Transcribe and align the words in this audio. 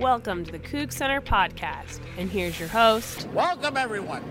Welcome 0.00 0.46
to 0.46 0.52
the 0.52 0.58
Coug 0.58 0.94
Center 0.94 1.20
podcast. 1.20 2.00
And 2.16 2.30
here's 2.30 2.58
your 2.58 2.70
host. 2.70 3.28
Welcome, 3.34 3.76
everyone. 3.76 4.24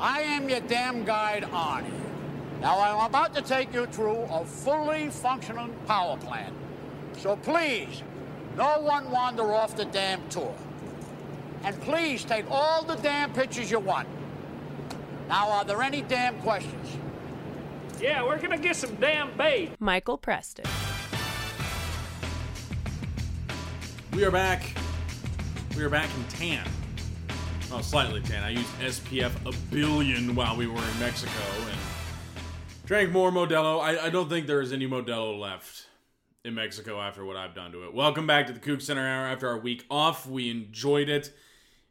I 0.00 0.22
am 0.22 0.48
your 0.48 0.58
damn 0.58 1.04
guide, 1.04 1.44
Arnie. 1.44 1.88
Now, 2.60 2.80
I'm 2.80 3.06
about 3.06 3.32
to 3.36 3.42
take 3.42 3.72
you 3.72 3.86
through 3.86 4.22
a 4.22 4.44
fully 4.44 5.08
functioning 5.08 5.72
power 5.86 6.16
plant. 6.16 6.52
So 7.18 7.36
please, 7.36 8.02
no 8.56 8.80
one 8.80 9.08
wander 9.12 9.54
off 9.54 9.76
the 9.76 9.84
damn 9.84 10.28
tour. 10.28 10.52
And 11.62 11.80
please 11.82 12.24
take 12.24 12.50
all 12.50 12.82
the 12.82 12.96
damn 12.96 13.32
pictures 13.32 13.70
you 13.70 13.78
want. 13.78 14.08
Now, 15.28 15.48
are 15.48 15.64
there 15.64 15.80
any 15.80 16.02
damn 16.02 16.40
questions? 16.40 16.96
Yeah, 18.00 18.24
we're 18.24 18.40
gonna 18.40 18.58
get 18.58 18.74
some 18.74 18.96
damn 18.96 19.30
bait. 19.36 19.70
Michael 19.78 20.18
Preston. 20.18 20.64
We 24.14 24.24
are 24.24 24.30
back. 24.30 24.76
We 25.74 25.82
are 25.82 25.88
back 25.88 26.10
in 26.14 26.24
tan. 26.24 26.68
Well, 27.70 27.82
slightly 27.82 28.20
tan. 28.20 28.44
I 28.44 28.50
used 28.50 28.68
SPF 28.78 29.32
a 29.46 29.56
billion 29.74 30.34
while 30.34 30.54
we 30.54 30.66
were 30.66 30.82
in 30.82 30.98
Mexico 31.00 31.32
and 31.70 31.78
drank 32.84 33.10
more 33.10 33.30
Modelo. 33.30 33.80
I, 33.80 34.06
I 34.06 34.10
don't 34.10 34.28
think 34.28 34.46
there 34.46 34.60
is 34.60 34.70
any 34.70 34.86
Modelo 34.86 35.40
left 35.40 35.86
in 36.44 36.54
Mexico 36.54 37.00
after 37.00 37.24
what 37.24 37.38
I've 37.38 37.54
done 37.54 37.72
to 37.72 37.84
it. 37.84 37.94
Welcome 37.94 38.26
back 38.26 38.46
to 38.48 38.52
the 38.52 38.60
Coug 38.60 38.82
Center 38.82 39.00
Hour 39.00 39.28
after 39.28 39.48
our 39.48 39.58
week 39.58 39.86
off. 39.90 40.26
We 40.26 40.50
enjoyed 40.50 41.08
it 41.08 41.32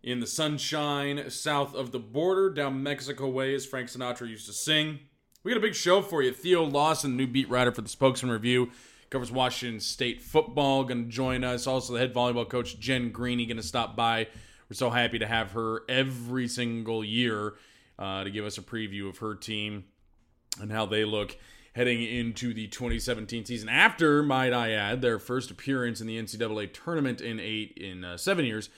in 0.03 0.19
the 0.19 0.27
sunshine 0.27 1.27
south 1.31 1.73
of 1.73 1.91
the 1.91 1.99
border, 1.99 2.51
down 2.51 2.83
Mexico 2.83 3.29
way, 3.29 3.55
as 3.55 3.65
Frank 3.65 3.89
Sinatra 3.89 4.29
used 4.29 4.45
to 4.45 4.53
sing. 4.53 4.99
We 5.43 5.51
got 5.51 5.57
a 5.57 5.61
big 5.61 5.73
show 5.73 6.03
for 6.03 6.21
you. 6.21 6.31
Theo 6.33 6.63
Lawson, 6.63 7.17
new 7.17 7.25
beat 7.25 7.49
writer 7.49 7.71
for 7.71 7.81
the 7.81 7.89
Spokesman 7.89 8.31
Review, 8.31 8.69
covers 9.11 9.31
Washington 9.31 9.79
State 9.79 10.21
football, 10.21 10.83
going 10.85 11.03
to 11.03 11.09
join 11.09 11.43
us. 11.43 11.67
Also, 11.67 11.93
the 11.93 11.99
head 11.99 12.13
volleyball 12.13 12.49
coach, 12.49 12.79
Jen 12.79 13.11
Greeny, 13.11 13.45
going 13.45 13.57
to 13.57 13.63
stop 13.63 13.95
by. 13.95 14.27
We're 14.69 14.75
so 14.75 14.89
happy 14.89 15.19
to 15.19 15.27
have 15.27 15.51
her 15.51 15.81
every 15.87 16.47
single 16.47 17.03
year 17.03 17.55
uh, 17.99 18.23
to 18.23 18.31
give 18.31 18.45
us 18.45 18.57
a 18.57 18.61
preview 18.61 19.09
of 19.09 19.17
her 19.19 19.35
team 19.35 19.83
and 20.59 20.71
how 20.71 20.85
they 20.85 21.03
look 21.05 21.37
heading 21.73 22.01
into 22.01 22.53
the 22.53 22.67
2017 22.67 23.45
season. 23.45 23.67
After, 23.69 24.23
might 24.23 24.53
I 24.53 24.71
add, 24.71 25.01
their 25.01 25.19
first 25.19 25.51
appearance 25.51 25.99
in 26.01 26.07
the 26.07 26.17
NCAA 26.17 26.73
tournament 26.73 27.19
in 27.19 27.39
eight 27.39 27.77
in 27.77 28.05
uh, 28.05 28.17
seven 28.17 28.45
years, 28.45 28.69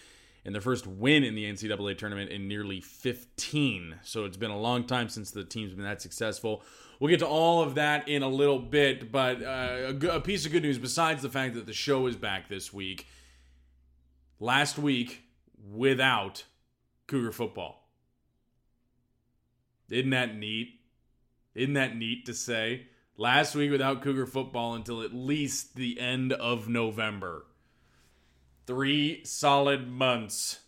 and 0.45 0.53
their 0.53 0.61
first 0.61 0.87
win 0.87 1.23
in 1.23 1.35
the 1.35 1.45
NCAA 1.45 1.97
tournament 1.97 2.31
in 2.31 2.47
nearly 2.47 2.81
15. 2.81 3.97
So 4.03 4.25
it's 4.25 4.37
been 4.37 4.51
a 4.51 4.59
long 4.59 4.85
time 4.85 5.09
since 5.09 5.29
the 5.29 5.43
team's 5.43 5.73
been 5.73 5.85
that 5.85 6.01
successful. 6.01 6.63
We'll 7.03 7.09
get 7.09 7.19
to 7.19 7.27
all 7.27 7.61
of 7.61 7.75
that 7.75 8.07
in 8.07 8.23
a 8.23 8.29
little 8.29 8.59
bit, 8.59 9.11
but 9.11 9.43
uh, 9.43 9.91
a, 10.01 10.07
a 10.07 10.21
piece 10.21 10.45
of 10.45 10.53
good 10.53 10.63
news 10.63 10.77
besides 10.77 11.21
the 11.21 11.27
fact 11.27 11.53
that 11.55 11.65
the 11.65 11.73
show 11.73 12.07
is 12.07 12.15
back 12.15 12.47
this 12.47 12.71
week. 12.71 13.07
Last 14.39 14.79
week, 14.79 15.23
without 15.69 16.45
Cougar 17.07 17.33
football. 17.33 17.89
Isn't 19.89 20.11
that 20.11 20.37
neat? 20.37 20.79
Isn't 21.53 21.73
that 21.73 21.97
neat 21.97 22.25
to 22.27 22.33
say? 22.33 22.87
Last 23.17 23.53
week 23.53 23.69
without 23.69 24.01
Cougar 24.01 24.27
football 24.27 24.73
until 24.73 25.01
at 25.01 25.13
least 25.13 25.75
the 25.75 25.99
end 25.99 26.31
of 26.31 26.69
November. 26.69 27.47
Three 28.65 29.25
solid 29.25 29.89
months. 29.89 30.61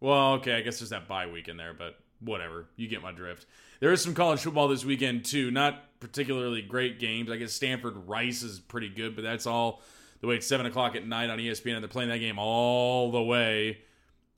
Well, 0.00 0.34
okay, 0.34 0.52
I 0.52 0.60
guess 0.60 0.80
there's 0.80 0.90
that 0.90 1.08
bye 1.08 1.28
week 1.28 1.48
in 1.48 1.56
there, 1.56 1.72
but 1.72 1.98
whatever. 2.20 2.66
You 2.76 2.88
get 2.88 3.02
my 3.02 3.12
drift. 3.12 3.46
There 3.80 3.92
is 3.92 4.02
some 4.02 4.14
college 4.14 4.40
football 4.40 4.68
this 4.68 4.84
weekend, 4.84 5.24
too. 5.24 5.50
Not 5.50 5.82
particularly 6.00 6.62
great 6.62 6.98
games. 6.98 7.30
I 7.30 7.36
guess 7.36 7.52
Stanford 7.52 8.08
Rice 8.08 8.42
is 8.42 8.60
pretty 8.60 8.88
good, 8.88 9.14
but 9.14 9.22
that's 9.22 9.46
all 9.46 9.82
the 10.20 10.26
way 10.26 10.36
it's 10.36 10.46
7 10.46 10.66
o'clock 10.66 10.96
at 10.96 11.06
night 11.06 11.30
on 11.30 11.38
ESPN, 11.38 11.74
and 11.74 11.82
they're 11.82 11.88
playing 11.88 12.10
that 12.10 12.18
game 12.18 12.38
all 12.38 13.10
the 13.10 13.22
way 13.22 13.78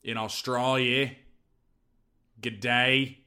in 0.03 0.17
Australia. 0.17 1.11
G'day. 2.41 3.17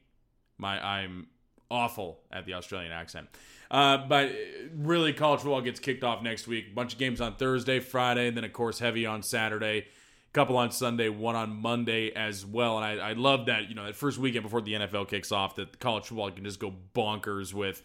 My 0.57 0.83
I'm 0.83 1.27
awful 1.69 2.19
at 2.31 2.45
the 2.45 2.53
Australian 2.53 2.91
accent. 2.91 3.27
Uh, 3.69 3.97
but 3.97 4.31
really, 4.75 5.11
college 5.13 5.41
football 5.41 5.61
gets 5.61 5.79
kicked 5.79 6.03
off 6.03 6.21
next 6.21 6.47
week. 6.47 6.75
Bunch 6.75 6.93
of 6.93 6.99
games 6.99 7.19
on 7.19 7.35
Thursday, 7.35 7.79
Friday, 7.79 8.27
and 8.27 8.37
then 8.37 8.43
of 8.43 8.53
course 8.53 8.79
heavy 8.79 9.05
on 9.05 9.23
Saturday. 9.23 9.87
Couple 10.35 10.57
on 10.57 10.69
Sunday, 10.69 11.07
one 11.07 11.37
on 11.37 11.55
Monday 11.61 12.11
as 12.11 12.45
well. 12.45 12.77
And 12.77 12.85
I, 12.85 13.11
I 13.11 13.13
love 13.13 13.45
that 13.45 13.69
you 13.69 13.75
know 13.75 13.85
that 13.85 13.95
first 13.95 14.17
weekend 14.17 14.43
before 14.43 14.59
the 14.59 14.73
NFL 14.73 15.07
kicks 15.07 15.31
off, 15.31 15.55
that 15.55 15.79
college 15.79 16.07
football 16.07 16.29
can 16.29 16.43
just 16.43 16.59
go 16.59 16.73
bonkers 16.93 17.53
with 17.53 17.81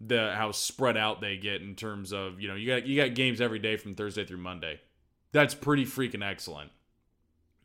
the 0.00 0.32
how 0.34 0.50
spread 0.50 0.96
out 0.96 1.20
they 1.20 1.36
get 1.36 1.62
in 1.62 1.76
terms 1.76 2.12
of 2.12 2.40
you 2.40 2.48
know 2.48 2.56
you 2.56 2.66
got 2.66 2.88
you 2.88 2.96
got 2.96 3.14
games 3.14 3.40
every 3.40 3.60
day 3.60 3.76
from 3.76 3.94
Thursday 3.94 4.24
through 4.24 4.38
Monday. 4.38 4.80
That's 5.30 5.54
pretty 5.54 5.84
freaking 5.84 6.28
excellent. 6.28 6.72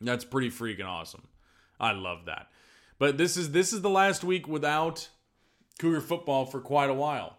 That's 0.00 0.24
pretty 0.24 0.50
freaking 0.50 0.86
awesome. 0.86 1.26
I 1.80 1.90
love 1.90 2.26
that. 2.26 2.46
But 3.00 3.18
this 3.18 3.36
is 3.36 3.50
this 3.50 3.72
is 3.72 3.82
the 3.82 3.90
last 3.90 4.22
week 4.22 4.46
without 4.46 5.08
Cougar 5.80 6.00
football 6.00 6.46
for 6.46 6.60
quite 6.60 6.90
a 6.90 6.94
while. 6.94 7.38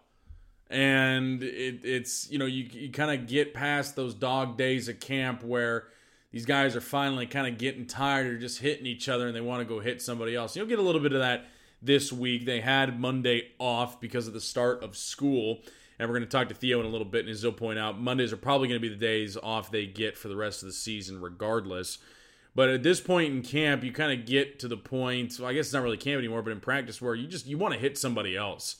And 0.68 1.42
it, 1.42 1.80
it's, 1.82 2.30
you 2.30 2.38
know, 2.38 2.46
you, 2.46 2.68
you 2.70 2.90
kind 2.90 3.18
of 3.18 3.26
get 3.26 3.54
past 3.54 3.96
those 3.96 4.14
dog 4.14 4.56
days 4.56 4.88
of 4.88 5.00
camp 5.00 5.42
where 5.42 5.88
these 6.32 6.46
guys 6.46 6.76
are 6.76 6.80
finally 6.80 7.26
kind 7.26 7.46
of 7.46 7.58
getting 7.58 7.86
tired 7.86 8.34
of 8.34 8.40
just 8.40 8.60
hitting 8.60 8.86
each 8.86 9.08
other 9.08 9.26
and 9.26 9.36
they 9.36 9.40
want 9.40 9.60
to 9.60 9.64
go 9.64 9.80
hit 9.80 10.00
somebody 10.00 10.34
else. 10.34 10.56
You'll 10.56 10.66
get 10.66 10.78
a 10.78 10.82
little 10.82 11.00
bit 11.00 11.12
of 11.12 11.20
that 11.20 11.46
this 11.82 12.12
week. 12.12 12.44
They 12.44 12.60
had 12.60 13.00
Monday 13.00 13.52
off 13.58 14.00
because 14.00 14.28
of 14.28 14.34
the 14.34 14.40
start 14.40 14.82
of 14.82 14.96
school. 14.96 15.60
And 15.98 16.08
we're 16.08 16.16
going 16.16 16.28
to 16.28 16.34
talk 16.34 16.48
to 16.48 16.54
Theo 16.54 16.80
in 16.80 16.86
a 16.86 16.88
little 16.88 17.06
bit, 17.06 17.26
and 17.26 17.28
as 17.28 17.42
he'll 17.42 17.52
point 17.52 17.78
out, 17.78 18.00
Mondays 18.00 18.32
are 18.32 18.38
probably 18.38 18.68
going 18.68 18.80
to 18.80 18.88
be 18.88 18.88
the 18.88 18.98
days 18.98 19.36
off 19.36 19.70
they 19.70 19.84
get 19.84 20.16
for 20.16 20.28
the 20.28 20.36
rest 20.36 20.62
of 20.62 20.66
the 20.66 20.72
season, 20.72 21.20
regardless. 21.20 21.98
But 22.54 22.70
at 22.70 22.82
this 22.82 23.02
point 23.02 23.34
in 23.34 23.42
camp, 23.42 23.84
you 23.84 23.92
kind 23.92 24.18
of 24.18 24.26
get 24.26 24.58
to 24.60 24.68
the 24.68 24.78
point. 24.78 25.36
Well, 25.38 25.50
I 25.50 25.52
guess 25.52 25.66
it's 25.66 25.74
not 25.74 25.82
really 25.82 25.98
camp 25.98 26.18
anymore, 26.18 26.40
but 26.40 26.52
in 26.52 26.60
practice, 26.60 27.02
where 27.02 27.14
you 27.14 27.26
just 27.26 27.46
you 27.46 27.58
want 27.58 27.74
to 27.74 27.80
hit 27.80 27.98
somebody 27.98 28.34
else. 28.34 28.76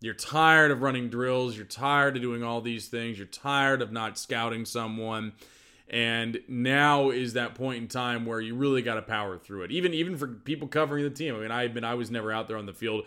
You're 0.00 0.14
tired 0.14 0.72
of 0.72 0.82
running 0.82 1.10
drills. 1.10 1.56
You're 1.56 1.64
tired 1.64 2.16
of 2.16 2.22
doing 2.22 2.42
all 2.42 2.60
these 2.60 2.88
things. 2.88 3.18
You're 3.18 3.28
tired 3.28 3.80
of 3.80 3.92
not 3.92 4.18
scouting 4.18 4.64
someone. 4.64 5.34
And 5.88 6.40
now 6.48 7.10
is 7.10 7.34
that 7.34 7.54
point 7.54 7.82
in 7.82 7.88
time 7.88 8.24
where 8.24 8.40
you 8.40 8.54
really 8.54 8.82
got 8.82 8.94
to 8.94 9.02
power 9.02 9.38
through 9.38 9.64
it. 9.64 9.70
Even 9.70 9.92
even 9.92 10.16
for 10.16 10.26
people 10.26 10.66
covering 10.66 11.04
the 11.04 11.10
team. 11.10 11.34
I 11.36 11.38
mean, 11.38 11.50
I've 11.50 11.74
been—I 11.74 11.94
was 11.94 12.10
never 12.10 12.32
out 12.32 12.48
there 12.48 12.56
on 12.56 12.66
the 12.66 12.72
field 12.72 13.04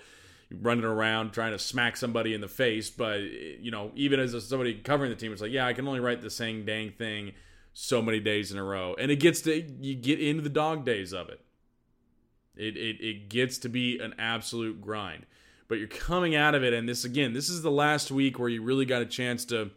running 0.52 0.86
around 0.86 1.32
trying 1.32 1.52
to 1.52 1.60
smack 1.60 1.98
somebody 1.98 2.34
in 2.34 2.42
the 2.42 2.48
face, 2.48 2.90
but 2.90 3.20
you 3.22 3.72
know, 3.72 3.92
even 3.96 4.20
as 4.20 4.32
somebody 4.48 4.76
covering 4.76 5.10
the 5.10 5.16
team, 5.16 5.34
it's 5.34 5.42
like, 5.42 5.52
yeah, 5.52 5.66
I 5.66 5.74
can 5.74 5.88
only 5.88 6.00
write 6.00 6.22
the 6.22 6.30
same 6.30 6.66
dang 6.66 6.92
thing 6.92 7.34
so 7.74 8.02
many 8.02 8.20
days 8.20 8.52
in 8.52 8.58
a 8.58 8.64
row. 8.64 8.96
And 8.98 9.12
it 9.12 9.18
gets 9.18 9.42
to 9.42 9.62
you 9.62 9.96
get 9.96 10.20
into 10.20 10.42
the 10.42 10.50
dog 10.50 10.86
days 10.86 11.14
of 11.14 11.30
it. 11.30 11.42
It 12.56 12.78
it, 12.78 13.02
it 13.02 13.30
gets 13.30 13.58
to 13.60 13.70
be 13.70 14.00
an 14.00 14.14
absolute 14.18 14.82
grind. 14.82 15.26
But 15.68 15.80
you're 15.80 15.88
coming 15.88 16.34
out 16.34 16.56
of 16.56 16.64
it, 16.64 16.74
and 16.74 16.88
this 16.88 17.04
again, 17.04 17.34
this 17.34 17.50
is 17.50 17.62
the 17.62 17.72
last 17.72 18.10
week 18.10 18.40
where 18.40 18.50
you 18.50 18.62
really 18.62 18.86
got 18.86 19.02
a 19.02 19.06
chance 19.06 19.44
to 19.46 19.72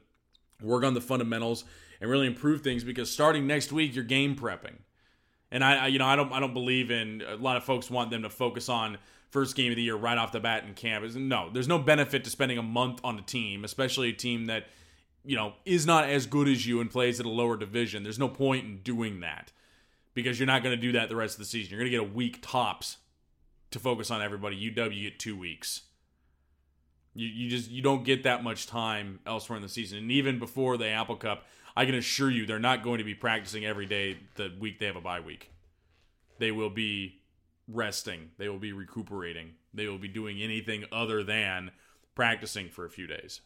work 0.62 0.84
on 0.84 0.94
the 0.94 1.00
fundamentals 1.00 1.64
and 2.00 2.10
really 2.10 2.26
improve 2.26 2.62
things 2.62 2.84
because 2.84 3.10
starting 3.10 3.46
next 3.46 3.72
week 3.72 3.94
you're 3.94 4.04
game 4.04 4.36
prepping. 4.36 4.76
And 5.50 5.64
I, 5.64 5.84
I 5.84 5.86
you 5.88 5.98
know 5.98 6.06
I 6.06 6.16
don't 6.16 6.32
I 6.32 6.40
don't 6.40 6.54
believe 6.54 6.90
in 6.90 7.22
a 7.26 7.36
lot 7.36 7.56
of 7.56 7.64
folks 7.64 7.90
want 7.90 8.10
them 8.10 8.22
to 8.22 8.30
focus 8.30 8.68
on 8.68 8.98
first 9.30 9.54
game 9.54 9.70
of 9.70 9.76
the 9.76 9.82
year 9.82 9.96
right 9.96 10.18
off 10.18 10.32
the 10.32 10.40
bat 10.40 10.64
in 10.64 10.74
camp. 10.74 11.04
No, 11.14 11.50
there's 11.52 11.68
no 11.68 11.78
benefit 11.78 12.24
to 12.24 12.30
spending 12.30 12.58
a 12.58 12.62
month 12.62 13.00
on 13.04 13.18
a 13.18 13.22
team, 13.22 13.64
especially 13.64 14.10
a 14.10 14.12
team 14.12 14.46
that 14.46 14.66
you 15.24 15.36
know 15.36 15.54
is 15.64 15.86
not 15.86 16.08
as 16.08 16.26
good 16.26 16.48
as 16.48 16.66
you 16.66 16.80
and 16.80 16.90
plays 16.90 17.20
at 17.20 17.26
a 17.26 17.30
lower 17.30 17.56
division. 17.56 18.02
There's 18.02 18.18
no 18.18 18.28
point 18.28 18.64
in 18.64 18.78
doing 18.78 19.20
that 19.20 19.52
because 20.14 20.38
you're 20.38 20.46
not 20.46 20.62
going 20.62 20.74
to 20.74 20.80
do 20.80 20.92
that 20.92 21.08
the 21.08 21.16
rest 21.16 21.34
of 21.34 21.40
the 21.40 21.44
season. 21.44 21.70
You're 21.70 21.80
going 21.80 21.90
to 21.90 21.98
get 21.98 22.10
a 22.10 22.14
week 22.14 22.38
tops 22.42 22.98
to 23.70 23.78
focus 23.78 24.10
on 24.10 24.22
everybody. 24.22 24.70
UW 24.70 25.02
get 25.02 25.18
two 25.18 25.36
weeks. 25.36 25.82
You, 27.14 27.26
you 27.28 27.50
just 27.50 27.70
you 27.70 27.82
don't 27.82 28.04
get 28.04 28.22
that 28.24 28.44
much 28.44 28.66
time 28.66 29.20
elsewhere 29.26 29.56
in 29.56 29.62
the 29.62 29.68
season. 29.68 29.98
And 29.98 30.12
even 30.12 30.38
before 30.38 30.76
the 30.76 30.88
Apple 30.88 31.16
Cup, 31.16 31.44
I 31.76 31.86
can 31.86 31.94
assure 31.94 32.30
you 32.30 32.46
they're 32.46 32.58
not 32.58 32.82
going 32.82 32.98
to 32.98 33.04
be 33.04 33.14
practicing 33.14 33.64
every 33.64 33.86
day 33.86 34.18
the 34.36 34.52
week 34.58 34.78
they 34.78 34.86
have 34.86 34.96
a 34.96 35.00
bye 35.00 35.20
week. 35.20 35.50
They 36.38 36.50
will 36.50 36.70
be 36.70 37.20
resting. 37.68 38.30
They 38.38 38.48
will 38.48 38.58
be 38.58 38.72
recuperating. 38.72 39.52
They 39.72 39.86
will 39.86 39.98
be 39.98 40.08
doing 40.08 40.40
anything 40.40 40.84
other 40.90 41.22
than 41.22 41.70
practicing 42.14 42.68
for 42.68 42.84
a 42.84 42.90
few 42.90 43.06
days. 43.06 43.40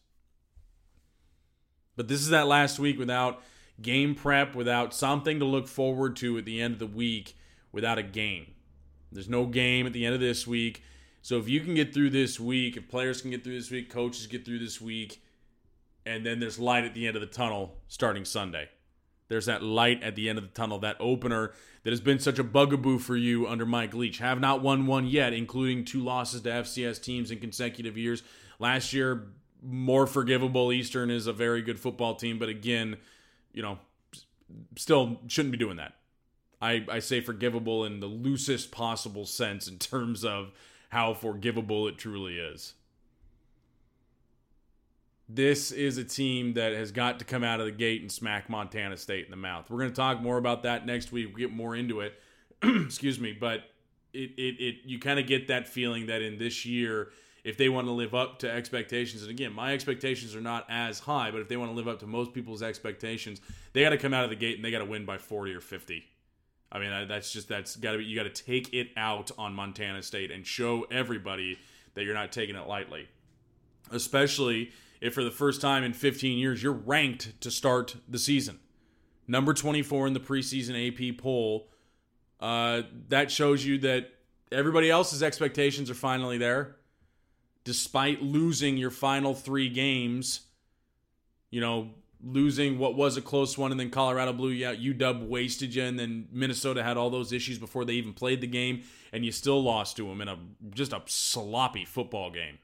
But 1.97 2.09
this 2.09 2.21
is 2.21 2.31
that 2.31 2.47
last 2.47 2.79
week 2.79 2.99
without 2.99 3.43
game 3.81 4.15
prep, 4.15 4.55
without 4.55 4.95
something 4.95 5.39
to 5.39 5.45
look 5.45 5.69
forward 5.69 6.17
to 6.17 6.39
at 6.39 6.45
the 6.45 6.61
end 6.61 6.75
of 6.75 6.79
the 6.79 6.87
week, 6.87 7.37
without 7.73 7.99
a 7.99 8.03
game. 8.03 8.47
There's 9.13 9.29
no 9.29 9.47
game 9.47 9.87
at 9.87 9.93
the 9.93 10.07
end 10.07 10.15
of 10.15 10.21
this 10.21 10.47
week. 10.47 10.83
So 11.23 11.39
if 11.39 11.49
you 11.49 11.61
can 11.61 11.75
get 11.75 11.95
through 11.95 12.11
this 12.11 12.39
week, 12.39 12.77
if 12.77 12.89
players 12.89 13.23
can 13.23 13.31
get 13.31 13.45
through 13.45 13.57
this 13.57 13.71
week, 13.71 13.91
coaches 13.91 14.27
get 14.27 14.45
through 14.45 14.59
this 14.59 14.81
week, 14.81 15.24
and 16.07 16.25
then 16.25 16.41
there's 16.41 16.59
light 16.59 16.85
at 16.85 16.95
the 16.95 17.07
end 17.07 17.17
of 17.17 17.21
the 17.21 17.27
tunnel 17.27 17.77
starting 17.89 18.25
Sunday. 18.25 18.69
There's 19.29 19.47
that 19.47 19.63
light 19.63 20.03
at 20.03 20.17
the 20.17 20.29
end 20.29 20.39
of 20.39 20.45
the 20.45 20.51
tunnel, 20.51 20.79
that 20.81 20.97
opener 21.01 21.53
that 21.83 21.91
has 21.91 22.01
been 22.01 22.19
such 22.19 22.39
a 22.39 22.45
bugaboo 22.45 22.99
for 22.99 23.17
you 23.17 23.47
under 23.47 23.65
Mike 23.65 23.95
Leach. 23.95 24.19
Have 24.19 24.39
not 24.39 24.63
won 24.63 24.87
one 24.87 25.07
yet, 25.07 25.33
including 25.33 25.85
two 25.85 26.03
losses 26.03 26.43
to 26.43 26.51
FCS 26.51 27.03
teams 27.03 27.31
in 27.31 27.39
consecutive 27.39 27.97
years. 27.97 28.23
Last 28.59 28.93
year, 28.93 29.29
more 29.63 30.07
forgivable. 30.07 30.73
Eastern 30.73 31.11
is 31.11 31.27
a 31.27 31.33
very 31.33 31.63
good 31.63 31.81
football 31.81 32.15
team, 32.15 32.39
but 32.39 32.49
again, 32.49 32.99
you 33.53 33.63
know, 33.63 33.79
still 34.77 35.21
shouldn't 35.27 35.53
be 35.53 35.59
doing 35.59 35.77
that. 35.77 35.95
I, 36.61 36.85
I 36.91 36.99
say 36.99 37.21
forgivable 37.21 37.85
in 37.85 38.01
the 38.01 38.07
loosest 38.07 38.71
possible 38.71 39.27
sense 39.27 39.69
in 39.69 39.79
terms 39.79 40.25
of 40.25 40.53
how 40.91 41.15
forgivable 41.15 41.89
it 41.89 41.99
truly 41.99 42.39
is. 42.39 42.75
This 45.29 45.73
is 45.73 45.97
a 45.97 46.05
team 46.05 46.55
that 46.55 46.73
has 46.73 46.93
got 46.93 47.19
to 47.19 47.25
come 47.25 47.43
out 47.43 47.61
of 47.61 47.67
the 47.67 47.73
gate 47.73 48.03
and 48.03 48.13
smack 48.13 48.51
Montana 48.51 48.97
State 48.97 49.25
in 49.25 49.31
the 49.31 49.37
mouth. 49.37 49.71
We're 49.71 49.79
going 49.79 49.91
to 49.91 49.97
talk 49.97 50.21
more 50.21 50.37
about 50.37 50.65
that 50.65 50.85
next 50.85 51.13
week. 51.13 51.35
We 51.35 51.41
get 51.41 51.53
more 51.53 51.75
into 51.75 52.01
it. 52.01 52.21
Excuse 52.63 53.19
me, 53.19 53.33
but 53.33 53.61
it, 54.13 54.33
it, 54.37 54.63
it 54.63 54.75
you 54.85 54.99
kind 54.99 55.19
of 55.19 55.27
get 55.27 55.49
that 55.49 55.67
feeling 55.67 56.07
that 56.07 56.21
in 56.21 56.39
this 56.39 56.67
year, 56.67 57.09
if 57.43 57.57
they 57.57 57.69
want 57.69 57.87
to 57.87 57.93
live 57.93 58.15
up 58.15 58.39
to 58.41 58.51
expectations, 58.51 59.23
and 59.23 59.31
again, 59.31 59.53
my 59.53 59.73
expectations 59.73 60.35
are 60.35 60.41
not 60.41 60.67
as 60.69 60.99
high, 60.99 61.31
but 61.31 61.41
if 61.41 61.49
they 61.49 61.57
want 61.57 61.71
to 61.71 61.75
live 61.75 61.89
up 61.89 62.01
to 62.01 62.07
most 62.07 62.35
people's 62.35 62.63
expectations, 62.63 63.41
they 63.73 63.83
got 63.83 63.91
to 63.91 63.99
come 63.99 64.15
out 64.15 64.25
of 64.25 64.31
the 64.31 64.37
gate 64.37 64.57
and 64.57 64.65
they 64.65 64.71
got 64.71 64.79
to 64.79 64.85
win 64.85 65.05
by 65.07 65.17
40 65.17 65.55
or 65.55 65.61
50. 65.61 66.05
I 66.71 66.79
mean, 66.79 67.09
that's 67.09 67.33
just 67.33 67.49
that's 67.49 67.77
got 67.77 67.93
to 67.93 67.99
be 67.99 68.05
you 68.05 68.17
got 68.17 68.35
to 68.35 68.43
take 68.43 68.75
it 68.75 68.89
out 68.97 69.31
on 69.39 69.55
Montana 69.55 70.03
State 70.03 70.31
and 70.31 70.47
show 70.47 70.87
everybody 70.91 71.59
that 71.95 72.05
you're 72.05 72.15
not 72.15 72.33
taking 72.33 72.57
it 72.57 72.67
lightly. 72.67 73.09
Especially 73.91 74.73
if 75.01 75.15
for 75.15 75.25
the 75.25 75.31
first 75.31 75.61
time 75.61 75.85
in 75.85 75.93
15 75.93 76.39
years 76.39 76.63
you're 76.63 76.73
ranked 76.73 77.41
to 77.41 77.51
start 77.51 77.97
the 78.09 78.19
season. 78.19 78.59
Number 79.27 79.55
24 79.55 80.09
in 80.09 80.13
the 80.13 80.21
preseason 80.21 81.13
AP 81.13 81.19
poll. 81.19 81.69
Uh, 82.41 82.83
that 83.09 83.31
shows 83.31 83.65
you 83.65 83.79
that 83.79 84.11
everybody 84.53 84.91
else's 84.91 85.23
expectations 85.23 85.91
are 85.91 85.95
finally 85.95 86.39
there. 86.39 86.77
Despite 87.65 88.23
losing 88.23 88.77
your 88.77 88.91
final 88.91 89.35
three 89.35 89.71
games, 89.71 90.43
you 91.51 91.61
know, 91.61 91.91
losing 92.23 92.79
what 92.79 92.95
was 92.95 93.17
a 93.17 93.23
close 93.23 93.57
one, 93.57 93.71
and 93.71 93.79
then 93.79 93.91
Colorado 93.91 94.33
blew 94.33 94.51
you 94.51 94.67
out. 94.67 94.77
UW 94.77 95.29
wasted 95.29 95.75
you, 95.75 95.85
and 95.85 95.99
then 95.99 96.29
Minnesota 96.33 96.83
had 96.83 96.97
all 96.97 97.11
those 97.11 97.33
issues 97.33 97.59
before 97.59 97.85
they 97.85 97.95
even 97.95 98.13
played 98.13 98.41
the 98.41 98.47
game, 98.47 98.83
and 99.13 99.25
you 99.25 99.33
still 99.33 99.63
lost 99.63 99.97
to 99.97 100.09
them 100.09 100.21
in 100.21 100.29
a 100.29 100.39
just 100.75 100.93
a 100.93 101.03
sloppy 101.07 101.85
football 101.85 102.31
game. 102.31 102.59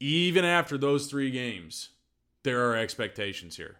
Even 0.00 0.44
after 0.44 0.78
those 0.78 1.06
three 1.06 1.30
games, 1.30 1.90
there 2.42 2.68
are 2.68 2.76
expectations 2.76 3.56
here. 3.56 3.76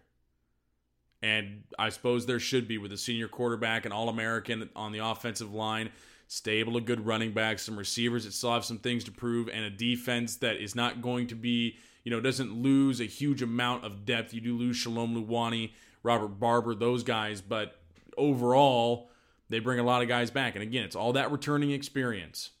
And 1.23 1.63
I 1.77 1.89
suppose 1.89 2.25
there 2.25 2.39
should 2.39 2.67
be 2.67 2.77
with 2.77 2.91
a 2.91 2.97
senior 2.97 3.27
quarterback, 3.27 3.85
an 3.85 3.91
All 3.91 4.09
American 4.09 4.69
on 4.75 4.91
the 4.91 4.99
offensive 4.99 5.53
line, 5.53 5.91
stable, 6.27 6.77
a 6.77 6.81
good 6.81 7.05
running 7.05 7.31
back, 7.31 7.59
some 7.59 7.77
receivers 7.77 8.25
that 8.25 8.33
still 8.33 8.53
have 8.53 8.65
some 8.65 8.79
things 8.79 9.03
to 9.03 9.11
prove, 9.11 9.49
and 9.49 9.65
a 9.65 9.69
defense 9.69 10.37
that 10.37 10.57
is 10.57 10.75
not 10.75 11.01
going 11.01 11.27
to 11.27 11.35
be 11.35 11.77
you 12.03 12.11
know, 12.11 12.19
doesn't 12.19 12.53
lose 12.53 12.99
a 12.99 13.05
huge 13.05 13.41
amount 13.41 13.83
of 13.83 14.05
depth. 14.05 14.33
You 14.33 14.41
do 14.41 14.57
lose 14.57 14.77
Shalom 14.77 15.15
Luani, 15.15 15.71
Robert 16.03 16.39
Barber, 16.39 16.73
those 16.73 17.03
guys, 17.03 17.41
but 17.41 17.79
overall, 18.17 19.09
they 19.49 19.59
bring 19.59 19.79
a 19.79 19.83
lot 19.83 20.01
of 20.01 20.07
guys 20.07 20.31
back. 20.31 20.55
And 20.55 20.63
again, 20.63 20.83
it's 20.83 20.95
all 20.95 21.13
that 21.13 21.31
returning 21.31 21.71
experience. 21.71 22.51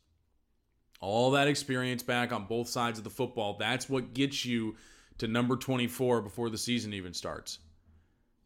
All 1.01 1.31
that 1.31 1.47
experience 1.47 2.03
back 2.03 2.31
on 2.31 2.45
both 2.45 2.69
sides 2.69 2.97
of 2.97 3.03
the 3.03 3.09
football. 3.09 3.57
That's 3.59 3.89
what 3.89 4.13
gets 4.13 4.45
you 4.45 4.75
to 5.17 5.27
number 5.27 5.55
24 5.57 6.21
before 6.21 6.49
the 6.49 6.57
season 6.57 6.93
even 6.93 7.13
starts. 7.13 7.59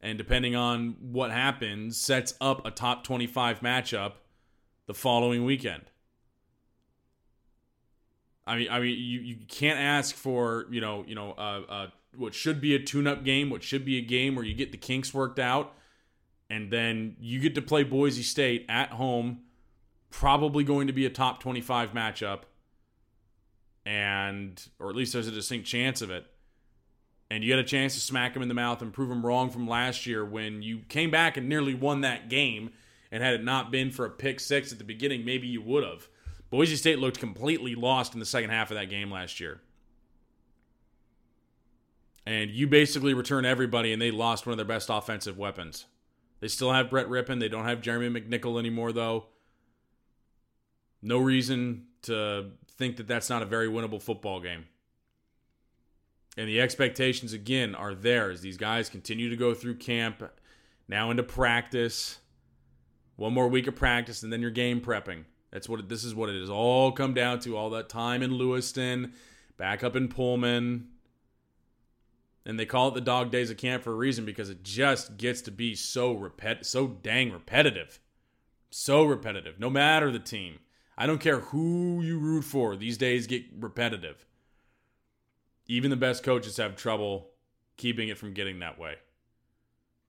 And 0.02 0.18
depending 0.18 0.56
on 0.56 0.96
what 1.00 1.32
happens, 1.32 1.98
sets 1.98 2.34
up 2.42 2.66
a 2.66 2.72
top 2.72 3.04
25 3.04 3.60
matchup 3.60 4.14
the 4.88 4.94
following 4.94 5.46
weekend. 5.46 5.84
I 8.48 8.58
mean, 8.58 8.68
I 8.70 8.80
mean, 8.80 8.98
you, 8.98 9.20
you 9.22 9.36
can't 9.48 9.80
ask 9.80 10.16
for 10.16 10.66
you 10.70 10.82
know 10.82 11.04
you 11.08 11.16
know 11.16 11.32
uh, 11.32 11.62
uh, 11.68 11.88
what 12.16 12.34
should 12.34 12.62
be 12.62 12.76
a 12.76 12.80
tune-up 12.80 13.24
game, 13.24 13.50
what 13.50 13.64
should 13.64 13.84
be 13.86 13.98
a 13.98 14.02
game 14.02 14.36
where 14.36 14.46
you 14.46 14.54
get 14.54 14.72
the 14.72 14.78
kinks 14.78 15.14
worked 15.14 15.40
out, 15.40 15.74
and 16.50 16.72
then 16.72 17.16
you 17.20 17.40
get 17.40 17.56
to 17.56 17.62
play 17.62 17.84
Boise 17.84 18.22
State 18.22 18.66
at 18.70 18.92
home, 18.92 19.40
probably 20.20 20.64
going 20.64 20.88
to 20.88 20.94
be 20.94 21.06
a 21.06 21.10
top 21.10 21.42
twenty-five 21.42 21.92
matchup, 21.92 22.44
and 23.86 24.66
or 24.80 24.90
at 24.90 24.96
least 24.96 25.12
there's 25.12 25.28
a 25.28 25.32
distinct 25.32 25.68
chance 25.68 26.02
of 26.02 26.10
it, 26.10 26.26
and 27.30 27.44
you 27.44 27.50
get 27.50 27.60
a 27.60 27.64
chance 27.66 27.96
to 27.96 28.00
smack 28.00 28.34
him 28.34 28.42
in 28.42 28.48
the 28.48 28.54
mouth 28.54 28.82
and 28.82 28.94
prove 28.94 29.12
him 29.12 29.26
wrong 29.26 29.50
from 29.50 29.68
last 29.68 30.06
year 30.06 30.24
when 30.24 30.62
you 30.62 30.80
came 30.88 31.12
back 31.12 31.36
and 31.36 31.50
nearly 31.50 31.74
won 31.74 32.00
that 32.00 32.30
game, 32.30 32.72
and 33.12 33.22
had 33.22 33.34
it 33.34 33.44
not 33.44 33.72
been 33.72 33.92
for 33.92 34.06
a 34.06 34.10
pick 34.10 34.40
six 34.40 34.72
at 34.72 34.78
the 34.78 34.86
beginning, 34.86 35.26
maybe 35.26 35.48
you 35.48 35.62
would 35.62 35.84
have. 35.84 36.08
Boise 36.50 36.78
State 36.78 37.00
looked 37.00 37.20
completely 37.20 37.76
lost 37.76 38.14
in 38.14 38.22
the 38.22 38.26
second 38.26 38.52
half 38.52 38.72
of 38.72 38.78
that 38.78 38.90
game 38.90 39.12
last 39.12 39.42
year. 39.42 39.60
And 42.26 42.50
you 42.50 42.68
basically 42.68 43.14
return 43.14 43.44
everybody, 43.44 43.92
and 43.92 44.02
they 44.02 44.12
lost 44.12 44.46
one 44.46 44.54
of 44.54 44.58
their 44.58 44.66
best 44.66 44.90
offensive 44.90 45.38
weapons. 45.38 45.88
They 46.40 46.48
still 46.48 46.72
have 46.72 46.90
Brett 46.90 47.10
Rypien. 47.10 47.42
They 47.42 47.50
don't 47.50 47.66
have 47.66 47.82
Jeremy 47.82 48.22
McNichol 48.22 48.58
anymore, 48.58 48.94
though. 48.94 49.26
No 51.02 51.18
reason 51.18 51.86
to 52.04 52.52
think 52.68 52.98
that 52.98 53.08
that's 53.08 53.30
not 53.30 53.42
a 53.42 53.46
very 53.46 53.68
winnable 53.68 54.02
football 54.02 54.40
game. 54.40 54.66
And 56.38 56.48
the 56.48 56.60
expectations, 56.60 57.34
again, 57.34 57.76
are 57.76 57.96
there 57.96 58.30
as 58.30 58.42
these 58.42 58.58
guys 58.58 58.90
continue 58.90 59.30
to 59.30 59.38
go 59.38 59.54
through 59.54 59.78
camp, 59.78 60.24
now 60.88 61.10
into 61.10 61.24
practice. 61.24 62.20
One 63.16 63.34
more 63.34 63.48
week 63.48 63.68
of 63.68 63.76
practice, 63.76 64.24
and 64.24 64.34
then 64.34 64.42
you're 64.42 64.52
game 64.52 64.82
prepping. 64.82 65.24
That's 65.52 65.70
what 65.70 65.80
it, 65.80 65.88
this 65.88 66.04
is 66.04 66.14
what 66.14 66.28
it 66.30 66.36
is 66.36 66.50
all 66.50 66.92
come 66.92 67.14
down 67.14 67.40
to. 67.42 67.56
All 67.56 67.70
that 67.70 67.88
time 67.88 68.22
in 68.22 68.34
Lewiston, 68.34 69.14
back 69.58 69.86
up 69.86 69.96
in 69.96 70.10
Pullman, 70.10 70.90
and 72.46 72.60
they 72.60 72.66
call 72.66 72.90
it 72.90 72.94
the 72.94 73.02
dog 73.02 73.32
days 73.32 73.50
of 73.50 73.58
camp 73.58 73.84
for 73.84 73.92
a 73.92 73.96
reason 73.96 74.26
because 74.26 74.50
it 74.50 74.64
just 74.64 75.16
gets 75.16 75.42
to 75.44 75.52
be 75.52 75.74
so 75.74 76.14
repet 76.14 76.66
so 76.66 76.88
dang 76.88 77.32
repetitive. 77.32 78.00
So 78.70 79.06
repetitive. 79.06 79.60
No 79.60 79.70
matter 79.70 80.12
the 80.12 80.20
team. 80.20 80.60
I 80.98 81.08
don't 81.08 81.20
care 81.20 81.40
who 81.40 82.02
you 82.02 82.18
root 82.18 82.44
for. 82.44 82.76
These 82.76 82.98
days 82.98 83.28
get 83.28 83.44
repetitive. 83.60 84.26
Even 85.68 85.90
the 85.90 85.98
best 85.98 86.24
coaches 86.24 86.58
have 86.58 86.76
trouble 86.76 87.32
keeping 87.78 88.10
it 88.10 88.18
from 88.18 88.34
getting 88.34 88.60
that 88.60 88.80
way. 88.80 88.96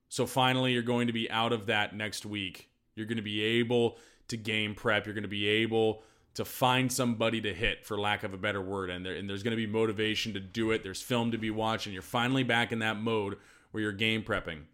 So 0.09 0.27
finally 0.27 0.73
you're 0.73 0.83
going 0.83 1.09
to 1.09 1.12
be 1.12 1.31
out 1.31 1.53
of 1.53 1.67
that 1.67 1.97
next 1.97 2.25
week. 2.25 2.71
You're 2.94 3.06
going 3.06 3.17
to 3.17 3.23
be 3.23 3.43
able 3.43 3.99
to 4.29 4.37
game 4.37 4.75
prep. 4.75 5.06
You're 5.06 5.15
going 5.15 5.23
to 5.23 5.29
be 5.29 5.49
able 5.49 6.03
to 6.35 6.44
find 6.44 6.93
somebody 6.93 7.41
to 7.41 7.53
hit, 7.53 7.85
for 7.85 7.99
lack 7.99 8.23
of 8.23 8.35
a 8.35 8.37
better 8.37 8.61
word, 8.61 8.91
and, 8.91 9.05
there, 9.05 9.15
and 9.15 9.29
there's 9.29 9.43
going 9.43 9.53
to 9.53 9.56
be 9.56 9.67
motivation 9.67 10.35
to 10.35 10.41
do 10.41 10.71
it. 10.71 10.83
There's 10.83 11.00
film 11.00 11.31
to 11.31 11.38
be 11.38 11.50
watching. 11.50 11.94
You're 11.94 12.03
finally 12.03 12.43
back 12.43 12.73
in 12.73 12.81
that 12.81 12.99
mode 12.99 13.38
where 13.71 13.83
you're 13.83 13.93
game 13.93 14.23
prepping. 14.23 14.64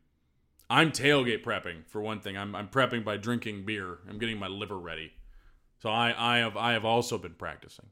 I'm 0.68 0.90
tailgate 0.90 1.44
prepping 1.44 1.86
for 1.86 2.00
one 2.00 2.20
thing. 2.20 2.36
I'm, 2.36 2.54
I'm 2.56 2.68
prepping 2.68 3.04
by 3.04 3.16
drinking 3.16 3.64
beer. 3.64 3.98
I'm 4.08 4.18
getting 4.18 4.38
my 4.38 4.48
liver 4.48 4.78
ready. 4.78 5.12
So 5.82 5.90
I, 5.90 6.14
I 6.16 6.38
have 6.38 6.56
I 6.56 6.74
have 6.74 6.84
also 6.84 7.18
been 7.18 7.34
practicing. 7.34 7.86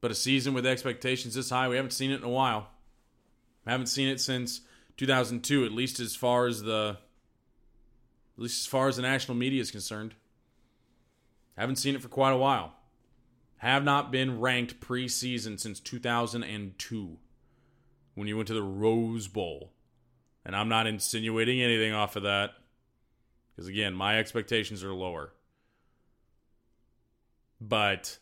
But 0.00 0.12
a 0.12 0.14
season 0.14 0.54
with 0.54 0.64
expectations 0.64 1.34
this 1.34 1.50
high, 1.50 1.68
we 1.68 1.74
haven't 1.74 1.90
seen 1.90 2.12
it 2.12 2.20
in 2.20 2.22
a 2.22 2.28
while. 2.28 2.68
haven't 3.66 3.88
seen 3.88 4.06
it 4.06 4.20
since 4.20 4.60
2002, 4.96 5.64
at 5.64 5.72
least 5.72 5.98
as 5.98 6.14
far 6.14 6.46
as 6.46 6.62
the 6.62 6.98
at 8.36 8.42
least 8.42 8.62
as 8.62 8.66
far 8.68 8.86
as 8.86 8.94
the 8.94 9.02
national 9.02 9.36
media 9.36 9.60
is 9.60 9.72
concerned. 9.72 10.14
Haven't 11.58 11.76
seen 11.76 11.96
it 11.96 12.02
for 12.02 12.08
quite 12.08 12.32
a 12.32 12.38
while. 12.38 12.74
Have 13.56 13.82
not 13.82 14.12
been 14.12 14.38
ranked 14.38 14.78
preseason 14.78 15.58
since 15.58 15.80
2002 15.80 17.16
when 18.14 18.28
you 18.28 18.36
went 18.36 18.46
to 18.46 18.54
the 18.54 18.62
Rose 18.62 19.26
Bowl. 19.26 19.72
And 20.44 20.54
I'm 20.54 20.68
not 20.68 20.86
insinuating 20.86 21.60
anything 21.60 21.92
off 21.92 22.14
of 22.14 22.22
that 22.22 22.52
because, 23.56 23.68
again, 23.68 23.94
my 23.94 24.18
expectations 24.18 24.84
are 24.84 24.92
lower. 24.92 25.32
But 27.58 28.18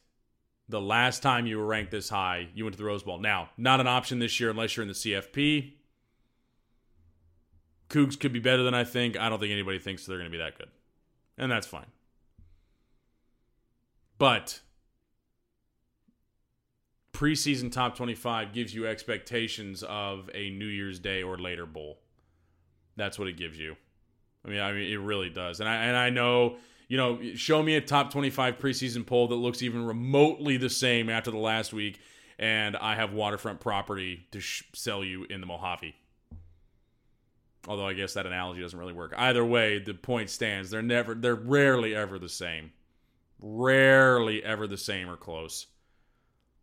the 0.68 0.80
last 0.80 1.22
time 1.22 1.46
you 1.46 1.58
were 1.58 1.66
ranked 1.66 1.90
this 1.90 2.08
high, 2.08 2.48
you 2.54 2.64
went 2.64 2.74
to 2.74 2.78
the 2.78 2.84
Rose 2.84 3.02
Bowl. 3.02 3.18
Now, 3.18 3.50
not 3.56 3.80
an 3.80 3.88
option 3.88 4.20
this 4.20 4.38
year 4.38 4.50
unless 4.50 4.76
you're 4.76 4.82
in 4.82 4.88
the 4.88 4.94
CFP. 4.94 5.72
Cougs 7.88 8.18
could 8.18 8.32
be 8.32 8.38
better 8.38 8.62
than 8.62 8.74
I 8.74 8.84
think. 8.84 9.18
I 9.18 9.28
don't 9.28 9.40
think 9.40 9.52
anybody 9.52 9.78
thinks 9.78 10.06
they're 10.06 10.18
going 10.18 10.30
to 10.30 10.36
be 10.36 10.42
that 10.42 10.56
good. 10.56 10.68
And 11.36 11.50
that's 11.50 11.66
fine. 11.66 11.86
But 14.18 14.60
preseason 17.12 17.70
top 17.70 17.96
25 17.96 18.52
gives 18.52 18.74
you 18.74 18.86
expectations 18.86 19.82
of 19.82 20.30
a 20.32 20.50
New 20.50 20.66
Year's 20.66 20.98
Day 20.98 21.22
or 21.22 21.36
later 21.38 21.66
bowl. 21.66 21.98
That's 22.96 23.18
what 23.18 23.28
it 23.28 23.36
gives 23.36 23.58
you. 23.58 23.76
I 24.44 24.48
mean, 24.48 24.60
I 24.60 24.72
mean 24.72 24.92
it 24.92 25.00
really 25.00 25.30
does. 25.30 25.60
And 25.60 25.68
I 25.68 25.76
and 25.84 25.96
I 25.96 26.10
know, 26.10 26.56
you 26.88 26.96
know, 26.96 27.20
show 27.34 27.62
me 27.62 27.76
a 27.76 27.80
top 27.80 28.12
25 28.12 28.58
preseason 28.58 29.06
poll 29.06 29.28
that 29.28 29.36
looks 29.36 29.62
even 29.62 29.84
remotely 29.84 30.56
the 30.56 30.70
same 30.70 31.08
after 31.08 31.30
the 31.30 31.38
last 31.38 31.72
week 31.72 32.00
and 32.38 32.76
I 32.76 32.96
have 32.96 33.12
waterfront 33.12 33.60
property 33.60 34.26
to 34.32 34.40
sh- 34.40 34.64
sell 34.72 35.04
you 35.04 35.24
in 35.24 35.40
the 35.40 35.46
Mojave. 35.46 35.94
Although 37.66 37.86
I 37.86 37.94
guess 37.94 38.14
that 38.14 38.26
analogy 38.26 38.60
doesn't 38.60 38.78
really 38.78 38.92
work. 38.92 39.14
Either 39.16 39.44
way, 39.44 39.78
the 39.78 39.94
point 39.94 40.28
stands. 40.28 40.70
They're 40.70 40.82
never 40.82 41.14
they're 41.14 41.34
rarely 41.34 41.94
ever 41.94 42.18
the 42.18 42.28
same. 42.28 42.72
Rarely 43.40 44.42
ever 44.42 44.66
the 44.66 44.76
same 44.76 45.08
or 45.08 45.16
close. 45.16 45.66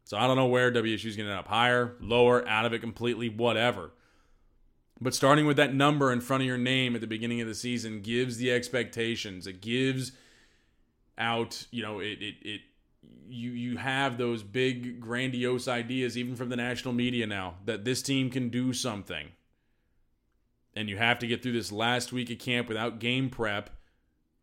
So 0.03 0.17
I 0.17 0.27
don't 0.27 0.35
know 0.35 0.47
where 0.47 0.71
WSU's 0.71 1.15
going 1.15 1.27
to 1.27 1.31
end 1.31 1.39
up 1.39 1.47
higher, 1.47 1.95
lower, 2.01 2.47
out 2.47 2.65
of 2.65 2.73
it 2.73 2.79
completely, 2.79 3.29
whatever. 3.29 3.91
But 5.01 5.15
starting 5.15 5.47
with 5.47 5.57
that 5.57 5.73
number 5.73 6.11
in 6.13 6.21
front 6.21 6.43
of 6.43 6.47
your 6.47 6.59
name 6.59 6.93
at 6.93 7.01
the 7.01 7.07
beginning 7.07 7.41
of 7.41 7.47
the 7.47 7.55
season 7.55 8.01
gives 8.01 8.37
the 8.37 8.51
expectations. 8.51 9.47
It 9.47 9.59
gives 9.59 10.11
out, 11.17 11.65
you 11.71 11.81
know, 11.81 11.99
it 11.99 12.21
it, 12.21 12.35
it 12.43 12.61
you 13.27 13.51
you 13.51 13.77
have 13.77 14.17
those 14.19 14.43
big 14.43 14.99
grandiose 15.01 15.67
ideas 15.67 16.17
even 16.17 16.35
from 16.35 16.49
the 16.49 16.55
national 16.55 16.93
media 16.93 17.25
now 17.25 17.55
that 17.65 17.83
this 17.83 18.03
team 18.03 18.29
can 18.29 18.49
do 18.49 18.73
something. 18.73 19.29
And 20.75 20.87
you 20.87 20.97
have 20.97 21.19
to 21.19 21.27
get 21.27 21.41
through 21.41 21.53
this 21.53 21.71
last 21.71 22.13
week 22.13 22.29
of 22.29 22.37
camp 22.37 22.67
without 22.67 22.99
game 22.99 23.29
prep 23.29 23.71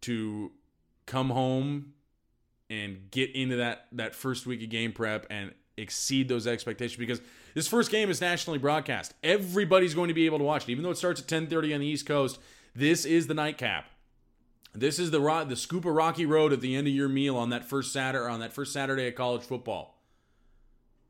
to 0.02 0.50
come 1.06 1.30
home 1.30 1.94
and 2.68 3.10
get 3.12 3.34
into 3.34 3.56
that 3.56 3.86
that 3.92 4.14
first 4.14 4.44
week 4.44 4.62
of 4.62 4.70
game 4.70 4.92
prep 4.92 5.24
and 5.30 5.52
exceed 5.76 6.28
those 6.28 6.46
expectations 6.46 6.98
because 6.98 7.20
this 7.58 7.66
first 7.66 7.90
game 7.90 8.08
is 8.08 8.20
nationally 8.20 8.60
broadcast. 8.60 9.14
Everybody's 9.24 9.92
going 9.92 10.06
to 10.06 10.14
be 10.14 10.26
able 10.26 10.38
to 10.38 10.44
watch 10.44 10.62
it, 10.62 10.70
even 10.70 10.84
though 10.84 10.92
it 10.92 10.96
starts 10.96 11.20
at 11.20 11.26
10:30 11.26 11.74
on 11.74 11.80
the 11.80 11.88
East 11.88 12.06
Coast. 12.06 12.38
This 12.72 13.04
is 13.04 13.26
the 13.26 13.34
nightcap. 13.34 13.86
This 14.72 15.00
is 15.00 15.10
the 15.10 15.44
the 15.44 15.56
scoop 15.56 15.84
of 15.84 15.92
Rocky 15.92 16.24
Road 16.24 16.52
at 16.52 16.60
the 16.60 16.76
end 16.76 16.86
of 16.86 16.94
your 16.94 17.08
meal 17.08 17.36
on 17.36 17.50
that 17.50 17.64
first 17.64 17.92
Saturday 17.92 18.32
on 18.32 18.38
that 18.38 18.52
first 18.52 18.72
Saturday 18.72 19.08
of 19.08 19.16
college 19.16 19.42
football. 19.42 20.00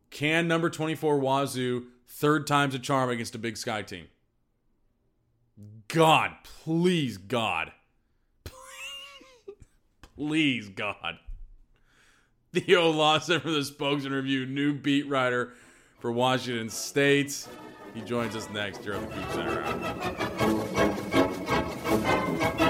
Can 0.09 0.49
number 0.49 0.71
24 0.71 1.19
Wazoo 1.19 1.88
third 2.07 2.47
time's 2.47 2.75
a 2.75 2.78
charm 2.78 3.11
against 3.11 3.35
a 3.35 3.38
Big 3.38 3.59
Sky 3.59 3.83
team? 3.83 4.07
God, 5.88 6.31
please 6.45 7.19
God. 7.19 7.73
please 10.17 10.71
God. 10.71 11.19
Theo 12.55 12.88
Lawson 12.88 13.38
for 13.40 13.50
the 13.50 13.62
Spokesman 13.62 14.14
Review, 14.14 14.47
new 14.47 14.73
beat 14.73 15.07
writer 15.07 15.52
for 15.99 16.12
Washington 16.12 16.69
State. 16.71 17.47
He 17.95 18.00
joins 18.02 18.37
us 18.37 18.49
next 18.50 18.85
here 18.85 18.95
on 18.95 19.02
the 19.02 19.09
Coug 19.09 19.35
Center 22.59 22.67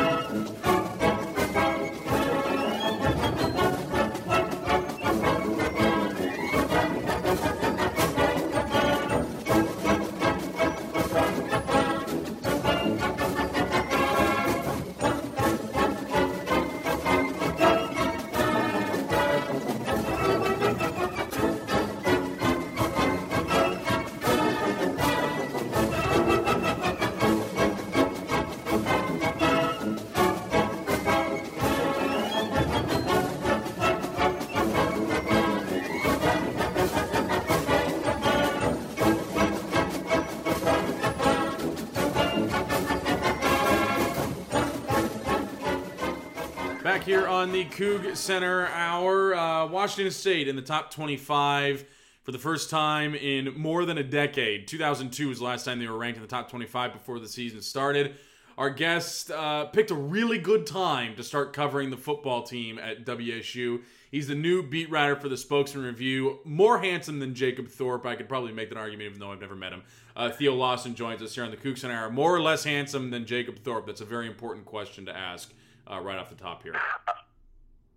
the 47.59 47.65
Coug 47.65 48.17
Center 48.17 48.69
Hour, 48.69 49.35
uh, 49.35 49.67
Washington 49.67 50.13
State 50.13 50.47
in 50.47 50.55
the 50.55 50.63
top 50.63 50.93
25 50.93 51.85
for 52.23 52.31
the 52.31 52.39
first 52.39 52.71
time 52.71 53.17
in 53.17 53.53
more 53.59 53.85
than 53.85 53.99
a 53.99 54.05
decade. 54.05 54.69
2002 54.69 55.29
was 55.29 55.39
the 55.39 55.45
last 55.45 55.65
time 55.65 55.81
they 55.81 55.89
were 55.89 55.99
ranked 55.99 56.19
in 56.19 56.23
the 56.23 56.29
top 56.29 56.49
25 56.49 56.93
before 56.93 57.19
the 57.19 57.27
season 57.27 57.61
started. 57.61 58.15
Our 58.57 58.71
guest 58.71 59.33
uh, 59.33 59.65
picked 59.65 59.91
a 59.91 59.97
really 59.97 60.39
good 60.39 60.69
time 60.69 61.17
to 61.17 61.25
start 61.25 61.53
covering 61.53 61.91
the 61.91 61.97
football 61.97 62.45
team 62.45 62.79
at 62.79 63.05
WSU. 63.05 63.83
He's 64.13 64.29
the 64.29 64.37
new 64.37 64.63
beat 64.63 64.89
writer 64.89 65.17
for 65.17 65.29
the 65.29 65.37
Spokesman 65.37 65.85
Review. 65.85 66.39
More 66.45 66.79
handsome 66.79 67.19
than 67.19 67.35
Jacob 67.35 67.67
Thorpe. 67.67 68.07
I 68.07 68.15
could 68.15 68.29
probably 68.29 68.53
make 68.53 68.69
that 68.69 68.79
argument 68.79 69.09
even 69.09 69.19
though 69.19 69.33
I've 69.33 69.41
never 69.41 69.57
met 69.57 69.73
him. 69.73 69.83
Uh, 70.15 70.31
Theo 70.31 70.55
Lawson 70.55 70.95
joins 70.95 71.23
us 71.23 71.35
here 71.35 71.43
on 71.43 71.51
the 71.51 71.57
Coug 71.57 71.77
Center 71.77 71.95
Hour. 71.95 72.09
More 72.09 72.33
or 72.33 72.41
less 72.41 72.63
handsome 72.63 73.11
than 73.11 73.27
Jacob 73.27 73.59
Thorpe? 73.59 73.87
That's 73.87 74.01
a 74.01 74.05
very 74.05 74.29
important 74.29 74.65
question 74.65 75.07
to 75.07 75.17
ask 75.17 75.53
uh, 75.91 75.99
right 75.99 76.19
off 76.19 76.31
the 76.31 76.37
top 76.37 76.63
here. 76.63 76.77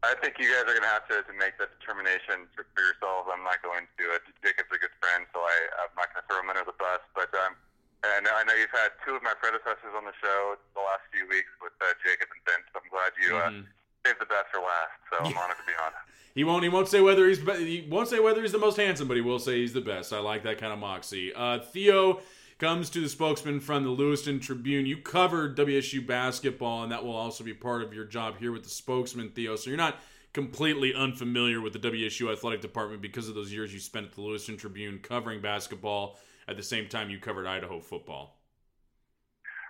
I 0.02 0.18
think 0.18 0.42
you 0.42 0.50
guys 0.50 0.66
are 0.66 0.74
going 0.74 0.82
to 0.88 0.90
have 0.98 1.06
to, 1.14 1.22
to 1.22 1.34
make 1.38 1.62
that 1.62 1.70
determination 1.78 2.50
for, 2.58 2.66
for 2.74 2.82
yourselves. 2.82 3.30
I'm 3.30 3.46
not 3.46 3.62
going 3.62 3.86
to. 3.86 4.04
Uh, 4.18 4.18
Jacob's 4.42 4.74
a 4.74 4.80
good 4.82 4.96
friend, 4.98 5.30
so 5.30 5.46
I, 5.46 5.56
I'm 5.86 5.94
not 5.94 6.10
going 6.10 6.26
to 6.26 6.28
throw 6.28 6.42
him 6.42 6.50
under 6.50 6.66
the 6.66 6.74
bus. 6.82 7.02
But 7.14 7.30
um, 7.38 7.54
and 8.02 8.26
I 8.26 8.42
know 8.50 8.58
you've 8.58 8.74
had 8.74 8.98
two 9.06 9.14
of 9.14 9.22
my 9.22 9.38
predecessors 9.38 9.94
on 9.94 10.10
the 10.10 10.16
show 10.18 10.58
the 10.74 10.82
last 10.82 11.06
few 11.14 11.30
weeks 11.30 11.54
with 11.62 11.74
uh, 11.86 11.94
Jacob 12.02 12.34
and 12.34 12.42
Vince. 12.50 12.66
I'm 12.74 12.88
glad 12.90 13.14
you 13.22 13.30
uh, 13.38 13.54
Mhm. 13.54 13.70
saved 14.02 14.18
the 14.18 14.26
best 14.26 14.50
for 14.50 14.66
last. 14.66 14.98
So 15.14 15.16
I'm 15.22 15.38
honored 15.38 15.62
to 15.62 15.68
be 15.70 15.78
on. 15.78 15.94
He 16.34 16.46
won't. 16.46 16.64
He 16.64 16.70
won't 16.70 16.88
say 16.88 17.02
whether 17.02 17.28
he's. 17.28 17.40
He 17.60 17.86
won't 17.92 18.08
say 18.08 18.20
whether 18.22 18.42
he's 18.42 18.54
the 18.54 18.58
most 18.58 18.78
handsome, 18.78 19.10
but 19.10 19.18
he 19.18 19.22
will 19.22 19.38
say 19.38 19.58
he's 19.58 19.74
the 19.74 19.82
best. 19.82 20.14
I 20.14 20.20
like 20.20 20.44
that 20.44 20.60
kind 20.60 20.72
of 20.72 20.80
moxie. 20.80 21.34
Uh, 21.36 21.60
Theo 21.60 22.22
comes 22.62 22.92
to 22.92 23.02
the 23.02 23.10
spokesman 23.10 23.60
from 23.60 23.82
the 23.82 23.90
Lewiston 23.90 24.40
Tribune. 24.40 24.86
You 24.86 25.02
covered 25.02 25.58
WSU 25.58 26.06
basketball, 26.06 26.86
and 26.86 26.92
that 26.92 27.02
will 27.04 27.18
also 27.18 27.44
be 27.44 27.58
part 27.58 27.82
of 27.82 27.90
your 27.90 28.06
job 28.06 28.38
here 28.38 28.54
with 28.54 28.62
the 28.62 28.70
spokesman, 28.70 29.34
Theo. 29.34 29.58
So 29.58 29.74
you're 29.74 29.82
not 29.82 29.98
completely 30.30 30.94
unfamiliar 30.94 31.58
with 31.58 31.74
the 31.74 31.82
WSU 31.82 32.32
athletic 32.32 32.62
department 32.62 33.02
because 33.02 33.26
of 33.26 33.34
those 33.34 33.50
years 33.52 33.74
you 33.74 33.82
spent 33.82 34.06
at 34.06 34.12
the 34.14 34.22
Lewiston 34.22 34.62
Tribune 34.62 35.02
covering 35.02 35.42
basketball 35.42 36.22
at 36.48 36.54
the 36.56 36.62
same 36.62 36.86
time 36.86 37.10
you 37.10 37.18
covered 37.18 37.50
Idaho 37.50 37.82
football. 37.82 38.38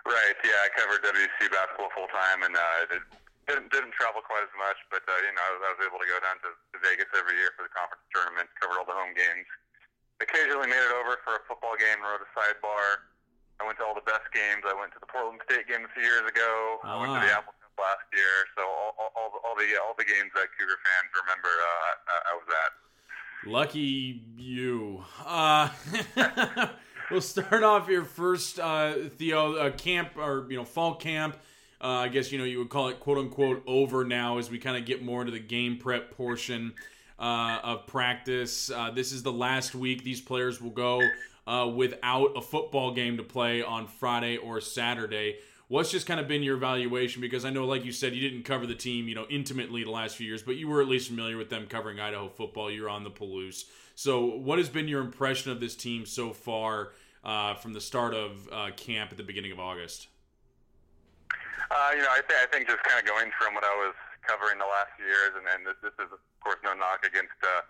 Right. 0.04 0.36
Yeah, 0.44 0.60
I 0.60 0.68
covered 0.76 1.00
WC 1.00 1.48
basketball 1.48 1.88
full 1.96 2.12
time, 2.12 2.44
and 2.44 2.52
uh, 2.52 2.92
did, 2.92 3.00
didn't 3.48 3.72
didn't 3.72 3.96
travel 3.96 4.20
quite 4.20 4.44
as 4.44 4.52
much, 4.60 4.76
but 4.92 5.00
uh, 5.08 5.16
you 5.16 5.32
know 5.32 5.40
I 5.40 5.50
was, 5.56 5.60
I 5.64 5.70
was 5.80 5.82
able 5.88 5.96
to 5.96 6.08
go 6.12 6.20
down 6.20 6.36
to, 6.44 6.52
to 6.52 6.76
Vegas 6.84 7.08
every 7.16 7.40
year 7.40 7.56
for 7.56 7.64
the 7.64 7.72
conference 7.72 8.04
tournament, 8.12 8.52
covered 8.60 8.76
all 8.76 8.84
the 8.84 8.92
home 8.92 9.16
games. 9.16 9.48
Occasionally 10.22 10.70
made 10.70 10.78
it 10.86 10.94
over 10.94 11.18
for 11.26 11.34
a 11.34 11.42
football 11.50 11.74
game, 11.74 11.98
wrote 11.98 12.22
a 12.22 12.30
sidebar. 12.30 13.02
I 13.60 13.66
went 13.66 13.78
to 13.78 13.84
all 13.84 13.94
the 13.94 14.06
best 14.06 14.26
games. 14.32 14.62
I 14.66 14.74
went 14.74 14.92
to 14.94 15.00
the 15.02 15.06
Portland 15.10 15.40
State 15.50 15.66
game 15.66 15.82
a 15.84 15.90
few 15.92 16.02
years 16.02 16.22
ago. 16.30 16.78
I 16.84 16.94
went 16.98 17.10
to 17.14 17.20
the 17.26 17.32
Ah. 17.34 17.38
Apple 17.42 17.54
last 17.78 18.06
year. 18.14 18.46
So 18.56 18.62
all, 18.62 18.94
all, 18.98 19.10
all, 19.18 19.30
the, 19.34 19.38
all 19.42 19.54
the 19.58 19.66
all 19.82 19.94
the 19.98 20.04
games 20.04 20.30
that 20.34 20.46
Cougar 20.58 20.78
fans 20.86 21.10
remember, 21.26 21.50
uh, 21.50 21.92
I, 22.06 22.16
I 22.30 22.34
was 22.38 22.48
at. 22.54 22.70
Lucky 23.50 24.22
you. 24.36 25.02
Uh, 25.26 25.68
we'll 27.10 27.20
start 27.20 27.62
off 27.64 27.88
your 27.88 28.04
first 28.04 28.58
uh, 28.60 28.94
Theo 29.18 29.54
uh, 29.56 29.70
camp 29.72 30.16
or 30.16 30.46
you 30.48 30.56
know 30.56 30.64
fall 30.64 30.94
camp. 30.94 31.36
Uh, 31.80 32.06
I 32.06 32.08
guess 32.08 32.30
you 32.30 32.38
know 32.38 32.44
you 32.44 32.58
would 32.58 32.70
call 32.70 32.88
it 32.88 33.00
quote 33.00 33.18
unquote 33.18 33.62
over 33.66 34.04
now 34.04 34.38
as 34.38 34.50
we 34.50 34.58
kind 34.58 34.76
of 34.76 34.84
get 34.84 35.02
more 35.02 35.20
into 35.20 35.32
the 35.32 35.40
game 35.40 35.78
prep 35.78 36.12
portion 36.16 36.74
uh, 37.22 37.60
of 37.62 37.86
practice. 37.86 38.70
Uh, 38.70 38.90
this 38.90 39.12
is 39.12 39.22
the 39.22 39.32
last 39.32 39.74
week 39.74 40.02
these 40.02 40.20
players 40.20 40.60
will 40.60 40.70
go 40.70 41.00
uh, 41.46 41.70
without 41.72 42.36
a 42.36 42.42
football 42.42 42.92
game 42.92 43.16
to 43.16 43.22
play 43.22 43.62
on 43.62 43.86
Friday 43.86 44.36
or 44.36 44.60
Saturday. 44.60 45.36
What's 45.68 45.90
just 45.90 46.06
kind 46.06 46.20
of 46.20 46.28
been 46.28 46.42
your 46.42 46.56
evaluation? 46.56 47.22
Because 47.22 47.44
I 47.44 47.50
know, 47.50 47.64
like 47.64 47.84
you 47.84 47.92
said, 47.92 48.12
you 48.12 48.28
didn't 48.28 48.44
cover 48.44 48.66
the 48.66 48.74
team, 48.74 49.08
you 49.08 49.14
know, 49.14 49.26
intimately 49.30 49.84
the 49.84 49.90
last 49.90 50.16
few 50.16 50.26
years, 50.26 50.42
but 50.42 50.56
you 50.56 50.68
were 50.68 50.82
at 50.82 50.88
least 50.88 51.08
familiar 51.08 51.38
with 51.38 51.48
them 51.48 51.66
covering 51.66 51.98
Idaho 52.00 52.28
football. 52.28 52.70
You're 52.70 52.90
on 52.90 53.04
the 53.04 53.10
Palouse. 53.10 53.64
So, 53.94 54.24
what 54.24 54.58
has 54.58 54.68
been 54.68 54.88
your 54.88 55.00
impression 55.00 55.50
of 55.52 55.60
this 55.60 55.74
team 55.74 56.04
so 56.04 56.32
far 56.32 56.90
uh, 57.24 57.54
from 57.54 57.72
the 57.72 57.80
start 57.80 58.14
of 58.14 58.48
uh, 58.50 58.70
camp 58.76 59.12
at 59.12 59.16
the 59.16 59.22
beginning 59.22 59.52
of 59.52 59.60
August? 59.60 60.08
Uh, 61.30 61.90
you 61.94 62.02
know, 62.02 62.08
I, 62.10 62.20
th- 62.26 62.40
I 62.42 62.46
think 62.50 62.68
just 62.68 62.82
kind 62.82 63.00
of 63.00 63.06
going 63.06 63.30
from 63.38 63.54
what 63.54 63.64
I 63.64 63.74
was 63.76 63.94
covering 64.22 64.58
the 64.58 64.70
last 64.70 64.94
few 64.96 65.06
years, 65.06 65.34
and, 65.34 65.44
and 65.50 65.66
this, 65.66 65.78
this 65.82 65.94
is, 65.98 66.10
of 66.10 66.22
course, 66.42 66.58
no 66.62 66.72
knock 66.74 67.02
against 67.02 67.36
uh, 67.42 67.62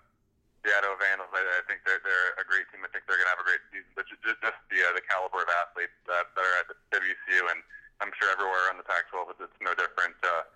the 0.63 0.71
Vandals. 0.71 1.33
I, 1.35 1.43
I 1.43 1.63
think 1.67 1.83
they're, 1.83 2.01
they're 2.05 2.39
a 2.39 2.47
great 2.47 2.69
team. 2.71 2.87
I 2.87 2.91
think 2.93 3.09
they're 3.09 3.19
going 3.19 3.29
to 3.29 3.35
have 3.35 3.43
a 3.43 3.49
great 3.49 3.65
season. 3.75 3.91
But 3.99 4.07
just, 4.07 4.23
just 4.23 4.41
the, 4.45 4.79
uh, 4.85 4.95
the 4.95 5.05
caliber 5.05 5.43
of 5.43 5.51
athletes 5.51 5.97
that, 6.07 6.31
that 6.33 6.45
are 6.45 6.57
at 6.63 6.69
WCU, 6.95 7.43
and 7.51 7.61
I'm 7.99 8.15
sure 8.15 8.31
everywhere 8.31 8.71
on 8.71 8.79
the 8.79 8.87
Pac-12, 8.87 9.35
it's, 9.35 9.43
it's 9.51 9.61
no 9.65 9.75
different. 9.75 10.15
Uh, 10.23 10.47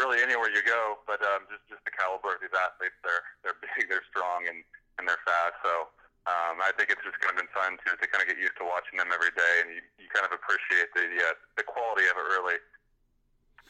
really, 0.00 0.24
anywhere 0.24 0.48
you 0.48 0.64
go, 0.64 1.02
but 1.04 1.20
um, 1.20 1.44
just 1.52 1.60
just 1.68 1.84
the 1.84 1.92
caliber 1.92 2.32
of 2.32 2.40
these 2.40 2.54
athletes. 2.56 2.96
They're 3.04 3.24
they're 3.44 3.58
big, 3.76 3.92
they're 3.92 4.06
strong, 4.08 4.48
and 4.48 4.64
and 4.96 5.04
they're 5.04 5.20
fast. 5.28 5.60
So. 5.60 5.92
Um, 6.28 6.60
I 6.60 6.68
think 6.76 6.92
it's 6.92 7.00
just 7.00 7.16
kind 7.24 7.32
of 7.32 7.40
been 7.40 7.48
fun 7.48 7.80
to, 7.80 7.96
to 7.96 8.06
kind 8.12 8.20
of 8.20 8.28
get 8.28 8.36
used 8.36 8.52
to 8.60 8.64
watching 8.68 9.00
them 9.00 9.08
every 9.08 9.32
day, 9.32 9.64
and 9.64 9.72
you, 9.72 9.80
you 9.96 10.04
kind 10.12 10.28
of 10.28 10.36
appreciate 10.36 10.92
the 10.92 11.08
uh, 11.16 11.32
the 11.56 11.64
quality 11.64 12.04
of 12.12 12.20
it 12.20 12.26
really 12.28 12.60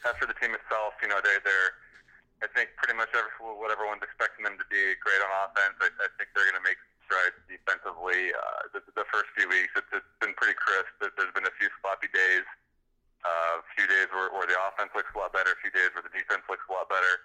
as 0.07 0.15
for 0.17 0.25
the 0.25 0.37
team 0.41 0.53
itself, 0.55 0.97
you 1.01 1.09
know, 1.09 1.19
they, 1.21 1.37
they're, 1.45 1.71
I 2.41 2.47
think, 2.53 2.73
pretty 2.79 2.97
much 2.97 3.13
every, 3.13 3.29
what 3.39 3.69
everyone's 3.69 4.01
expecting 4.01 4.43
them 4.47 4.57
to 4.57 4.65
be 4.71 4.97
great 5.01 5.21
on 5.21 5.29
offense. 5.45 5.77
I, 5.81 5.89
I 6.01 6.07
think 6.17 6.33
they're 6.33 6.47
going 6.49 6.57
to 6.57 6.65
make 6.65 6.79
strides 7.05 7.37
defensively. 7.45 8.33
Uh, 8.33 8.71
the, 8.73 8.81
the 8.97 9.05
first 9.13 9.29
few 9.37 9.45
weeks, 9.51 9.71
it's, 9.77 9.89
it's 9.93 10.11
been 10.23 10.33
pretty 10.37 10.57
crisp. 10.57 10.89
There- 11.03 11.13
There's 11.13 11.33
been 11.37 11.45
a 11.45 11.55
few 11.61 11.69
sloppy 11.83 12.09
days, 12.09 12.45
uh, 13.21 13.61
a 13.61 13.65
few 13.77 13.85
days 13.85 14.09
where, 14.09 14.33
where 14.33 14.49
the 14.49 14.57
offense 14.69 14.89
looks 14.97 15.11
a 15.13 15.17
lot 15.21 15.29
better, 15.35 15.53
a 15.53 15.59
few 15.61 15.69
days 15.73 15.93
where 15.93 16.01
the 16.01 16.13
defense 16.13 16.41
looks 16.49 16.65
a 16.65 16.73
lot 16.73 16.89
better. 16.89 17.21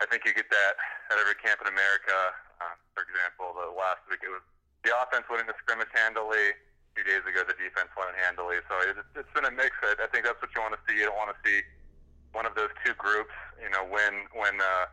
I 0.00 0.08
think 0.08 0.24
you 0.24 0.32
get 0.32 0.48
that 0.48 0.74
at 1.12 1.16
every 1.20 1.36
camp 1.40 1.60
in 1.64 1.68
America. 1.68 2.16
Uh, 2.60 2.76
for 2.96 3.04
example, 3.04 3.52
the 3.56 3.68
last 3.72 4.00
week 4.08 4.20
it 4.24 4.32
was 4.32 4.44
the 4.84 4.92
offense 4.96 5.28
winning 5.28 5.44
the 5.48 5.56
scrimmage 5.60 5.92
handily. 5.92 6.56
A 6.56 6.92
few 6.96 7.04
days 7.04 7.20
ago 7.24 7.44
the 7.44 7.56
defense 7.56 7.92
won 7.96 8.08
handily. 8.16 8.60
So 8.68 8.74
it, 8.80 8.96
it's 9.16 9.28
been 9.36 9.44
a 9.44 9.52
mix. 9.52 9.76
I, 9.84 9.96
I 10.00 10.08
think 10.08 10.24
that's 10.24 10.40
what 10.40 10.48
you 10.56 10.60
want 10.64 10.72
to 10.76 10.80
see. 10.88 10.96
You 11.00 11.08
don't 11.08 11.20
want 11.20 11.32
to 11.36 11.40
see 11.44 11.60
one 12.40 12.48
of 12.48 12.56
those 12.56 12.72
two 12.80 12.96
groups, 12.96 13.36
you 13.60 13.68
know, 13.68 13.84
win 13.84 14.24
when 14.32 14.56
uh, 14.56 14.88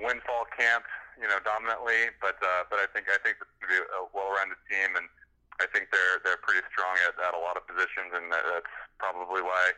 win 0.00 0.16
fall 0.24 0.48
camp, 0.56 0.88
you 1.20 1.28
know, 1.28 1.36
dominantly. 1.44 2.08
But 2.24 2.40
uh, 2.40 2.64
but 2.72 2.80
I 2.80 2.88
think 2.88 3.12
I 3.12 3.20
think 3.20 3.36
it's 3.36 3.52
going 3.60 3.68
to 3.68 3.72
be 3.76 3.80
a 3.84 4.08
well-rounded 4.16 4.56
team, 4.64 4.96
and 4.96 5.04
I 5.60 5.68
think 5.68 5.92
they're 5.92 6.24
they're 6.24 6.40
pretty 6.40 6.64
strong 6.72 6.96
at, 7.04 7.12
at 7.20 7.36
a 7.36 7.40
lot 7.44 7.60
of 7.60 7.68
positions, 7.68 8.16
and 8.16 8.32
that's 8.32 8.72
probably 8.96 9.44
why 9.44 9.76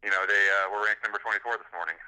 you 0.00 0.08
know 0.08 0.24
they 0.24 0.44
uh, 0.48 0.72
were 0.72 0.80
ranked 0.88 1.04
number 1.04 1.20
24 1.20 1.60
this 1.60 1.68
morning. 1.76 2.00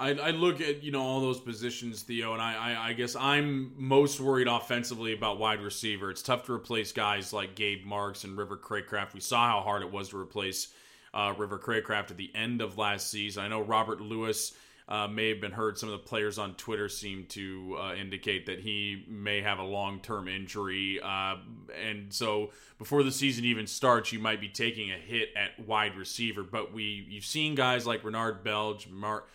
I, 0.00 0.16
I 0.16 0.30
look 0.32 0.64
at 0.64 0.80
you 0.80 0.88
know 0.88 1.04
all 1.04 1.20
those 1.20 1.44
positions, 1.44 2.00
Theo, 2.08 2.32
and 2.32 2.40
I, 2.40 2.56
I, 2.56 2.88
I 2.88 2.92
guess 2.96 3.20
I'm 3.20 3.76
most 3.76 4.16
worried 4.16 4.48
offensively 4.48 5.12
about 5.12 5.36
wide 5.36 5.60
receiver. 5.60 6.08
It's 6.08 6.24
tough 6.24 6.48
to 6.48 6.56
replace 6.56 6.96
guys 6.96 7.36
like 7.36 7.52
Gabe 7.52 7.84
Marks 7.84 8.24
and 8.24 8.32
River 8.32 8.56
Cracraft. 8.56 9.12
We 9.12 9.20
saw 9.20 9.44
how 9.44 9.60
hard 9.60 9.84
it 9.84 9.92
was 9.92 10.08
to 10.10 10.16
replace 10.16 10.72
uh, 11.14 11.34
River 11.36 11.58
Cracraft 11.58 12.10
at 12.10 12.16
the 12.16 12.30
end 12.34 12.60
of 12.60 12.78
last 12.78 13.10
season. 13.10 13.44
I 13.44 13.48
know 13.48 13.60
Robert 13.60 14.00
Lewis 14.00 14.52
uh, 14.88 15.06
may 15.06 15.28
have 15.28 15.40
been 15.40 15.52
hurt. 15.52 15.78
Some 15.78 15.90
of 15.90 15.92
the 15.92 16.06
players 16.06 16.38
on 16.38 16.54
Twitter 16.54 16.88
seem 16.88 17.26
to 17.30 17.76
uh, 17.78 17.94
indicate 17.94 18.46
that 18.46 18.60
he 18.60 19.04
may 19.06 19.42
have 19.42 19.58
a 19.58 19.64
long 19.64 20.00
term 20.00 20.28
injury. 20.28 20.98
Uh, 21.02 21.36
and 21.84 22.12
so 22.12 22.50
before 22.78 23.02
the 23.02 23.12
season 23.12 23.44
even 23.44 23.66
starts, 23.66 24.12
you 24.12 24.18
might 24.18 24.40
be 24.40 24.48
taking 24.48 24.90
a 24.90 24.96
hit 24.96 25.28
at 25.36 25.66
wide 25.66 25.96
receiver. 25.96 26.42
But 26.42 26.72
we 26.72 27.06
you've 27.08 27.26
seen 27.26 27.54
guys 27.54 27.86
like 27.86 28.04
Renard 28.04 28.42
Belge, 28.42 28.88
Mark. 28.88 29.28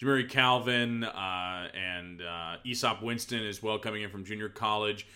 Jamire 0.00 0.30
Calvin 0.30 1.04
uh, 1.04 1.68
and 1.74 2.22
uh, 2.22 2.56
Easop 2.64 3.02
Winston 3.02 3.44
as 3.44 3.62
well 3.62 3.78
coming 3.78 4.00
in 4.00 4.08
from 4.08 4.24
junior 4.24 4.48
college. 4.48 5.06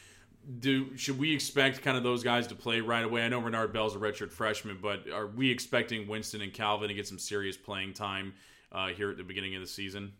Do 0.44 0.96
should 0.96 1.18
we 1.18 1.34
expect 1.34 1.80
kind 1.80 1.96
of 1.96 2.02
those 2.02 2.22
guys 2.22 2.46
to 2.48 2.54
play 2.54 2.80
right 2.80 3.04
away? 3.04 3.24
I 3.24 3.28
know 3.28 3.40
Renard 3.40 3.72
Bell's 3.72 3.96
a 3.96 3.98
redshirt 3.98 4.30
freshman, 4.30 4.78
but 4.80 5.08
are 5.08 5.26
we 5.26 5.50
expecting 5.50 6.06
Winston 6.06 6.42
and 6.42 6.52
Calvin 6.52 6.88
to 6.88 6.94
get 6.94 7.08
some 7.08 7.18
serious 7.18 7.56
playing 7.56 7.94
time 7.94 8.34
uh, 8.70 8.88
here 8.88 9.10
at 9.10 9.16
the 9.16 9.24
beginning 9.24 9.54
of 9.56 9.62
the 9.62 9.66
season? 9.66 10.12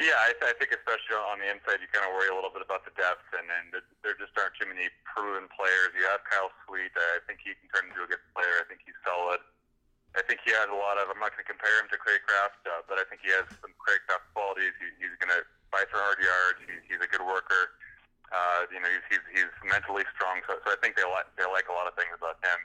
Yeah, 0.00 0.16
I, 0.16 0.32
I 0.40 0.52
think 0.56 0.72
especially 0.72 1.20
on 1.20 1.36
the 1.36 1.52
inside, 1.52 1.84
you 1.84 1.90
kind 1.92 2.08
of 2.08 2.16
worry 2.16 2.32
a 2.32 2.36
little 2.36 2.48
bit 2.48 2.64
about 2.64 2.88
the 2.88 2.96
depth, 2.96 3.28
and 3.36 3.44
then 3.44 3.76
there 4.00 4.16
just 4.16 4.32
aren't 4.40 4.56
too 4.56 4.64
many 4.64 4.88
proven 5.04 5.52
players. 5.52 5.92
You 5.92 6.08
have 6.08 6.24
Kyle 6.24 6.48
Sweet. 6.64 6.96
I 6.96 7.20
think 7.28 7.44
he 7.44 7.52
can 7.52 7.68
turn 7.68 7.84
into 7.92 8.00
a 8.00 8.08
good 8.08 8.24
player. 8.32 8.64
I 8.64 8.64
think 8.72 8.80
he's 8.88 8.96
solid. 9.04 9.44
I 10.16 10.24
think 10.24 10.40
he 10.48 10.52
has 10.56 10.72
a 10.72 10.76
lot 10.76 10.96
of. 10.96 11.12
I'm 11.12 11.20
not 11.20 11.36
going 11.36 11.44
to 11.44 11.48
compare 11.48 11.76
him 11.76 11.92
to 11.92 12.00
Cracraft, 12.00 12.64
uh, 12.64 12.88
but 12.88 13.00
I 13.00 13.04
think 13.04 13.20
he 13.20 13.36
has 13.36 13.44
some 13.60 13.76
Cracraft 13.76 14.32
qualities. 14.32 14.72
He, 14.80 14.88
he's 15.04 15.16
going 15.20 15.32
to 15.32 15.44
fight 15.68 15.92
for 15.92 16.00
hard 16.00 16.20
yards. 16.20 16.60
He, 16.64 16.72
he's 16.88 17.00
a 17.04 17.08
good 17.08 17.24
worker. 17.24 17.76
Uh, 18.32 18.64
you 18.72 18.80
know, 18.80 18.88
he's, 18.88 19.04
he's 19.12 19.24
he's 19.44 19.52
mentally 19.68 20.08
strong. 20.16 20.40
So, 20.48 20.56
so 20.64 20.72
I 20.72 20.78
think 20.80 20.96
they 20.96 21.04
like 21.04 21.28
they 21.36 21.44
like 21.44 21.68
a 21.68 21.76
lot 21.76 21.84
of 21.84 21.92
things 21.94 22.16
about 22.16 22.40
him. 22.40 22.56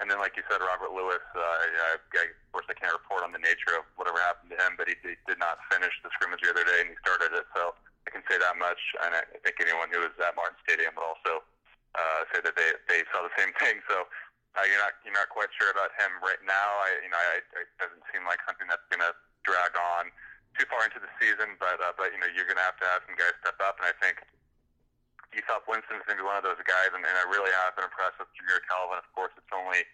And 0.00 0.08
then, 0.12 0.20
like 0.20 0.36
you 0.36 0.44
said, 0.48 0.60
Robert 0.60 0.92
Lewis. 0.92 1.24
Uh, 1.32 1.40
I, 1.40 1.96
I, 1.96 2.24
of 2.28 2.48
course, 2.52 2.68
I 2.68 2.76
can't 2.76 2.92
report 2.92 3.24
on 3.24 3.32
the 3.32 3.40
nature 3.40 3.72
of 3.80 3.88
whatever 3.96 4.20
happened 4.20 4.52
to 4.52 4.58
him, 4.60 4.76
but 4.76 4.92
he, 4.92 4.96
he 5.00 5.16
did 5.24 5.40
not 5.40 5.56
finish 5.72 5.92
the 6.04 6.12
scrimmage 6.16 6.44
the 6.44 6.52
other 6.52 6.68
day, 6.68 6.84
and 6.84 6.92
he 6.92 6.96
started 7.00 7.32
it. 7.32 7.48
So 7.56 7.72
I 8.04 8.08
can 8.12 8.20
say 8.28 8.36
that 8.36 8.60
much. 8.60 8.80
And 9.04 9.16
I, 9.16 9.24
I 9.24 9.38
think 9.40 9.56
anyone 9.60 9.88
who 9.88 10.04
was 10.04 10.12
at 10.20 10.36
Martin 10.36 10.56
Stadium 10.64 10.92
would 11.00 11.04
also 11.04 11.44
uh, 11.96 12.28
say 12.32 12.44
that 12.44 12.56
they 12.56 12.76
they 12.88 13.04
saw 13.08 13.24
the 13.24 13.32
same 13.40 13.52
thing. 13.60 13.80
So 13.88 14.04
uh, 14.56 14.64
you're 14.68 14.80
not 14.80 14.96
you're 15.04 15.16
not 15.16 15.32
quite 15.32 15.52
sure 15.56 15.72
about 15.72 15.92
him 15.96 16.12
right 16.20 16.40
now. 16.44 16.68
I, 16.84 16.88
you 17.00 17.08
know, 17.12 17.20
I, 17.20 17.40
it 17.60 17.68
doesn't 17.80 18.04
seem 18.12 18.28
like 18.28 18.40
something 18.44 18.68
that's 18.68 18.84
going 18.92 19.04
to 19.04 19.12
drag 19.48 19.72
on 19.76 20.12
too 20.56 20.64
far 20.68 20.84
into 20.84 21.00
the 21.00 21.12
season. 21.20 21.56
But 21.56 21.80
uh, 21.80 21.96
but 21.96 22.12
you 22.12 22.20
know, 22.20 22.28
you're 22.32 22.48
going 22.48 22.60
to 22.60 22.68
have 22.68 22.76
to 22.84 22.88
have 22.88 23.00
some 23.08 23.16
guys 23.16 23.32
step 23.40 23.56
up, 23.64 23.80
and 23.80 23.88
I 23.88 23.96
think 23.96 24.20
Easop 25.36 25.68
Winston's 25.68 26.00
going 26.08 26.16
to 26.16 26.24
be 26.24 26.26
one 26.26 26.40
of 26.40 26.44
those 26.48 26.58
guys. 26.64 26.90
And, 26.96 27.04
and 27.04 27.16
I 27.16 27.24
really 27.28 27.52
have 27.52 27.76
been 27.76 27.84
impressed 27.84 28.16
with 28.16 28.32
Jamire 28.32 28.64
Calvin. 28.64 28.96
Of 28.96 29.08
course, 29.12 29.36
it's 29.36 29.52
only 29.52 29.84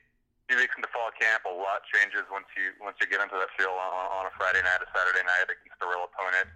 two 0.46 0.54
weeks 0.54 0.74
into 0.78 0.86
fall 0.94 1.10
camp. 1.18 1.42
A 1.42 1.50
lot 1.50 1.82
changes 1.90 2.22
once 2.30 2.46
you 2.54 2.70
once 2.78 2.94
you 3.02 3.10
get 3.10 3.18
into 3.18 3.34
that 3.34 3.50
field 3.58 3.74
on, 3.74 3.90
on 4.22 4.24
a 4.30 4.32
Friday 4.38 4.62
night, 4.62 4.78
a 4.78 4.88
Saturday 4.94 5.26
night 5.26 5.50
against 5.50 5.82
a 5.82 5.88
real 5.90 6.06
opponent. 6.06 6.46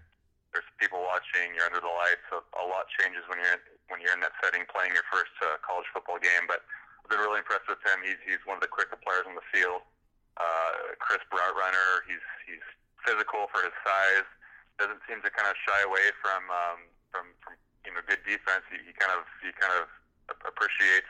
There's 0.54 0.66
people 0.78 1.02
watching. 1.02 1.52
You're 1.58 1.66
under 1.66 1.82
the 1.82 1.90
lights. 1.90 2.22
So 2.30 2.46
a 2.56 2.64
lot 2.64 2.86
changes 2.94 3.26
when 3.26 3.42
you're 3.42 3.60
when 3.90 3.98
you're 3.98 4.14
in 4.14 4.22
that 4.22 4.38
setting, 4.38 4.62
playing 4.70 4.94
your 4.94 5.06
first 5.10 5.34
uh, 5.42 5.58
college 5.66 5.86
football 5.90 6.22
game. 6.22 6.46
But 6.46 6.62
I've 7.02 7.10
been 7.10 7.22
really 7.22 7.42
impressed 7.42 7.66
with 7.66 7.82
him. 7.82 8.06
He's 8.06 8.22
he's 8.22 8.42
one 8.46 8.56
of 8.58 8.64
the 8.64 8.70
quicker 8.70 8.96
players 9.02 9.26
on 9.26 9.34
the 9.34 9.46
field. 9.50 9.82
Uh, 10.38 10.94
crisp 11.02 11.26
route 11.34 11.56
runner. 11.58 12.06
He's 12.06 12.24
he's 12.46 12.66
physical 13.02 13.50
for 13.50 13.66
his 13.66 13.74
size. 13.82 14.28
Doesn't 14.78 15.00
seem 15.08 15.24
to 15.24 15.30
kind 15.32 15.48
of 15.48 15.56
shy 15.64 15.80
away 15.88 16.12
from 16.20 16.46
um, 16.52 16.78
from 17.08 17.32
from 17.40 17.56
you 17.86 17.94
know 17.94 18.02
good 18.04 18.20
defense. 18.26 18.66
He, 18.68 18.82
he 18.82 18.92
kind 18.98 19.14
of 19.14 19.22
he 19.40 19.54
kind 19.54 19.72
of 19.78 19.86
appreciates 20.42 21.08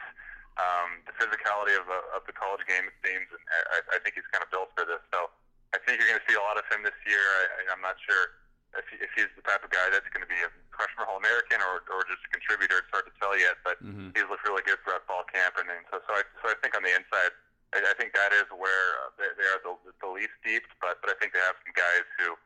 um, 0.61 1.05
the 1.09 1.15
physicality 1.17 1.77
of, 1.77 1.89
uh, 1.89 2.17
of 2.17 2.25
the 2.25 2.37
college 2.37 2.65
game. 2.69 2.85
It 2.89 2.97
seems, 3.05 3.29
and 3.33 3.45
I, 3.73 3.97
I 3.97 3.99
think 4.01 4.17
he's 4.17 4.29
kind 4.33 4.45
of 4.45 4.49
built 4.53 4.73
for 4.77 4.85
this. 4.89 5.01
So 5.12 5.33
I 5.73 5.79
think 5.85 6.01
you're 6.01 6.09
going 6.09 6.21
to 6.21 6.29
see 6.29 6.37
a 6.37 6.45
lot 6.45 6.57
of 6.57 6.65
him 6.73 6.85
this 6.85 6.97
year. 7.05 7.21
I, 7.21 7.73
I'm 7.77 7.85
not 7.85 8.01
sure 8.01 8.41
if, 8.77 8.85
he, 8.89 8.97
if 9.01 9.12
he's 9.17 9.33
the 9.37 9.45
type 9.45 9.65
of 9.65 9.73
guy 9.73 9.89
that's 9.93 10.09
going 10.12 10.25
to 10.25 10.31
be 10.31 10.41
a 10.41 10.51
freshman 10.73 11.09
All 11.09 11.21
American 11.21 11.61
or, 11.61 11.85
or 11.93 12.05
just 12.09 12.25
a 12.25 12.31
contributor. 12.33 12.85
It's 12.85 12.93
hard 12.93 13.09
to 13.09 13.15
tell 13.21 13.37
yet, 13.37 13.61
but 13.65 13.81
mm-hmm. 13.81 14.17
he's 14.17 14.29
looked 14.29 14.45
really 14.49 14.65
good 14.65 14.81
throughout 14.85 15.05
fall 15.05 15.25
camp. 15.29 15.61
And 15.61 15.69
then, 15.69 15.85
so, 15.93 16.01
so 16.05 16.11
I, 16.12 16.23
so 16.41 16.53
I 16.53 16.57
think 16.61 16.73
on 16.77 16.85
the 16.85 16.93
inside, 16.93 17.33
I, 17.77 17.85
I 17.85 17.95
think 18.01 18.17
that 18.17 18.33
is 18.33 18.49
where 18.53 18.87
uh, 19.05 19.12
they, 19.21 19.29
they 19.37 19.49
are 19.49 19.61
the, 19.61 19.77
the 20.01 20.09
least 20.09 20.37
deep. 20.41 20.65
But, 20.81 21.05
but 21.05 21.12
I 21.12 21.17
think 21.21 21.37
they 21.37 21.45
have 21.45 21.57
some 21.61 21.77
guys 21.77 22.05
who 22.21 22.37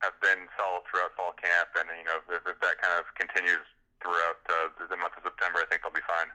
have 0.00 0.16
been 0.20 0.48
solid 0.56 0.84
throughout 0.88 1.12
fall 1.16 1.36
camp, 1.36 1.72
and 1.76 1.88
you 1.92 2.04
know, 2.04 2.20
if, 2.28 2.44
if 2.44 2.58
that 2.60 2.76
kind 2.80 2.96
of 2.96 3.08
continues 3.16 3.64
throughout 4.00 4.40
uh, 4.48 4.72
the 4.88 4.96
month 4.96 5.16
of 5.16 5.24
September, 5.24 5.60
I 5.60 5.66
think 5.68 5.84
they'll 5.84 5.92
be 5.92 6.04
fine. 6.08 6.32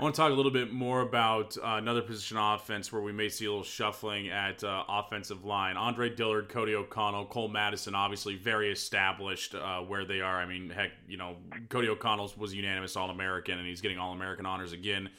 I 0.00 0.02
want 0.02 0.14
to 0.14 0.20
talk 0.22 0.30
a 0.30 0.34
little 0.34 0.50
bit 0.50 0.72
more 0.72 1.02
about 1.02 1.58
uh, 1.58 1.76
another 1.76 2.00
position 2.00 2.38
offense 2.38 2.90
where 2.90 3.02
we 3.02 3.12
may 3.12 3.28
see 3.28 3.44
a 3.44 3.50
little 3.50 3.62
shuffling 3.62 4.30
at 4.30 4.64
uh, 4.64 4.84
offensive 4.88 5.44
line. 5.44 5.76
Andre 5.76 6.08
Dillard, 6.08 6.48
Cody 6.48 6.74
O'Connell, 6.74 7.26
Cole 7.26 7.48
Madison, 7.48 7.94
obviously 7.94 8.34
very 8.34 8.72
established 8.72 9.54
uh, 9.54 9.80
where 9.80 10.06
they 10.06 10.22
are. 10.22 10.36
I 10.40 10.46
mean, 10.46 10.70
heck, 10.70 10.92
you 11.06 11.18
know, 11.18 11.36
Cody 11.68 11.88
O'Connell 11.90 12.32
was 12.38 12.54
unanimous 12.54 12.96
All 12.96 13.10
American, 13.10 13.58
and 13.58 13.68
he's 13.68 13.82
getting 13.82 13.98
All 13.98 14.12
American 14.12 14.46
honors 14.46 14.72
again 14.72 15.10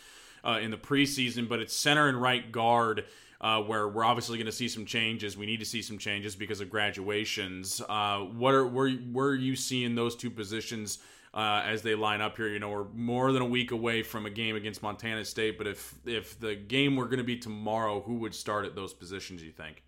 uh, 0.44 0.58
in 0.60 0.72
the 0.72 0.78
preseason. 0.78 1.48
But 1.48 1.60
it's 1.60 1.76
center 1.76 2.08
and 2.08 2.20
right 2.20 2.52
guard. 2.52 3.06
Uh, 3.42 3.60
where 3.60 3.88
we're 3.88 4.06
obviously 4.06 4.38
going 4.38 4.46
to 4.46 4.52
see 4.52 4.68
some 4.68 4.86
changes. 4.86 5.36
We 5.36 5.48
need 5.48 5.62
to 5.62 5.66
see 5.66 5.82
some 5.82 5.98
changes 5.98 6.36
because 6.36 6.62
of 6.62 6.70
graduations. 6.70 7.82
Uh, 7.90 8.20
what 8.20 8.54
are 8.54 8.68
where, 8.68 8.92
where 8.92 9.30
are 9.30 9.36
you 9.36 9.56
seeing 9.56 9.96
those 9.96 10.16
two 10.16 10.30
positions 10.30 11.00
uh, 11.34 11.62
as 11.66 11.82
they 11.82 11.96
line 11.96 12.22
up 12.22 12.38
here. 12.38 12.48
You 12.48 12.60
know, 12.60 12.70
we're 12.70 12.90
more 12.94 13.32
than 13.32 13.42
a 13.42 13.48
week 13.48 13.72
away 13.72 14.04
from 14.04 14.26
a 14.26 14.30
game 14.30 14.56
against 14.56 14.84
Montana 14.84 15.24
State, 15.26 15.58
but 15.58 15.68
if 15.68 15.96
if 16.06 16.40
the 16.40 16.56
game 16.56 16.96
were 16.96 17.06
going 17.06 17.20
to 17.20 17.28
be 17.28 17.38
tomorrow, 17.38 18.02
who 18.02 18.16
would 18.20 18.36
start 18.36 18.66
at 18.66 18.76
those 18.76 18.94
positions? 18.94 19.44
You 19.44 19.52
think? 19.52 19.84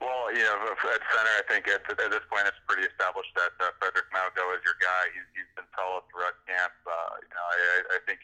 Well, 0.00 0.30
you 0.30 0.46
know, 0.46 0.54
at 0.70 0.78
center, 0.78 1.34
I 1.34 1.42
think 1.50 1.66
at, 1.66 1.82
at 1.90 2.10
this 2.10 2.22
point 2.30 2.46
it's 2.46 2.62
pretty 2.70 2.86
established 2.86 3.34
that 3.34 3.50
uh, 3.58 3.74
Frederick 3.82 4.06
Mauigoa 4.14 4.54
is 4.54 4.62
your 4.62 4.78
guy. 4.78 5.10
He's, 5.10 5.26
he's 5.34 5.50
been 5.58 5.66
solid 5.74 6.06
throughout 6.06 6.38
camp. 6.46 6.70
Uh, 6.86 7.18
you 7.18 7.34
know, 7.34 7.42
I, 7.42 7.98
I 7.98 8.00
think 8.06 8.22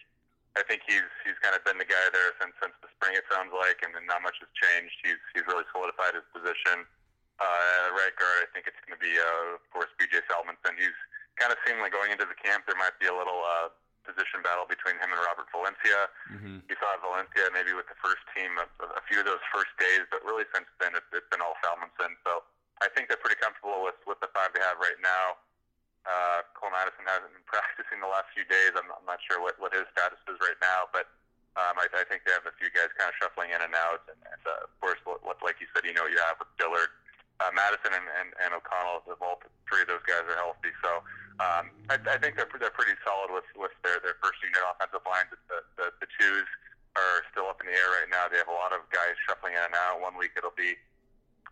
I 0.54 0.62
think 0.62 0.86
he's 0.86 1.06
he's 1.26 1.38
kind 1.42 1.54
of 1.54 1.66
been 1.66 1.82
the 1.82 1.88
guy 1.88 2.06
there 2.14 2.30
since 2.38 2.54
since 2.62 2.74
the 2.78 2.90
spring. 2.94 3.18
It 3.18 3.26
sounds 3.26 3.50
like, 3.50 3.82
and 3.82 3.90
then 3.90 4.06
not 4.06 4.22
much 4.22 4.38
has 4.38 4.50
changed. 4.54 4.94
He's 5.02 5.18
he's 5.34 5.46
really 5.50 5.66
solidified 5.74 6.14
his 6.14 6.26
position. 6.30 6.86
Uh, 7.42 7.90
right 7.98 8.14
guard, 8.14 8.46
I 8.46 8.48
think 8.54 8.70
it's 8.70 8.78
going 8.86 8.94
to 8.94 9.02
be, 9.02 9.10
uh, 9.18 9.58
of 9.58 9.64
course, 9.74 9.90
B.J. 9.98 10.22
Salmonson. 10.30 10.78
He's 10.78 10.94
kind 11.34 11.50
of 11.50 11.58
seemed 11.66 11.82
like 11.82 11.90
going 11.90 12.14
into 12.14 12.22
the 12.30 12.38
camp 12.38 12.62
there 12.62 12.78
might 12.78 12.94
be 13.02 13.10
a 13.10 13.16
little 13.16 13.42
uh, 13.42 13.74
position 14.06 14.44
battle 14.44 14.68
between 14.68 14.94
him 15.02 15.10
and 15.10 15.18
Robert 15.18 15.50
Valencia. 15.50 16.12
Mm-hmm. 16.30 16.62
You 16.68 16.76
saw 16.78 16.94
Valencia 17.02 17.50
maybe 17.50 17.74
with 17.74 17.90
the 17.90 17.98
first 17.98 18.22
team 18.36 18.54
a, 18.60 18.66
a 18.86 19.02
few 19.10 19.18
of 19.18 19.26
those 19.26 19.42
first 19.50 19.72
days, 19.80 20.06
but 20.14 20.22
really 20.22 20.46
since 20.54 20.68
then 20.78 20.94
it's, 20.94 21.08
it's 21.10 21.26
been 21.32 21.42
all 21.42 21.58
Salmonson. 21.64 22.14
So 22.22 22.46
I 22.84 22.92
think 22.92 23.10
they're 23.10 23.20
pretty 23.20 23.40
comfortable 23.40 23.82
with 23.82 23.98
with 24.06 24.20
the 24.22 24.30
five 24.30 24.54
they 24.54 24.62
have 24.62 24.78
right 24.78 25.00
now. 25.02 25.40
Uh, 26.04 26.44
Cole 26.52 26.72
Madison 26.72 27.04
hasn't 27.08 27.32
been 27.32 27.48
practicing 27.54 28.00
the 28.00 28.10
last 28.10 28.28
few 28.36 28.44
days. 28.46 28.76
I'm 28.76 28.88
I'm 28.92 29.08
not 29.08 29.20
sure 29.24 29.40
what, 29.40 29.56
what 29.56 29.72
his 29.72 29.88
status 29.96 30.20
is 30.28 30.38
right 30.40 30.58
now, 30.60 30.88
but 30.92 31.08
um, 31.54 31.78
I, 31.78 31.86
I 31.86 32.02
think 32.10 32.26
they 32.26 32.34
have 32.34 32.46
a 32.46 32.54
few 32.58 32.66
guys 32.74 32.90
kind 32.98 33.06
of 33.06 33.16
shuffling 33.18 33.54
in 33.54 33.62
and 33.62 33.74
out. 33.78 34.02
And, 34.10 34.18
and 34.26 34.42
uh, 34.42 34.66
of 34.66 34.74
course, 34.82 34.98
what, 35.06 35.22
what, 35.22 35.38
like 35.38 35.62
you 35.62 35.70
said, 35.70 35.86
you 35.86 35.94
know, 35.94 36.10
you 36.10 36.18
have 36.26 36.34
with 36.42 36.50
Dillard, 36.58 36.90
uh, 37.38 37.54
Madison, 37.54 37.94
and, 37.94 38.06
and, 38.18 38.34
and 38.42 38.50
O'Connell. 38.58 39.06
All 39.22 39.38
three 39.70 39.86
of 39.86 39.88
those 39.88 40.02
guys 40.02 40.26
are 40.26 40.34
healthy. 40.34 40.74
So 40.82 40.90
um, 41.38 41.70
I, 41.90 41.98
I 42.10 42.18
think 42.18 42.34
they're 42.34 42.50
they're 42.58 42.74
pretty 42.74 42.98
solid 43.06 43.30
with 43.30 43.46
with 43.54 43.74
their 43.86 44.02
their 44.02 44.18
first 44.18 44.42
unit 44.42 44.62
offensive 44.66 45.06
line. 45.06 45.30
The, 45.30 45.62
the 45.78 45.86
the 46.02 46.08
twos 46.18 46.46
are 46.98 47.22
still 47.30 47.50
up 47.50 47.62
in 47.62 47.70
the 47.70 47.74
air 47.74 47.90
right 48.02 48.10
now. 48.10 48.26
They 48.30 48.38
have 48.38 48.50
a 48.50 48.54
lot 48.54 48.74
of 48.74 48.86
guys 48.90 49.14
shuffling 49.26 49.54
in 49.54 49.62
and 49.62 49.74
out. 49.74 50.02
One 50.02 50.18
week 50.18 50.34
it'll 50.34 50.54
be 50.54 50.78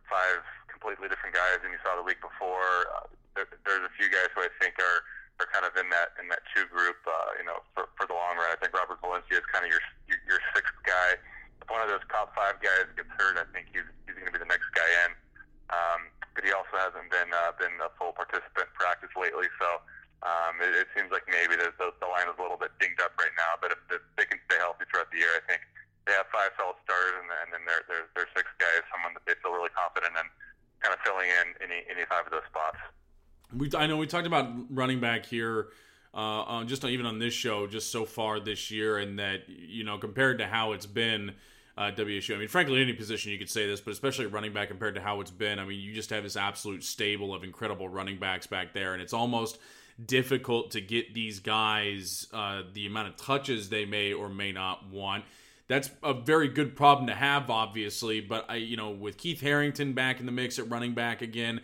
five 0.07 0.43
completely 0.71 1.11
different 1.11 1.35
guys 1.35 1.63
than 1.63 1.71
you 1.71 1.83
saw 1.83 1.95
the 1.95 2.07
week 2.07 2.19
before. 2.23 2.91
Uh, 2.91 3.07
there, 3.35 3.49
there's 3.65 3.85
a 3.85 3.93
few 3.97 4.09
guys 4.13 4.29
who 4.35 4.45
I 4.45 4.51
think 4.61 4.77
are 4.79 5.01
are 5.41 5.49
kind 5.49 5.65
of 5.65 5.73
in 5.81 5.89
that 5.91 6.13
in 6.21 6.29
that 6.29 6.45
two 6.53 6.69
group. 6.69 7.01
Uh, 7.05 7.37
you 7.41 7.47
know, 7.47 7.65
for 7.73 7.89
for 7.97 8.05
the 8.07 8.17
long 8.17 8.37
run, 8.37 8.53
I 8.53 8.59
think 8.61 8.77
Robert 8.77 9.01
Valencia 9.01 9.41
is 9.41 9.47
kind 9.49 9.65
of 9.65 9.71
your 9.73 9.83
your, 10.09 10.21
your 10.29 10.41
sixth 10.53 10.77
guy. 10.85 11.17
If 11.63 11.71
one 11.71 11.81
of 11.81 11.89
those 11.89 12.05
top 12.11 12.35
five 12.35 12.59
guys 12.59 12.91
gets 12.99 13.11
hurt, 13.17 13.39
I 13.39 13.47
think 13.55 13.71
he's 13.73 13.87
he's 14.05 14.17
going 14.19 14.29
to 14.29 14.35
be 14.35 14.43
the 14.43 14.51
next 14.51 14.69
guy 14.75 14.89
in. 15.07 15.13
Um, 15.73 16.01
but 16.37 16.45
he 16.45 16.53
also 16.53 16.77
hasn't 16.77 17.09
been 17.09 17.31
uh, 17.33 17.53
been 17.57 17.77
a 17.81 17.89
full 17.97 18.13
participant 18.13 18.69
in 18.69 18.77
practice 18.77 19.13
lately. 19.17 19.49
So 19.57 19.81
um, 20.23 20.61
it, 20.61 20.73
it 20.77 20.89
seems 20.93 21.11
like 21.11 21.25
maybe 21.27 21.57
the, 21.59 21.73
the, 21.81 21.93
the 21.99 22.09
line 22.09 22.29
is 22.29 22.37
a 22.37 22.43
little 22.43 22.61
bit 22.61 22.73
dinged 22.79 23.01
up 23.01 23.17
right 23.19 23.33
now. 23.37 23.59
But 23.59 23.75
if, 23.75 23.81
if 23.91 24.03
they 24.15 24.27
can 24.29 24.39
stay 24.47 24.61
healthy 24.61 24.85
throughout 24.89 25.11
the 25.11 25.21
year, 25.21 25.33
I 25.35 25.43
think 25.49 25.65
they 26.05 26.15
have 26.15 26.29
five 26.35 26.51
solid 26.59 26.79
starters, 26.83 27.15
and, 27.21 27.31
and 27.31 27.49
then 27.55 27.63
their 27.65 27.83
their 27.89 28.05
their 28.15 28.29
six 28.35 28.49
guys, 28.59 28.83
someone 28.91 29.15
that 29.15 29.25
they 29.25 29.39
feel 29.41 29.55
really 29.55 29.73
confident 29.73 30.13
in, 30.19 30.27
kind 30.83 30.93
of 30.93 31.01
filling 31.07 31.31
in 31.31 31.47
any 31.63 31.87
any 31.89 32.05
five 32.11 32.27
of 32.27 32.33
those 32.35 32.47
spots. 32.51 32.81
We 33.57 33.71
I 33.77 33.87
know 33.87 33.97
we 33.97 34.07
talked 34.07 34.27
about 34.27 34.49
running 34.71 35.01
back 35.01 35.27
here. 35.27 35.69
Uh, 36.15 36.45
on 36.45 36.69
just 36.69 36.85
even 36.85 37.07
on 37.07 37.19
this 37.19 37.33
show, 37.33 37.67
just 37.67 37.91
so 37.91 38.05
far 38.05 38.39
this 38.39 38.71
year, 38.71 38.99
and 38.99 39.19
that 39.19 39.49
you 39.49 39.83
know 39.83 39.97
compared 39.97 40.37
to 40.39 40.47
how 40.47 40.73
it's 40.73 40.85
been, 40.85 41.33
uh, 41.77 41.91
WSU. 41.91 42.35
I 42.35 42.39
mean, 42.39 42.49
frankly, 42.49 42.81
any 42.83 42.93
position 42.93 43.33
you 43.33 43.39
could 43.39 43.51
say 43.51 43.67
this, 43.67 43.81
but 43.81 43.93
especially 43.93 44.27
running 44.27 44.53
back 44.53 44.69
compared 44.69 44.95
to 44.97 45.01
how 45.01 45.21
it's 45.21 45.31
been. 45.31 45.59
I 45.59 45.65
mean, 45.65 45.81
you 45.81 45.95
just 45.95 46.11
have 46.11 46.23
this 46.23 46.37
absolute 46.37 46.85
stable 46.85 47.35
of 47.35 47.45
incredible 47.45 47.89
running 47.89 48.19
backs 48.19 48.47
back 48.47 48.75
there, 48.75 48.93
and 48.93 49.03
it's 49.03 49.15
almost 49.15 49.59
difficult 50.05 50.71
to 50.73 50.81
get 50.81 51.15
these 51.15 51.41
guys 51.41 52.27
uh, 52.33 52.63
the 52.73 52.87
amount 52.87 53.09
of 53.09 53.17
touches 53.17 53.69
they 53.69 53.85
may 53.85 54.13
or 54.13 54.29
may 54.29 54.53
not 54.53 54.89
want. 54.91 55.25
That's 55.69 55.91
a 56.03 56.13
very 56.13 56.49
good 56.49 56.77
problem 56.77 57.07
to 57.07 57.15
have, 57.15 57.49
obviously. 57.49 58.21
But 58.21 58.47
I, 58.51 58.57
you 58.57 58.77
know, 58.77 58.91
with 58.91 59.17
Keith 59.17 59.41
Harrington 59.41 59.95
back 59.95 60.21
in 60.21 60.27
the 60.27 60.33
mix 60.33 60.59
at 60.59 60.69
running 60.69 60.93
back 60.93 61.23
again, 61.23 61.61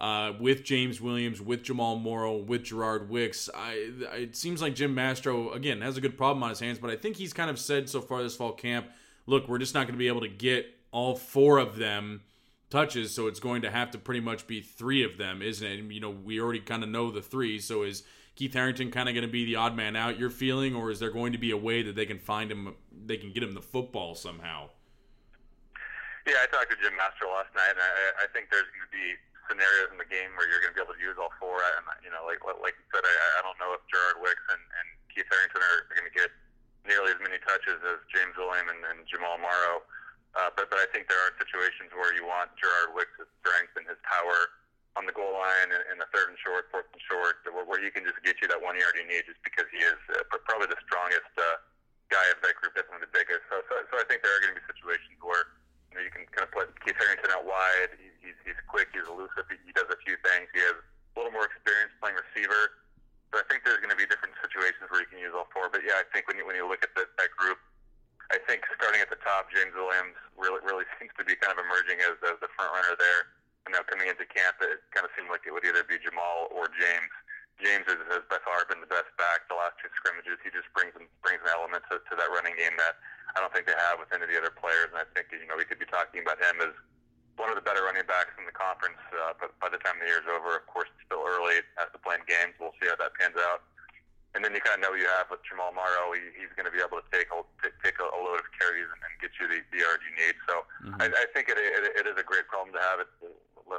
uh, 0.00 0.32
with 0.40 0.64
James 0.64 1.00
Williams, 1.00 1.40
with 1.42 1.62
Jamal 1.62 1.96
Morrow, 1.96 2.36
with 2.36 2.64
Gerard 2.64 3.10
Wicks, 3.10 3.50
I, 3.54 3.90
it 4.14 4.34
seems 4.34 4.62
like 4.62 4.74
Jim 4.74 4.94
Mastro 4.94 5.52
again 5.52 5.82
has 5.82 5.96
a 5.96 6.00
good 6.00 6.16
problem 6.16 6.42
on 6.42 6.48
his 6.48 6.60
hands. 6.60 6.78
But 6.78 6.90
I 6.90 6.96
think 6.96 7.16
he's 7.16 7.34
kind 7.34 7.50
of 7.50 7.58
said 7.58 7.88
so 7.88 8.00
far 8.00 8.22
this 8.22 8.34
fall 8.34 8.52
camp, 8.52 8.88
look, 9.26 9.46
we're 9.46 9.58
just 9.58 9.74
not 9.74 9.82
going 9.82 9.94
to 9.94 9.98
be 9.98 10.08
able 10.08 10.22
to 10.22 10.28
get 10.28 10.74
all 10.90 11.14
four 11.14 11.58
of 11.58 11.76
them 11.76 12.22
touches, 12.70 13.14
so 13.14 13.26
it's 13.26 13.40
going 13.40 13.62
to 13.62 13.70
have 13.70 13.90
to 13.90 13.98
pretty 13.98 14.20
much 14.20 14.46
be 14.46 14.60
three 14.60 15.04
of 15.04 15.18
them, 15.18 15.42
isn't 15.42 15.66
it? 15.66 15.78
And, 15.78 15.92
you 15.92 16.00
know, 16.00 16.10
we 16.10 16.40
already 16.40 16.60
kind 16.60 16.82
of 16.82 16.88
know 16.88 17.10
the 17.10 17.20
three, 17.20 17.58
so 17.58 17.82
is 17.82 18.02
Keith 18.36 18.54
Harrington 18.54 18.90
kind 18.90 19.08
of 19.08 19.14
going 19.14 19.26
to 19.26 19.30
be 19.30 19.44
the 19.44 19.56
odd 19.56 19.76
man 19.76 19.96
out 19.96 20.18
you're 20.18 20.30
feeling, 20.30 20.74
or 20.74 20.90
is 20.90 20.98
there 20.98 21.10
going 21.10 21.32
to 21.32 21.38
be 21.38 21.50
a 21.50 21.56
way 21.56 21.82
that 21.82 21.94
they 21.94 22.06
can 22.06 22.18
find 22.18 22.50
him, 22.50 22.74
they 23.04 23.16
can 23.16 23.32
get 23.32 23.42
him 23.42 23.52
the 23.52 23.60
football 23.60 24.14
somehow? 24.14 24.70
Yeah, 26.26 26.34
I 26.42 26.46
talked 26.46 26.70
to 26.70 26.76
Jim 26.80 26.96
Mastro 26.96 27.28
last 27.28 27.52
night, 27.54 27.70
and 27.70 27.80
I, 27.80 28.24
I 28.24 28.26
think 28.32 28.48
there's 28.50 28.70
going 28.70 28.86
to 28.86 28.96
be 28.96 29.18
scenarios 29.50 29.90
in 29.90 29.98
the 29.98 30.06
game 30.06 30.30
where 30.38 30.46
you're 30.46 30.62
going 30.62 30.70
to 30.70 30.78
be 30.78 30.84
able 30.86 30.94
to 30.94 31.02
use 31.02 31.18
all 31.18 31.34
four. 31.42 31.58
And 31.58 31.82
you 32.06 32.14
know, 32.14 32.22
like 32.22 32.38
like 32.46 32.78
you 32.78 32.86
said, 32.94 33.02
I, 33.02 33.14
I 33.36 33.40
don't 33.42 33.58
know 33.58 33.74
if 33.74 33.82
Gerard 33.90 34.22
Wicks 34.22 34.46
and, 34.54 34.62
and 34.62 34.86
Keith 35.10 35.26
Harrington 35.26 35.58
are 35.58 35.90
going 35.90 36.06
to 36.06 36.14
get 36.14 36.30
nearly 36.86 37.10
as 37.10 37.20
many 37.20 37.42
touches 37.42 37.82
as 37.82 37.98
James 38.08 38.38
William 38.38 38.70
and, 38.70 38.80
and 38.94 39.02
Jamal 39.10 39.42
Morrow. 39.42 39.82
Uh, 40.38 40.46
but 40.54 40.70
but 40.70 40.78
I 40.78 40.86
think 40.94 41.10
there 41.10 41.18
are 41.18 41.34
situations 41.42 41.90
where 41.90 42.14
you 42.14 42.22
want 42.22 42.54
Gerard 42.54 42.94
Wicks' 42.94 43.18
strength 43.42 43.74
and 43.74 43.82
his 43.90 43.98
power 44.06 44.54
on 44.94 45.06
the 45.06 45.14
goal 45.14 45.34
line 45.34 45.70
in, 45.74 45.82
in 45.90 45.96
the 45.98 46.06
third 46.14 46.30
and 46.30 46.38
short, 46.42 46.66
fourth 46.70 46.86
and 46.90 47.02
short, 47.06 47.42
where, 47.50 47.66
where 47.66 47.78
he 47.82 47.90
can 47.90 48.06
just 48.06 48.18
get 48.22 48.38
you 48.42 48.46
that 48.50 48.58
one 48.58 48.74
yard 48.78 48.94
you 48.98 49.06
need, 49.06 49.22
just 49.26 49.42
because 49.42 49.66
he 49.70 49.82
is 49.82 49.98
uh, 50.14 50.22
probably 50.46 50.66
the 50.66 50.78
strongest 50.86 51.30
uh, 51.38 51.58
guy 52.10 52.26
of 52.30 52.38
that 52.42 52.54
group, 52.58 52.74
definitely 52.74 53.06
the 53.06 53.14
biggest. 53.14 53.42
So 53.50 53.58
so, 53.66 53.74
so 53.90 53.94
I 53.98 54.04
think 54.06 54.22
there 54.22 54.30
are 54.30 54.42
going 54.42 54.54
to 54.54 54.58
be 54.58 54.66
situations 54.70 55.18
where 55.22 55.59
you 55.90 55.94
know 55.98 56.02
you 56.06 56.12
can 56.14 56.24
kind 56.30 56.46
of 56.46 56.52
put 56.54 56.70
Keith 56.86 56.96
Harrington 56.96 57.34
out 57.34 57.42
wide. 57.44 57.94
He, 57.98 58.10
he's 58.22 58.38
he's 58.46 58.60
quick, 58.70 58.94
he's 58.94 59.06
elusive, 59.10 59.46
he, 59.50 59.58
he 59.66 59.72
does 59.74 59.90
a 59.90 59.98
few 60.06 60.14
things. 60.22 60.46
He 60.54 60.62
has 60.62 60.78
a 60.78 61.14
little 61.18 61.34
more 61.34 61.50
experience 61.50 61.90
playing 61.98 62.18
receiver. 62.18 62.78
So 63.30 63.38
I 63.38 63.44
think 63.46 63.62
there's 63.62 63.78
going 63.78 63.94
to 63.94 63.98
be 63.98 64.10
different 64.10 64.34
situations 64.42 64.90
where 64.90 65.06
you 65.06 65.10
can 65.10 65.22
use 65.22 65.30
all 65.30 65.46
four. 65.54 65.70
But 65.70 65.86
yeah, 65.86 66.02
I 66.02 66.06
think 66.10 66.26
when 66.26 66.38
you 66.38 66.46
when 66.46 66.58
you 66.58 66.66
look 66.66 66.82
at 66.82 66.94
the, 66.94 67.06
that 67.18 67.30
group 67.34 67.58
I 68.30 68.38
think 68.46 68.62
starting 68.78 69.02
at 69.02 69.10
the 69.10 69.18
top, 69.26 69.50
James 69.50 69.74
Williams 69.74 70.14
really 70.38 70.62
really 70.62 70.86
seems 70.98 71.10
to 71.18 71.26
be 71.26 71.34
kind 71.34 71.50
of 71.54 71.58
emerging 71.62 71.98
as, 72.06 72.14
as 72.22 72.38
the 72.38 72.50
front 72.54 72.70
runner 72.70 72.94
there. 72.94 73.34
And 73.66 73.76
now 73.76 73.84
coming 73.84 74.08
into 74.08 74.24
camp, 74.24 74.56
it 74.64 74.80
kind 74.94 75.04
of 75.04 75.12
seemed 75.12 75.28
like 75.28 75.44
it 75.44 75.52
would 75.52 75.66
either 75.66 75.84
be 75.84 76.00
Jamal 76.00 76.48
or 76.48 76.70
James. 76.72 77.12
James 77.60 77.84
has, 77.92 78.00
has 78.08 78.24
by 78.32 78.40
far 78.40 78.64
been 78.64 78.80
the 78.80 78.88
best 78.88 79.12
back 79.20 79.44
the 79.52 79.58
last 79.58 79.76
two 79.84 79.92
scrimmages. 80.00 80.40
He 80.40 80.48
just 80.48 80.70
brings 80.72 80.96
brings 81.20 81.42
an 81.44 81.52
element 81.52 81.84
to, 81.92 82.00
to 82.00 82.12
that 82.16 82.30
running 82.32 82.56
game 82.56 82.72
that 82.80 82.96
I 83.34 83.40
don't 83.40 83.52
think 83.52 83.66
they 83.66 83.78
have 83.78 84.02
with 84.02 84.10
any 84.10 84.26
of 84.26 84.30
the 84.30 84.38
other 84.38 84.52
players. 84.52 84.90
And 84.90 84.98
I 84.98 85.06
think 85.14 85.30
you 85.30 85.46
know 85.46 85.58
we 85.58 85.66
could 85.66 85.78
be 85.78 85.88
talking 85.88 86.22
about 86.22 86.38
him 86.40 86.60
as 86.62 86.74
one 87.38 87.48
of 87.48 87.56
the 87.56 87.64
better 87.64 87.86
running 87.86 88.04
backs 88.04 88.36
in 88.36 88.44
the 88.44 88.54
conference. 88.54 89.00
Uh, 89.08 89.32
but 89.38 89.56
by 89.62 89.72
the 89.72 89.80
time 89.80 89.96
the 90.02 90.08
year's 90.08 90.26
over, 90.28 90.58
of 90.58 90.66
course, 90.68 90.92
it's 90.92 91.04
still 91.08 91.24
early. 91.24 91.62
Has 91.80 91.88
to 91.94 92.00
play 92.00 92.20
in 92.20 92.24
games. 92.28 92.52
We'll 92.60 92.76
see 92.76 92.90
how 92.90 93.00
that 93.00 93.16
pans 93.16 93.38
out. 93.38 93.64
And 94.30 94.46
then 94.46 94.54
you 94.54 94.62
kind 94.62 94.78
of 94.78 94.86
know 94.86 94.94
you 94.94 95.10
have 95.18 95.26
with 95.26 95.42
Jamal 95.42 95.74
Morrow, 95.74 96.14
he, 96.14 96.22
he's 96.38 96.54
going 96.54 96.62
to 96.62 96.70
be 96.70 96.78
able 96.78 97.02
to 97.02 97.08
take 97.10 97.26
a, 97.34 97.42
take 97.82 97.98
a, 97.98 98.06
load 98.14 98.38
of 98.38 98.46
carries 98.54 98.86
and, 98.86 99.02
and 99.02 99.12
get 99.18 99.34
you 99.42 99.50
the, 99.50 99.58
the 99.74 99.82
yard 99.82 99.98
you 100.06 100.14
need. 100.14 100.38
So 100.46 100.54
mm-hmm. 100.86 101.02
I, 101.02 101.10
I 101.10 101.26
think 101.34 101.50
it, 101.50 101.58
it, 101.58 101.82
it 101.98 102.06
is 102.06 102.14
a 102.14 102.22
great 102.22 102.46
problem 102.46 102.70
to 102.78 102.82
have. 102.82 103.02
It, 103.02 103.10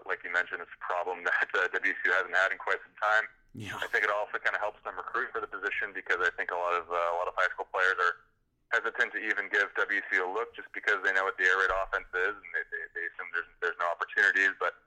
like 0.03 0.23
you 0.27 0.31
mentioned, 0.31 0.59
it's 0.59 0.75
a 0.75 0.83
problem 0.83 1.23
that 1.29 1.47
uh, 1.55 1.71
WSU 1.71 2.09
hasn't 2.11 2.35
had 2.35 2.51
in 2.51 2.59
quite 2.59 2.83
some 2.83 2.95
time. 2.99 3.31
Yeah. 3.55 3.79
I 3.79 3.87
think 3.91 4.07
it 4.07 4.11
also 4.11 4.39
kind 4.39 4.55
of 4.55 4.63
helps 4.63 4.79
them 4.83 4.95
recruit 4.95 5.31
for 5.31 5.39
the 5.43 5.47
position 5.47 5.91
because 5.91 6.19
I 6.23 6.31
think 6.35 6.51
a 6.51 6.59
lot 6.59 6.75
of 6.75 6.87
uh, 6.87 6.95
a 6.95 7.15
lot 7.19 7.27
of 7.27 7.35
high 7.35 7.51
school 7.51 7.67
players 7.67 7.99
are 7.99 8.15
hesitant 8.71 9.11
to 9.11 9.19
even 9.19 9.51
give 9.51 9.67
WSU 9.75 10.23
a 10.23 10.31
look 10.31 10.55
just 10.55 10.71
because 10.71 11.03
they 11.03 11.11
know 11.11 11.27
what 11.27 11.35
the 11.35 11.45
air 11.45 11.59
raid 11.59 11.71
offense 11.71 12.07
is 12.15 12.35
and 12.35 12.51
they, 12.55 12.63
they, 12.71 12.83
they 12.95 13.03
assume 13.11 13.27
there's 13.35 13.51
there's 13.59 13.79
no 13.79 13.87
opportunities. 13.91 14.55
But 14.57 14.79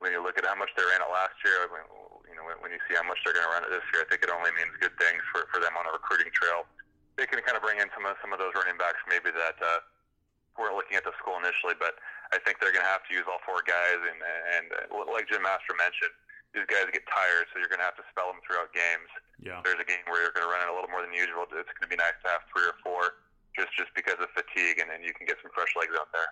when 0.00 0.12
you 0.12 0.20
look 0.20 0.36
at 0.36 0.44
how 0.44 0.56
much 0.56 0.72
they 0.76 0.84
ran 0.84 1.00
it 1.00 1.08
last 1.12 1.36
year, 1.44 1.64
I 1.64 1.68
mean, 1.72 1.86
you 2.28 2.36
know, 2.36 2.44
when, 2.44 2.60
when 2.60 2.70
you 2.72 2.80
see 2.88 2.96
how 2.96 3.04
much 3.04 3.20
they're 3.24 3.36
going 3.36 3.48
to 3.48 3.52
run 3.52 3.64
it 3.64 3.72
this 3.72 3.84
year, 3.92 4.04
I 4.04 4.08
think 4.08 4.24
it 4.24 4.32
only 4.32 4.52
means 4.56 4.72
good 4.80 4.96
things 4.96 5.20
for, 5.32 5.48
for 5.52 5.60
them 5.60 5.76
on 5.76 5.88
a 5.88 5.92
recruiting 5.92 6.32
trail. 6.32 6.68
They 7.16 7.28
can 7.28 7.40
kind 7.44 7.56
of 7.56 7.64
bring 7.64 7.80
in 7.80 7.88
some 7.92 8.04
of 8.04 8.16
some 8.20 8.32
of 8.32 8.40
those 8.40 8.52
running 8.56 8.76
backs 8.80 9.00
maybe 9.08 9.32
that 9.32 9.56
uh, 9.60 9.84
weren't 10.56 10.76
looking 10.76 11.00
at 11.00 11.04
the 11.04 11.16
school 11.16 11.40
initially, 11.40 11.76
but 11.76 12.00
I 12.32 12.40
think 12.44 12.60
they're 12.60 12.72
going 12.72 12.84
to 12.84 12.92
have 12.92 13.04
to 13.08 13.12
use 13.12 13.24
all 13.24 13.40
four 13.44 13.64
guys. 13.64 14.00
And 14.04 14.20
and 14.20 14.66
uh, 14.92 15.08
like 15.08 15.28
Jim 15.28 15.44
Mastro 15.44 15.76
mentioned, 15.80 16.12
these 16.52 16.68
guys 16.68 16.88
get 16.92 17.04
tired, 17.08 17.48
so 17.52 17.60
you're 17.60 17.72
going 17.72 17.82
to 17.82 17.88
have 17.88 17.98
to 18.00 18.06
spell 18.08 18.32
them 18.32 18.40
throughout 18.44 18.72
games. 18.72 19.10
Yeah. 19.40 19.60
If 19.60 19.68
there's 19.68 19.80
a 19.80 19.88
game 19.88 20.04
where 20.08 20.24
you're 20.24 20.34
going 20.34 20.48
to 20.48 20.52
run 20.52 20.64
it 20.64 20.68
a 20.68 20.74
little 20.76 20.88
more 20.88 21.04
than 21.04 21.12
usual. 21.12 21.44
It's 21.44 21.72
going 21.76 21.86
to 21.86 21.92
be 21.92 22.00
nice 22.00 22.16
to 22.24 22.28
have 22.32 22.44
three 22.52 22.64
or 22.64 22.76
four 22.80 23.20
just 23.56 23.68
just 23.76 23.90
because 23.94 24.16
of 24.20 24.28
fatigue, 24.30 24.78
and 24.80 24.90
then 24.90 25.02
you 25.02 25.12
can 25.12 25.26
get 25.26 25.36
some 25.42 25.50
fresh 25.54 25.74
legs 25.76 25.92
out 25.98 26.08
there. 26.12 26.30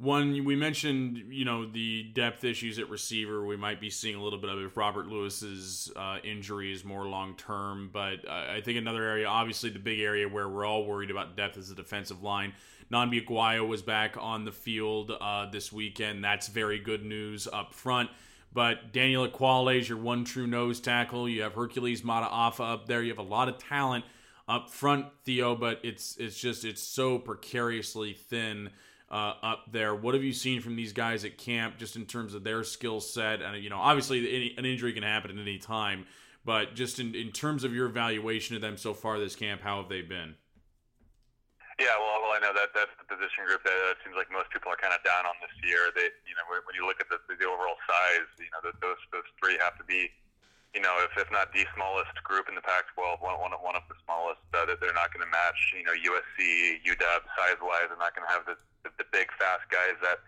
One, 0.00 0.46
we 0.46 0.56
mentioned, 0.56 1.24
you 1.28 1.44
know, 1.44 1.70
the 1.70 2.04
depth 2.14 2.42
issues 2.42 2.78
at 2.78 2.88
receiver. 2.88 3.44
We 3.44 3.58
might 3.58 3.82
be 3.82 3.90
seeing 3.90 4.16
a 4.16 4.22
little 4.22 4.38
bit 4.38 4.48
of 4.48 4.58
if 4.58 4.74
Robert 4.74 5.08
Lewis's 5.08 5.92
uh, 5.94 6.16
injury 6.24 6.72
is 6.72 6.86
more 6.86 7.06
long 7.06 7.36
term. 7.36 7.90
But 7.92 8.26
uh, 8.26 8.46
I 8.50 8.62
think 8.64 8.78
another 8.78 9.02
area, 9.02 9.26
obviously 9.26 9.68
the 9.68 9.78
big 9.78 10.00
area 10.00 10.26
where 10.26 10.48
we're 10.48 10.64
all 10.64 10.86
worried 10.86 11.10
about 11.10 11.36
depth 11.36 11.58
is 11.58 11.68
the 11.68 11.74
defensive 11.74 12.22
line. 12.22 12.54
Nnamdi 12.90 13.26
Oguayo 13.26 13.68
was 13.68 13.82
back 13.82 14.16
on 14.18 14.46
the 14.46 14.52
field 14.52 15.12
uh, 15.20 15.50
this 15.50 15.70
weekend. 15.70 16.24
That's 16.24 16.48
very 16.48 16.78
good 16.78 17.04
news 17.04 17.46
up 17.52 17.74
front. 17.74 18.08
But 18.54 18.94
Daniel 18.94 19.28
Ekuale 19.28 19.78
is 19.78 19.86
your 19.86 19.98
one 19.98 20.24
true 20.24 20.46
nose 20.46 20.80
tackle. 20.80 21.28
You 21.28 21.42
have 21.42 21.52
Hercules 21.52 22.00
Mata'afa 22.00 22.72
up 22.72 22.86
there. 22.86 23.02
You 23.02 23.10
have 23.10 23.18
a 23.18 23.22
lot 23.22 23.50
of 23.50 23.58
talent 23.58 24.06
up 24.50 24.68
front, 24.68 25.06
Theo. 25.24 25.54
But 25.54 25.80
it's 25.82 26.16
it's 26.16 26.38
just 26.38 26.64
it's 26.64 26.82
so 26.82 27.18
precariously 27.18 28.12
thin 28.12 28.70
uh, 29.10 29.34
up 29.42 29.72
there. 29.72 29.94
What 29.94 30.14
have 30.14 30.24
you 30.24 30.34
seen 30.34 30.60
from 30.60 30.76
these 30.76 30.92
guys 30.92 31.24
at 31.24 31.38
camp, 31.38 31.78
just 31.78 31.96
in 31.96 32.04
terms 32.04 32.34
of 32.34 32.44
their 32.44 32.64
skill 32.64 33.00
set? 33.00 33.40
And 33.40 33.62
you 33.62 33.70
know, 33.70 33.78
obviously, 33.78 34.18
any, 34.28 34.54
an 34.58 34.66
injury 34.66 34.92
can 34.92 35.04
happen 35.04 35.30
at 35.30 35.40
any 35.40 35.58
time, 35.58 36.04
but 36.44 36.74
just 36.74 36.98
in, 36.98 37.14
in 37.14 37.30
terms 37.30 37.64
of 37.64 37.72
your 37.72 37.86
evaluation 37.86 38.56
of 38.56 38.60
them 38.60 38.76
so 38.76 38.92
far 38.92 39.18
this 39.18 39.36
camp, 39.36 39.62
how 39.62 39.80
have 39.80 39.88
they 39.88 40.02
been? 40.02 40.34
Yeah, 41.78 41.96
well, 41.96 42.20
well, 42.20 42.36
I 42.36 42.40
know 42.44 42.52
that 42.52 42.76
that's 42.76 42.92
the 43.00 43.08
position 43.08 43.48
group 43.48 43.64
that 43.64 43.72
it 43.72 43.96
seems 44.04 44.12
like 44.12 44.28
most 44.28 44.52
people 44.52 44.68
are 44.68 44.76
kind 44.76 44.92
of 44.92 45.00
down 45.00 45.24
on 45.24 45.32
this 45.40 45.54
year. 45.64 45.88
They, 45.96 46.12
you 46.28 46.36
know, 46.36 46.44
when 46.52 46.76
you 46.76 46.84
look 46.84 47.00
at 47.00 47.08
the, 47.08 47.16
the 47.24 47.48
overall 47.48 47.80
size, 47.88 48.28
you 48.36 48.52
know, 48.52 48.60
those 48.60 49.00
those 49.08 49.24
three 49.40 49.56
have 49.64 49.80
to 49.80 49.84
be 49.88 50.12
you 50.74 50.80
know, 50.80 50.94
if, 51.02 51.10
if 51.18 51.26
not 51.34 51.50
the 51.52 51.66
smallest 51.74 52.14
group 52.22 52.46
in 52.48 52.54
the 52.54 52.62
Pac-12, 52.62 53.18
one, 53.18 53.38
one, 53.42 53.50
one 53.58 53.74
of 53.74 53.82
uh, 54.60 54.68
that 54.68 54.76
they're 54.84 54.96
not 54.96 55.08
going 55.16 55.24
to 55.24 55.32
match, 55.32 55.72
you 55.72 55.84
know, 55.88 55.96
USC, 55.96 56.84
UW, 56.84 57.24
size-wise, 57.32 57.88
they're 57.88 57.96
not 57.96 58.12
going 58.12 58.28
to 58.28 58.32
have 58.32 58.44
the, 58.44 58.60
the, 58.84 58.92
the 59.00 59.08
big, 59.08 59.32
fast 59.40 59.64
guys 59.72 59.96
that 60.04 60.20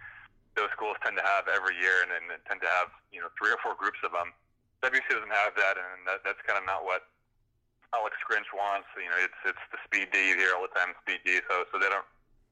those 0.56 0.72
schools 0.72 0.96
tend 1.04 1.20
to 1.20 1.24
have 1.24 1.48
every 1.52 1.76
year 1.76 2.00
and, 2.04 2.12
and 2.16 2.40
tend 2.48 2.64
to 2.64 2.70
have, 2.80 2.88
you 3.12 3.20
know, 3.20 3.28
three 3.36 3.52
or 3.52 3.60
four 3.60 3.76
groups 3.76 4.00
of 4.00 4.12
them. 4.16 4.32
WC 4.80 5.04
doesn't 5.12 5.32
have 5.32 5.52
that, 5.60 5.76
and 5.76 6.04
that, 6.08 6.24
that's 6.24 6.40
kind 6.48 6.56
of 6.56 6.64
not 6.64 6.82
what 6.82 7.06
Alex 7.92 8.16
Grinch 8.24 8.48
wants. 8.50 8.88
You 8.98 9.06
know, 9.06 9.20
it's 9.20 9.40
it's 9.46 9.64
the 9.70 9.78
speed 9.86 10.10
D 10.10 10.34
hear 10.34 10.58
all 10.58 10.66
the 10.66 10.74
time, 10.74 10.90
speed 11.06 11.22
D. 11.22 11.38
So 11.46 11.62
so 11.70 11.78
they 11.78 11.86
don't. 11.86 12.04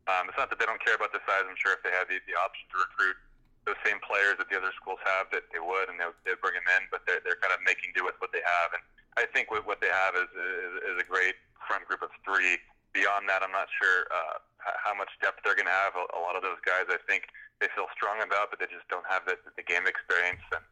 Um, 0.07 0.31
it's 0.31 0.39
not 0.39 0.47
that 0.55 0.63
they 0.63 0.69
don't 0.69 0.79
care 0.79 0.95
about 0.95 1.11
the 1.11 1.19
size. 1.27 1.43
I'm 1.43 1.59
sure 1.59 1.75
if 1.75 1.83
they 1.83 1.91
had 1.91 2.07
the, 2.07 2.23
the 2.31 2.39
option 2.39 2.71
to 2.71 2.77
recruit 2.87 3.19
those 3.67 3.77
same 3.83 3.99
players 4.01 4.39
that 4.39 4.47
the 4.47 4.57
other 4.57 4.71
schools 4.79 5.03
have 5.03 5.27
that 5.35 5.51
they 5.51 5.59
would, 5.59 5.91
and 5.91 5.99
they 5.99 6.07
they'd 6.23 6.41
bring 6.41 6.55
them 6.55 6.71
in, 6.79 6.87
but 6.89 7.03
they're, 7.05 7.21
they're 7.27 7.41
kind 7.43 7.51
of 7.51 7.61
making 7.67 7.91
do 7.99 8.07
with 8.07 8.17
what 8.23 8.31
they 8.31 8.41
have. 8.47 8.71
And 8.73 8.83
I 9.19 9.27
think 9.29 9.51
what, 9.51 9.67
what 9.67 9.83
they 9.83 9.91
have 9.91 10.17
is, 10.17 10.31
is, 10.33 10.73
is 10.95 10.97
a 11.03 11.07
great 11.07 11.37
front 11.71 11.87
group 11.87 12.03
of 12.03 12.11
three. 12.27 12.59
Beyond 12.91 13.31
that, 13.31 13.47
I'm 13.47 13.55
not 13.55 13.71
sure 13.71 14.11
uh, 14.11 14.43
how 14.59 14.91
much 14.99 15.15
depth 15.23 15.47
they're 15.47 15.55
going 15.55 15.71
to 15.71 15.79
have. 15.87 15.95
A, 15.95 16.03
a 16.19 16.21
lot 16.21 16.35
of 16.35 16.43
those 16.43 16.59
guys, 16.67 16.91
I 16.91 16.99
think, 17.07 17.31
they 17.63 17.71
feel 17.79 17.87
strong 17.95 18.19
about, 18.19 18.51
but 18.51 18.59
they 18.59 18.67
just 18.67 18.91
don't 18.91 19.07
have 19.07 19.23
the, 19.31 19.39
the 19.55 19.63
game 19.63 19.87
experience, 19.87 20.43
and 20.51 20.67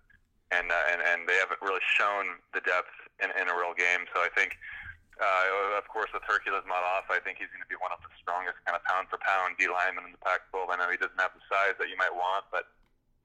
and, 0.51 0.67
uh, 0.73 0.91
and 0.91 0.99
and 0.99 1.19
they 1.31 1.39
haven't 1.39 1.63
really 1.63 1.85
shown 1.95 2.43
the 2.57 2.65
depth 2.67 2.91
in, 3.23 3.31
in 3.39 3.47
a 3.47 3.55
real 3.55 3.79
game. 3.79 4.11
So 4.11 4.19
I 4.27 4.35
think. 4.35 4.59
Uh, 5.19 5.75
of 5.75 5.83
course, 5.91 6.07
with 6.15 6.23
Hercules 6.23 6.63
Mata'afa, 6.63 7.11
I 7.11 7.19
think 7.19 7.43
he's 7.43 7.51
going 7.51 7.59
to 7.59 7.67
be 7.67 7.75
one 7.83 7.91
of 7.91 7.99
the 8.07 8.11
strongest 8.23 8.55
kind 8.63 8.79
of 8.79 8.87
pound 8.87 9.11
for 9.11 9.19
pound 9.19 9.59
D 9.59 9.67
linemen 9.67 10.07
in 10.07 10.15
the 10.15 10.23
Pac-12. 10.23 10.71
I 10.71 10.79
know 10.79 10.87
he 10.95 10.95
doesn't 10.95 11.19
have 11.19 11.35
the 11.35 11.43
size 11.51 11.75
that 11.83 11.91
you 11.91 11.99
might 11.99 12.15
want, 12.15 12.47
but 12.55 12.71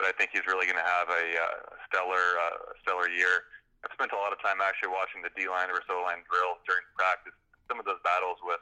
but 0.01 0.09
I 0.09 0.13
think 0.17 0.33
he's 0.33 0.41
really 0.49 0.65
going 0.65 0.81
to 0.81 0.89
have 0.89 1.13
a 1.13 1.25
uh, 1.37 1.69
stellar 1.85 2.25
uh, 2.41 2.73
stellar 2.81 3.13
year. 3.13 3.45
I've 3.85 3.93
spent 3.93 4.09
a 4.09 4.17
lot 4.17 4.33
of 4.33 4.41
time 4.41 4.57
actually 4.57 4.89
watching 4.89 5.21
the 5.21 5.29
D 5.37 5.45
line 5.45 5.69
versus 5.69 5.85
O 5.93 6.01
line 6.01 6.25
drills 6.25 6.65
during 6.65 6.81
practice. 6.97 7.37
Some 7.69 7.79
of 7.79 7.85
those 7.85 8.01
battles 8.03 8.39
with 8.43 8.59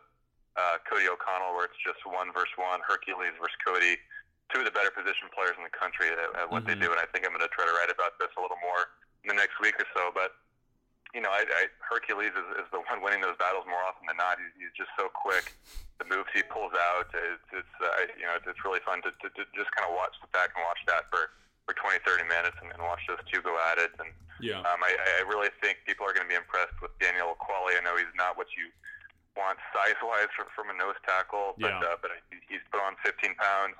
uh, 0.60 0.78
Cody 0.86 1.08
O'Connell, 1.08 1.56
where 1.56 1.66
it's 1.66 1.80
just 1.80 2.04
one 2.04 2.30
versus 2.36 2.54
one, 2.60 2.84
Hercules 2.84 3.34
versus 3.40 3.56
Cody, 3.64 3.96
two 4.52 4.62
of 4.62 4.68
the 4.68 4.76
better 4.76 4.92
position 4.92 5.32
players 5.32 5.56
in 5.56 5.64
the 5.64 5.72
country 5.74 6.12
at, 6.12 6.20
at 6.36 6.48
what 6.52 6.68
Mhm. 6.68 6.76
they 6.76 6.78
do, 6.78 6.92
and 6.92 7.00
I 7.00 7.08
think 7.10 7.24
I'm 7.24 7.32
going 7.32 7.46
to 7.46 7.52
try 7.56 7.64
to 7.66 7.72
write 7.80 7.90
about 7.90 8.20
this 8.20 8.30
a 8.36 8.42
little 8.44 8.60
more 8.60 8.92
in 9.24 9.32
the 9.32 9.38
next 9.40 9.58
week 9.64 9.80
or 9.80 9.88
so. 9.96 10.12
But 10.14 10.36
you 11.16 11.20
know, 11.20 11.28
I, 11.32 11.44
I, 11.44 11.68
Hercules 11.84 12.32
is, 12.32 12.48
is 12.64 12.68
the 12.72 12.80
one 12.88 13.04
winning 13.04 13.20
those 13.20 13.36
battles 13.36 13.68
more 13.68 13.84
often 13.84 14.08
than 14.08 14.16
not. 14.16 14.40
He's, 14.40 14.56
he's 14.64 14.76
just 14.80 14.92
so 14.96 15.12
quick. 15.12 15.52
The 16.00 16.08
moves 16.08 16.32
he 16.32 16.40
pulls 16.40 16.72
out, 16.72 17.12
it's, 17.12 17.44
it's 17.52 17.76
uh, 17.84 18.08
you 18.16 18.24
know, 18.24 18.40
it's 18.40 18.64
really 18.64 18.80
fun 18.88 19.04
to, 19.04 19.12
to, 19.12 19.28
to 19.28 19.44
just 19.52 19.68
kind 19.76 19.84
of 19.84 19.92
watch 19.92 20.16
the 20.24 20.32
back 20.32 20.56
and 20.56 20.64
watch 20.64 20.80
that 20.88 21.12
for 21.12 21.36
for 21.72 21.80
20, 21.80 22.04
30 22.04 22.28
minutes 22.28 22.60
and, 22.60 22.68
and 22.76 22.84
watch 22.84 23.00
those 23.08 23.24
two 23.32 23.40
go 23.40 23.56
at 23.72 23.80
it. 23.80 23.96
And 23.96 24.12
Yeah. 24.44 24.60
um, 24.68 24.84
I, 24.84 24.92
I 24.92 25.24
really 25.24 25.48
think 25.64 25.80
people 25.88 26.04
are 26.04 26.12
going 26.12 26.28
to 26.28 26.32
be 26.32 26.36
impressed 26.36 26.76
with 26.84 26.92
Daniel 27.00 27.32
Ekuale. 27.40 27.80
I 27.80 27.82
know 27.88 27.96
he's 27.96 28.12
not 28.20 28.36
what 28.36 28.52
you 28.60 28.68
want 29.40 29.56
size-wise 29.72 30.28
from, 30.36 30.52
from 30.52 30.68
a 30.68 30.76
nose 30.76 31.00
tackle, 31.08 31.56
but 31.56 31.72
Yeah. 31.72 31.96
uh, 31.96 31.96
but 32.04 32.12
he's 32.52 32.60
put 32.76 32.84
on 32.84 33.00
15 33.08 33.32
pounds. 33.40 33.80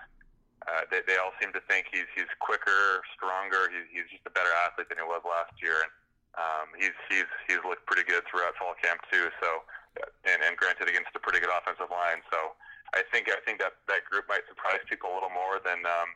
Uh, 0.64 0.86
they, 0.88 1.02
they 1.10 1.18
all 1.20 1.34
seem 1.42 1.52
to 1.52 1.60
think 1.68 1.90
he's 1.92 2.06
he's 2.14 2.30
quicker, 2.40 3.02
stronger. 3.18 3.66
He's, 3.74 3.88
he's 3.92 4.08
just 4.14 4.22
a 4.30 4.32
better 4.32 4.54
athlete 4.64 4.88
than 4.94 5.02
he 5.02 5.04
was 5.04 5.26
last 5.26 5.52
year, 5.58 5.74
and 5.82 5.92
um, 6.38 6.68
he's 6.78 6.94
he's 7.10 7.26
he's 7.50 7.58
looked 7.66 7.90
pretty 7.90 8.06
good 8.06 8.22
throughout 8.30 8.54
fall 8.62 8.78
camp 8.78 9.02
too. 9.10 9.34
So, 9.42 9.66
uh, 9.98 10.06
and, 10.30 10.38
and 10.46 10.54
granted 10.62 10.86
against 10.86 11.18
a 11.18 11.20
pretty 11.20 11.42
good 11.42 11.50
offensive 11.50 11.90
line. 11.90 12.22
So, 12.30 12.54
I 12.94 13.02
think 13.10 13.26
I 13.34 13.42
think 13.42 13.58
that 13.58 13.74
that 13.90 14.06
group 14.06 14.30
might 14.30 14.46
surprise 14.46 14.86
people 14.86 15.10
a 15.10 15.14
little 15.18 15.34
more 15.34 15.58
than 15.66 15.82
um, 15.82 16.14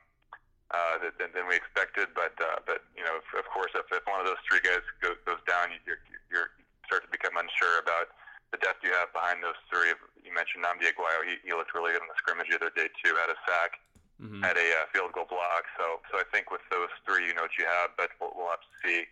uh, 0.74 0.98
than, 1.20 1.30
than 1.34 1.46
we 1.46 1.56
expected. 1.58 2.10
But 2.16 2.34
uh, 2.42 2.62
but 2.66 2.86
you 2.98 3.06
know, 3.06 3.22
of, 3.22 3.26
of 3.38 3.46
course, 3.52 3.74
if, 3.76 3.86
if 3.92 4.04
one 4.10 4.22
of 4.22 4.28
those 4.28 4.42
three 4.48 4.62
guys 4.64 4.82
goes, 5.02 5.18
goes 5.26 5.42
down, 5.46 5.70
you 5.74 5.80
you're, 5.86 6.02
you're 6.32 6.50
start 6.90 7.02
to 7.06 7.12
become 7.12 7.34
unsure 7.38 7.82
about 7.82 8.14
the 8.54 8.62
depth 8.62 8.86
you 8.86 8.94
have 8.94 9.10
behind 9.10 9.42
those 9.42 9.58
three. 9.70 9.90
You 10.22 10.30
mentioned 10.34 10.62
Nnamdi 10.66 10.86
Oguayo. 10.94 11.26
He, 11.26 11.42
he 11.42 11.52
looked 11.54 11.74
really 11.74 11.98
good 11.98 12.06
in 12.06 12.10
the 12.10 12.18
scrimmage 12.22 12.50
the 12.50 12.62
other 12.62 12.74
day 12.74 12.90
too. 13.02 13.18
Had 13.18 13.34
a 13.34 13.40
sack, 13.46 13.82
Mhm. 14.16 14.40
had 14.40 14.56
a 14.56 14.68
uh, 14.80 14.88
field 14.96 15.12
goal 15.12 15.28
block. 15.28 15.68
So 15.76 16.00
so 16.08 16.22
I 16.22 16.26
think 16.32 16.48
with 16.50 16.64
those 16.72 16.94
three, 17.04 17.28
you 17.28 17.34
know 17.36 17.44
what 17.50 17.58
you 17.60 17.68
have. 17.68 17.92
But 18.00 18.16
we'll, 18.22 18.32
we'll 18.38 18.54
have 18.54 18.64
to 18.64 18.74
see. 18.86 19.06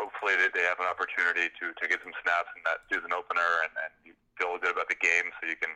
Hopefully 0.00 0.36
they, 0.36 0.48
they 0.52 0.64
have 0.68 0.76
an 0.76 0.84
opportunity 0.84 1.48
to, 1.56 1.72
to 1.72 1.84
get 1.88 2.04
some 2.04 2.12
snaps 2.20 2.52
in 2.52 2.60
that 2.68 2.84
season 2.92 3.16
opener, 3.16 3.64
and, 3.64 3.72
and 3.80 3.92
you 4.04 4.12
feel 4.36 4.52
good 4.60 4.76
about 4.76 4.92
the 4.92 5.00
game, 5.00 5.32
so 5.40 5.48
you 5.48 5.56
can 5.56 5.72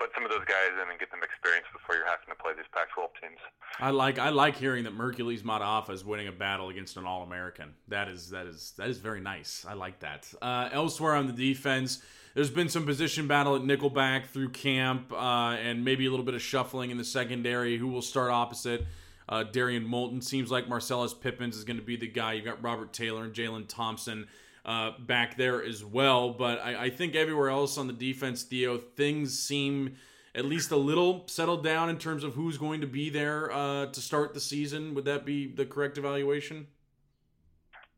put 0.00 0.10
some 0.14 0.24
of 0.24 0.30
those 0.30 0.46
guys 0.46 0.72
in 0.82 0.88
and 0.88 0.98
get 0.98 1.10
them 1.10 1.20
experience 1.22 1.66
before 1.72 1.94
you're 1.94 2.06
having 2.06 2.26
to 2.28 2.34
play 2.34 2.52
these 2.56 2.64
Pac-12 2.72 3.08
teams. 3.20 3.38
I 3.78 3.90
like 3.90 4.18
I 4.18 4.30
like 4.30 4.56
hearing 4.56 4.84
that 4.84 4.94
Hercules 4.94 5.42
Mata'afa 5.42 5.90
is 5.90 6.04
winning 6.04 6.26
a 6.26 6.32
battle 6.32 6.70
against 6.70 6.96
an 6.96 7.04
All 7.04 7.22
American. 7.22 7.74
That 7.88 8.08
is 8.08 8.30
that 8.30 8.46
is 8.46 8.72
that 8.78 8.88
is 8.88 8.98
very 8.98 9.20
nice. 9.20 9.66
I 9.68 9.74
like 9.74 10.00
that. 10.00 10.26
Uh, 10.40 10.70
elsewhere 10.72 11.14
on 11.14 11.26
the 11.26 11.34
defense, 11.34 12.02
there's 12.34 12.50
been 12.50 12.70
some 12.70 12.86
position 12.86 13.28
battle 13.28 13.54
at 13.56 13.62
nickelback 13.62 14.26
through 14.26 14.50
camp, 14.50 15.12
uh, 15.12 15.56
and 15.60 15.84
maybe 15.84 16.06
a 16.06 16.10
little 16.10 16.24
bit 16.24 16.34
of 16.34 16.42
shuffling 16.42 16.90
in 16.90 16.96
the 16.96 17.04
secondary. 17.04 17.76
Who 17.76 17.88
will 17.88 18.02
start 18.02 18.30
opposite? 18.30 18.86
Uh, 19.28 19.44
Darrien 19.44 19.86
Molton 19.86 20.24
seems 20.24 20.50
like 20.50 20.68
Marcellus 20.68 21.14
Pippins 21.14 21.56
is 21.56 21.64
going 21.64 21.78
to 21.78 21.84
be 21.84 21.96
the 21.96 22.08
guy. 22.08 22.32
You've 22.32 22.46
got 22.46 22.62
Robert 22.62 22.92
Taylor 22.92 23.22
and 23.22 23.32
Jalen 23.32 23.68
Thompson 23.68 24.26
uh, 24.64 24.92
back 24.98 25.36
there 25.36 25.62
as 25.62 25.84
well. 25.84 26.30
But 26.30 26.60
I, 26.60 26.84
I 26.84 26.90
think 26.90 27.14
everywhere 27.14 27.50
else 27.50 27.78
on 27.78 27.86
the 27.86 27.92
defense, 27.92 28.42
Theo, 28.42 28.78
things 28.78 29.38
seem 29.38 29.96
at 30.34 30.44
least 30.44 30.70
a 30.70 30.76
little 30.76 31.26
settled 31.26 31.64
down 31.64 31.90
in 31.90 31.98
terms 31.98 32.22
of 32.22 32.34
who's 32.34 32.56
going 32.56 32.80
to 32.80 32.86
be 32.86 33.10
there 33.10 33.50
uh, 33.50 33.86
to 33.86 34.00
start 34.00 34.34
the 34.34 34.40
season. 34.40 34.94
Would 34.94 35.04
that 35.06 35.26
be 35.26 35.46
the 35.46 35.66
correct 35.66 35.98
evaluation? 35.98 36.68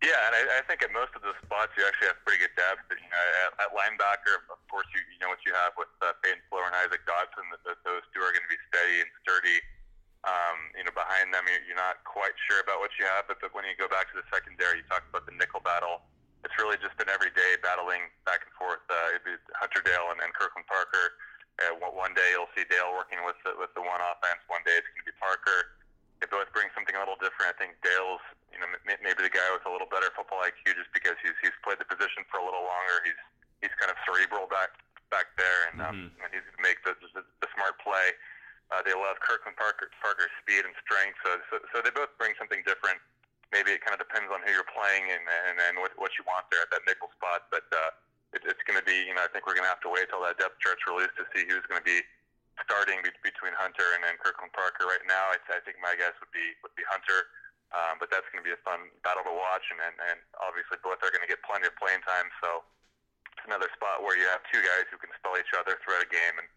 Yeah, 0.02 0.18
and 0.26 0.34
I, 0.34 0.58
I 0.58 0.62
think 0.66 0.82
at 0.82 0.90
most 0.90 1.14
of 1.14 1.22
the 1.22 1.30
spots 1.46 1.70
you 1.78 1.86
actually 1.86 2.10
have 2.10 2.18
pretty 2.26 2.42
good 2.42 2.50
depth. 2.58 2.90
You 2.90 3.06
know, 3.06 3.22
at, 3.46 3.54
at 3.62 3.70
linebacker, 3.70 4.42
of 4.50 4.58
course, 4.66 4.90
you, 4.90 4.98
you 5.14 5.22
know 5.22 5.30
what 5.30 5.38
you 5.46 5.54
have 5.54 5.78
with 5.78 5.94
uh, 6.02 6.10
Peyton 6.26 6.42
Pelluer 6.50 6.66
and 6.66 6.74
Isaac 6.74 7.06
Dotson. 7.06 7.46
That, 7.54 7.62
that 7.62 7.78
those 7.86 8.02
two 8.10 8.18
are 8.18 8.34
going 8.34 8.42
to 8.42 8.50
be 8.50 8.58
steady 8.66 8.98
and 8.98 9.10
sturdy. 9.22 9.62
Um, 10.26 10.74
you 10.74 10.82
know, 10.82 10.94
behind 10.94 11.30
them, 11.30 11.46
you're, 11.46 11.62
you're 11.70 11.78
not 11.78 12.02
quite 12.02 12.34
sure 12.50 12.58
about 12.66 12.82
what 12.82 12.90
you 12.98 13.06
have. 13.14 13.30
But, 13.30 13.46
when 13.54 13.62
you 13.62 13.78
go 13.78 13.86
back 13.86 14.10
to 14.10 14.18
the 14.18 14.26
secondary, 14.26 14.82
you 14.82 14.86
talk 14.90 15.06
about 15.06 15.22
the 15.22 15.38
nickel 15.38 15.62
battle. 15.62 16.02
It's 16.42 16.54
really 16.58 16.78
just 16.82 16.98
been 16.98 17.06
every 17.08 17.30
day 17.38 17.54
battling 17.62 18.10
back 18.26 18.42
and 18.42 18.52
forth. 18.58 18.82
Uh, 18.90 19.14
it'd 19.14 19.22
be 19.26 19.38
Hunter 19.54 19.78
Dale 19.86 20.10
and, 20.10 20.18
and 20.22 20.34
Kirkland 20.34 20.66
Parker. 20.66 21.14
Uh, 21.62 21.78
one- 21.78 22.14
day 22.18 22.34
you'll 22.34 22.50
see 22.52 22.66
Dale 22.68 22.92
working 22.92 23.22
with 23.24 23.38
the, 23.46 23.54
with 23.56 23.70
the 23.78 23.80
one 23.80 24.02
offense. 24.02 24.42
One 24.50 24.60
day 24.68 24.74
it's 24.76 24.88
going 24.90 25.06
to 25.06 25.08
be 25.08 25.16
Parker. 25.22 25.78
They 26.20 26.26
both 26.28 26.50
bring 26.52 26.68
something 26.76 26.92
a 26.94 27.00
little 27.00 27.16
different. 27.16 27.54
I 27.54 27.56
think 27.56 27.78
Dale's, 27.80 28.20
you 28.52 28.58
know, 28.60 28.68
m- 28.68 29.00
maybe 29.00 29.22
the 29.24 29.32
guy 29.32 29.48
with 29.54 29.64
a 29.64 29.72
little 29.72 29.88
better 29.88 30.10
football 30.12 30.42
IQ, 30.44 30.76
just 30.76 30.90
because 30.92 31.14
he's 31.24 31.34
he's 31.40 31.54
played 31.64 31.78
the 31.80 31.88
position 31.88 32.26
for 32.28 32.36
a 32.42 32.44
little 32.44 32.62
longer. 32.66 33.00
He's 33.06 33.16
he's 33.64 33.74
kind 33.80 33.88
of 33.90 33.96
cerebral 34.04 34.44
back 34.50 34.76
back 35.08 35.32
there, 35.40 35.60
and, 35.72 35.76
um, 35.82 35.94
Mhm. 35.94 36.24
and 36.24 36.28
he's 36.36 36.44
going 36.46 36.58
to 36.58 36.64
make 36.66 36.78
the, 36.84 36.92
the 37.16 37.22
the 37.42 37.48
smart 37.56 37.78
play. 37.80 38.12
Uh, 38.70 38.80
they 38.86 38.92
love 38.94 39.18
Kirkland 39.24 39.56
Parker 39.56 39.88
Parker's 40.04 40.32
speed 40.44 40.62
and 40.68 40.74
strength, 40.84 41.16
so, 41.24 41.40
so 41.50 41.54
so 41.72 41.74
they 41.82 41.90
both 41.94 42.12
bring 42.20 42.34
something 42.38 42.60
different. 42.68 43.00
Maybe 43.52 43.76
it 43.76 43.84
kind 43.84 43.92
of 43.92 44.00
depends 44.00 44.32
on 44.32 44.40
who 44.42 44.50
you're 44.50 44.68
playing 44.68 45.12
and 45.12 45.24
and, 45.48 45.56
and 45.60 45.74
what 45.78 45.92
what 46.00 46.16
you 46.16 46.24
want 46.24 46.48
there 46.48 46.64
at 46.64 46.72
that 46.72 46.82
nickel 46.88 47.12
spot, 47.14 47.52
but 47.52 47.68
uh, 47.70 47.92
it, 48.32 48.42
it's 48.48 48.64
going 48.64 48.80
to 48.80 48.86
be, 48.88 48.96
you 49.04 49.12
know, 49.12 49.22
I 49.22 49.28
think 49.28 49.44
we're 49.44 49.54
going 49.54 49.68
to 49.68 49.72
have 49.72 49.84
to 49.84 49.92
wait 49.92 50.08
till 50.08 50.24
that 50.24 50.40
depth 50.40 50.56
chart's 50.64 50.82
released 50.88 51.14
to 51.20 51.28
see 51.36 51.44
who's 51.44 51.64
going 51.68 51.80
to 51.80 51.84
be 51.84 52.00
starting 52.64 53.04
be- 53.04 53.12
between 53.20 53.52
Hunter 53.56 53.84
and, 53.96 54.04
and 54.08 54.16
Kirkland 54.20 54.56
Parker. 54.56 54.88
Right 54.88 55.04
now, 55.04 55.32
I, 55.32 55.36
I 55.52 55.60
think 55.64 55.76
my 55.84 55.92
guess 55.94 56.16
would 56.20 56.32
be 56.32 56.56
would 56.64 56.74
be 56.74 56.84
Hunter, 56.88 57.28
um, 57.76 58.00
but 58.00 58.08
that's 58.08 58.26
going 58.32 58.40
to 58.40 58.48
be 58.48 58.56
a 58.56 58.60
fun 58.64 58.88
battle 59.04 59.24
to 59.28 59.34
watch, 59.36 59.68
and, 59.68 59.80
and, 59.84 59.96
and 60.12 60.18
obviously 60.40 60.80
both 60.80 61.00
are 61.04 61.12
going 61.12 61.24
to 61.24 61.30
get 61.30 61.44
plenty 61.44 61.68
of 61.68 61.76
playing 61.76 62.00
time. 62.08 62.32
So 62.40 62.64
it's 63.36 63.44
another 63.44 63.68
spot 63.76 64.00
where 64.00 64.16
you 64.16 64.24
have 64.32 64.40
two 64.48 64.60
guys 64.64 64.88
who 64.88 64.96
can 64.96 65.12
spell 65.20 65.36
each 65.36 65.52
other 65.52 65.76
throughout 65.84 66.04
a 66.04 66.10
game, 66.10 66.40
and 66.40 66.48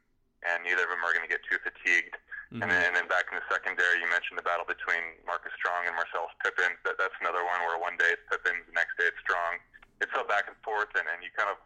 and 0.46 0.62
neither 0.64 0.86
of 0.86 0.92
them 0.94 1.02
are 1.02 1.12
going 1.12 1.26
to 1.26 1.32
get 1.32 1.42
too 1.50 1.58
fatigued. 1.60 2.16
Mm-hmm. 2.54 2.62
And, 2.62 2.70
then, 2.70 2.82
and 2.88 2.94
then 2.94 3.08
back 3.10 3.26
in 3.34 3.42
the 3.42 3.48
secondary, 3.50 3.98
you 3.98 4.08
mentioned 4.08 4.38
the 4.38 4.46
battle 4.46 4.70
between 4.70 5.02
Marcus 5.26 5.52
Strong 5.58 5.90
and 5.90 5.98
Marcellus 5.98 6.34
Pippin. 6.46 6.78
That, 6.86 7.02
that's 7.02 7.18
another 7.20 7.42
one 7.42 7.60
where 7.66 7.82
one 7.82 7.98
day 7.98 8.14
it's 8.14 8.26
Pippin, 8.30 8.62
the 8.70 8.76
next 8.78 8.96
day 9.02 9.10
it's 9.10 9.18
Strong. 9.26 9.58
It's 10.04 10.14
so 10.14 10.22
back 10.28 10.46
and 10.46 10.58
forth, 10.62 10.92
and, 10.94 11.08
and 11.10 11.24
you 11.26 11.32
kind 11.34 11.50
of, 11.50 11.58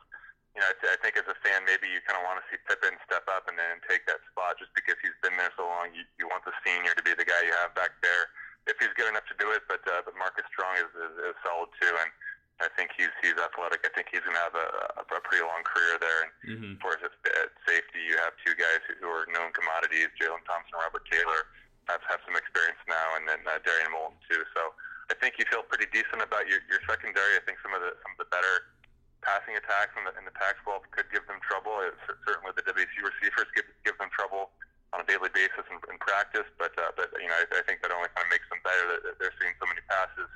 you 0.53 0.61
know, 0.61 0.69
I, 0.69 0.75
th- 0.79 0.93
I 0.93 0.97
think 1.01 1.17
as 1.19 1.27
a 1.27 1.37
fan, 1.43 1.65
maybe 1.67 1.89
you 1.89 1.99
kind 2.07 2.15
of 2.15 2.23
want 2.23 2.39
to 2.39 2.45
see 2.47 2.61
Pippin 2.63 2.95
step 3.03 3.25
up 3.27 3.49
and 3.49 3.57
then 3.57 3.81
take 3.89 4.05
that 4.07 4.21
spot 4.31 4.55
just 4.61 4.71
because 4.77 4.95
he's 5.03 5.17
been 5.19 5.35
there 5.35 5.51
so 5.57 5.65
long. 5.67 5.91
You, 5.91 6.05
you 6.21 6.29
want 6.29 6.45
the 6.47 6.55
senior 6.63 6.93
to 6.95 7.03
be 7.03 7.11
the 7.11 7.27
guy 7.27 7.41
you 7.43 7.53
have 7.59 7.75
back 7.75 7.97
there 7.99 8.31
if 8.69 8.77
he's 8.77 8.93
good 8.95 9.09
enough 9.09 9.25
to 9.33 9.37
do 9.41 9.49
it. 9.51 9.65
But 9.65 9.81
uh, 9.89 10.05
but 10.05 10.13
Marcus 10.15 10.45
Strong 10.53 10.79
is, 10.79 10.91
is, 10.93 11.33
is 11.33 11.37
solid 11.41 11.73
too, 11.81 11.89
and 11.89 12.09
I 12.59 12.67
think 12.75 12.91
he's 12.99 13.11
he's 13.23 13.39
athletic. 13.39 13.87
I 13.87 13.91
think 13.95 14.11
he's 14.11 14.19
going 14.23 14.35
to 14.35 14.43
have 14.43 14.55
a, 14.55 14.67
a, 14.99 15.03
a 15.15 15.21
pretty 15.23 15.43
long 15.47 15.63
career 15.63 15.95
there. 15.99 16.19
And 16.27 16.31
Mhm. 16.43 16.71
of 16.75 16.79
course, 16.83 16.99
at, 17.03 17.13
at 17.39 17.49
safety, 17.63 18.03
you 18.03 18.19
have 18.19 18.35
two 18.43 18.51
guys 18.59 18.83
who, 18.87 18.99
who 18.99 19.07
are 19.07 19.23
known 19.31 19.51
commodities: 19.55 20.11
Jalen 20.19 20.43
Thompson, 20.43 20.75
Robert 20.75 21.07
Taylor. 21.07 21.47
Have 21.87 22.03
have 22.05 22.21
some 22.27 22.35
experience 22.37 22.77
now, 22.85 23.17
and 23.17 23.25
then 23.25 23.41
uh, 23.49 23.57
Darrien 23.65 23.89
Molton 23.95 24.19
too. 24.29 24.43
So 24.53 24.75
I 25.09 25.17
think 25.17 25.39
you 25.41 25.45
feel 25.49 25.65
pretty 25.65 25.89
decent 25.89 26.21
about 26.21 26.45
your, 26.45 26.61
your 26.69 26.77
secondary. 26.85 27.33
I 27.33 27.41
think 27.47 27.57
some 27.65 27.73
of 27.73 27.81
the 27.81 27.97
some 28.05 28.13
of 28.13 28.19
the 28.21 28.29
better 28.29 28.69
passing 29.25 29.57
attacks 29.57 29.91
in 29.99 30.05
the, 30.07 30.13
in 30.15 30.23
the 30.23 30.31
Pac-12 30.31 30.79
could 30.95 31.09
give 31.11 31.25
them 31.27 31.41
trouble. 31.43 31.75
It, 31.83 31.91
certainly, 32.23 32.53
the 32.55 32.61
WC 32.67 32.93
receivers 33.01 33.49
give 33.57 33.65
give 33.87 33.97
them 33.97 34.13
trouble 34.13 34.53
on 34.93 35.01
a 35.01 35.05
daily 35.09 35.33
basis 35.33 35.65
in, 35.71 35.81
in 35.89 35.97
practice. 35.97 36.45
But 36.61 36.77
uh, 36.77 36.93
but 36.93 37.09
you 37.17 37.25
know, 37.25 37.39
I, 37.41 37.57
I 37.57 37.63
think 37.65 37.81
that 37.81 37.89
only 37.89 38.11
kind 38.13 38.29
of 38.29 38.31
makes 38.35 38.45
them 38.53 38.61
better. 38.61 38.85
That 39.09 39.17
they're 39.17 39.33
seeing 39.41 39.57
so 39.57 39.65
many 39.65 39.81
passes 39.89 40.29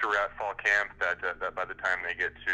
throughout 0.00 0.30
fall 0.38 0.54
camp 0.54 0.90
that 1.00 1.20
that 1.40 1.54
by 1.54 1.64
the 1.64 1.74
time 1.74 1.98
they 2.06 2.14
get 2.14 2.32
to 2.46 2.52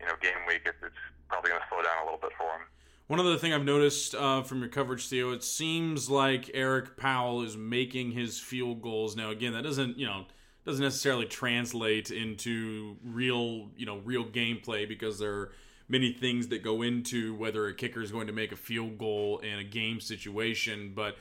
you 0.00 0.06
know 0.06 0.14
game 0.20 0.46
week, 0.46 0.62
it's, 0.64 0.78
it's 0.82 0.94
probably 1.28 1.50
going 1.50 1.60
to 1.60 1.68
slow 1.68 1.82
down 1.82 2.02
a 2.02 2.04
little 2.04 2.20
bit 2.20 2.32
for 2.36 2.46
them. 2.46 2.66
One 3.08 3.20
other 3.20 3.36
thing 3.36 3.52
I've 3.52 3.64
noticed 3.64 4.14
uh, 4.14 4.42
from 4.42 4.60
your 4.60 4.68
coverage, 4.68 5.06
Theo, 5.08 5.32
it 5.32 5.44
seems 5.44 6.08
like 6.08 6.50
Erik 6.54 6.96
Powell 6.96 7.42
is 7.42 7.56
making 7.56 8.12
his 8.12 8.38
field 8.38 8.80
goals 8.80 9.16
now. 9.16 9.30
Again, 9.30 9.52
that 9.52 9.62
doesn't 9.62 9.98
you 9.98 10.06
know 10.06 10.26
doesn't 10.64 10.82
necessarily 10.82 11.26
translate 11.26 12.10
into 12.10 12.96
real 13.04 13.70
you 13.76 13.86
know 13.86 13.98
real 13.98 14.24
gameplay 14.24 14.88
because 14.88 15.18
there 15.18 15.32
are 15.32 15.52
many 15.88 16.12
things 16.12 16.48
that 16.48 16.62
go 16.62 16.82
into 16.82 17.34
whether 17.34 17.66
a 17.66 17.74
kicker 17.74 18.00
is 18.00 18.10
going 18.12 18.28
to 18.28 18.32
make 18.32 18.52
a 18.52 18.56
field 18.56 18.98
goal 18.98 19.38
in 19.38 19.58
a 19.58 19.64
game 19.64 20.00
situation, 20.00 20.92
but. 20.94 21.16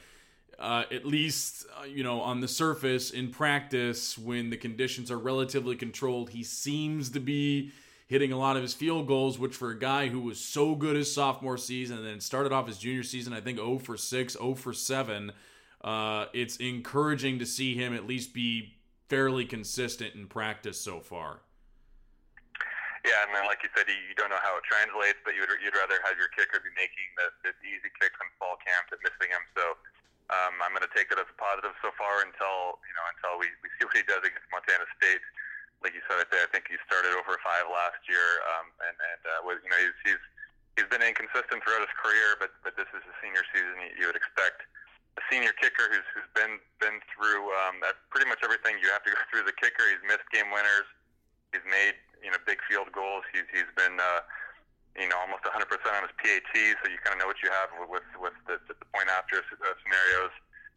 Uh, 0.61 0.83
at 0.91 1.07
least 1.07 1.65
uh, 1.75 1.85
you 1.85 2.03
know 2.03 2.21
on 2.21 2.39
the 2.39 2.47
surface 2.47 3.09
in 3.09 3.31
practice 3.31 4.15
when 4.15 4.51
the 4.51 4.57
conditions 4.57 5.09
are 5.09 5.17
relatively 5.17 5.75
controlled 5.75 6.29
he 6.29 6.43
seems 6.43 7.09
to 7.09 7.19
be 7.19 7.71
hitting 8.05 8.31
a 8.31 8.37
lot 8.37 8.55
of 8.55 8.61
his 8.61 8.71
field 8.71 9.07
goals 9.07 9.39
which 9.39 9.55
for 9.55 9.71
a 9.71 9.79
guy 9.79 10.07
who 10.07 10.21
was 10.21 10.39
so 10.39 10.75
good 10.75 10.95
his 10.95 11.11
sophomore 11.11 11.57
season 11.57 11.97
and 11.97 12.05
then 12.05 12.19
started 12.19 12.51
off 12.51 12.67
his 12.67 12.77
junior 12.77 13.01
season 13.01 13.33
i 13.33 13.41
think 13.41 13.57
0 13.57 13.79
for 13.79 13.97
6 13.97 14.33
0 14.33 14.53
for 14.53 14.71
7 14.71 15.31
uh, 15.83 16.25
it's 16.31 16.57
encouraging 16.57 17.39
to 17.39 17.45
see 17.47 17.73
him 17.73 17.91
at 17.95 18.05
least 18.05 18.31
be 18.31 18.75
fairly 19.09 19.45
consistent 19.45 20.13
in 20.13 20.27
practice 20.27 20.79
so 20.79 20.99
far 20.99 21.41
Yeah, 23.01 23.25
and 23.25 23.33
then 23.33 23.49
like 23.49 23.65
you 23.65 23.69
said, 23.73 23.89
you, 23.89 24.13
don't 24.13 24.29
know 24.29 24.37
how 24.45 24.53
it 24.61 24.65
translates, 24.69 25.17
but 25.25 25.33
you'd, 25.33 25.49
you'd 25.65 25.73
rather 25.73 25.97
have 26.05 26.21
your 26.21 26.29
kicker 26.37 26.61
be 26.61 26.69
making 26.77 27.09
the, 27.17 27.49
the 27.49 27.49
easy 27.65 27.89
kicks 27.97 28.13
in 28.13 28.29
fall 28.37 28.61
camp 28.61 28.93
than 28.93 29.01
missing 29.01 29.33
them. 29.33 29.41
So 29.57 29.73
um, 30.31 30.63
I'm 30.63 30.71
going 30.71 30.87
to 30.87 30.95
take 30.95 31.11
that 31.11 31.19
as 31.19 31.27
a 31.27 31.37
positive 31.37 31.75
so 31.83 31.91
far 31.99 32.23
until 32.23 32.79
you 32.87 32.95
know 32.95 33.05
until 33.11 33.33
we, 33.35 33.51
we 33.59 33.67
see 33.75 33.83
what 33.83 33.95
he 33.95 34.05
does 34.07 34.23
against 34.23 34.47
Montana 34.47 34.87
State. 34.95 35.23
Like 35.83 35.97
you 35.97 36.03
said, 36.05 36.21
I, 36.21 36.47
think 36.53 36.69
he 36.69 36.77
started 36.85 37.17
over 37.17 37.35
five 37.41 37.65
last 37.67 37.99
year, 38.05 38.39
um, 38.55 38.69
and 38.85 38.95
and 38.95 39.21
uh, 39.27 39.39
was, 39.43 39.59
you 39.59 39.69
know 39.69 39.81
he's 39.81 39.97
he's 40.07 40.23
he's 40.79 40.87
been 40.87 41.03
inconsistent 41.03 41.59
throughout 41.61 41.83
his 41.83 41.95
career, 41.99 42.39
but 42.39 42.55
but 42.63 42.79
this 42.79 42.87
is 42.95 43.03
his 43.03 43.15
senior 43.19 43.43
season. 43.51 43.75
You, 43.83 43.91
you 43.99 44.05
would 44.07 44.19
expect 44.19 44.63
a 45.19 45.23
senior 45.27 45.51
kicker 45.59 45.91
who's 45.91 46.07
who's 46.15 46.29
been 46.31 46.61
been 46.79 47.03
through 47.11 47.51
um, 47.67 47.83
pretty 48.13 48.31
much 48.31 48.39
everything 48.45 48.79
you 48.79 48.87
have 48.93 49.03
to 49.03 49.11
go 49.11 49.19
through 49.33 49.43
as 49.43 49.49
a 49.51 49.57
kicker. 49.57 49.83
He's 49.89 50.03
missed 50.07 50.27
game 50.31 50.47
winners. 50.53 50.87
He's 51.51 51.65
made 51.67 51.99
you 52.23 52.31
know 52.31 52.39
big 52.47 52.63
field 52.71 52.93
goals. 52.95 53.27
He's 53.35 53.47
he's 53.51 53.67
been 53.75 53.99
uh, 53.99 54.23
you 54.99 55.07
know 55.07 55.17
almost 55.23 55.43
100% 55.47 55.63
on 55.63 56.03
his 56.03 56.15
PAT, 56.19 56.43
so 56.51 56.85
you 56.91 56.99
kind 57.03 57.15
of 57.15 57.19
know 57.23 57.29
what 57.29 57.39
you 57.39 57.49
have 57.51 57.71
with 57.87 58.03
with, 58.19 58.35
the, 58.47 58.59
the 58.67 58.75
point 58.91 59.07
after 59.07 59.39
uh, 59.39 59.75
scenarios. 59.83 60.33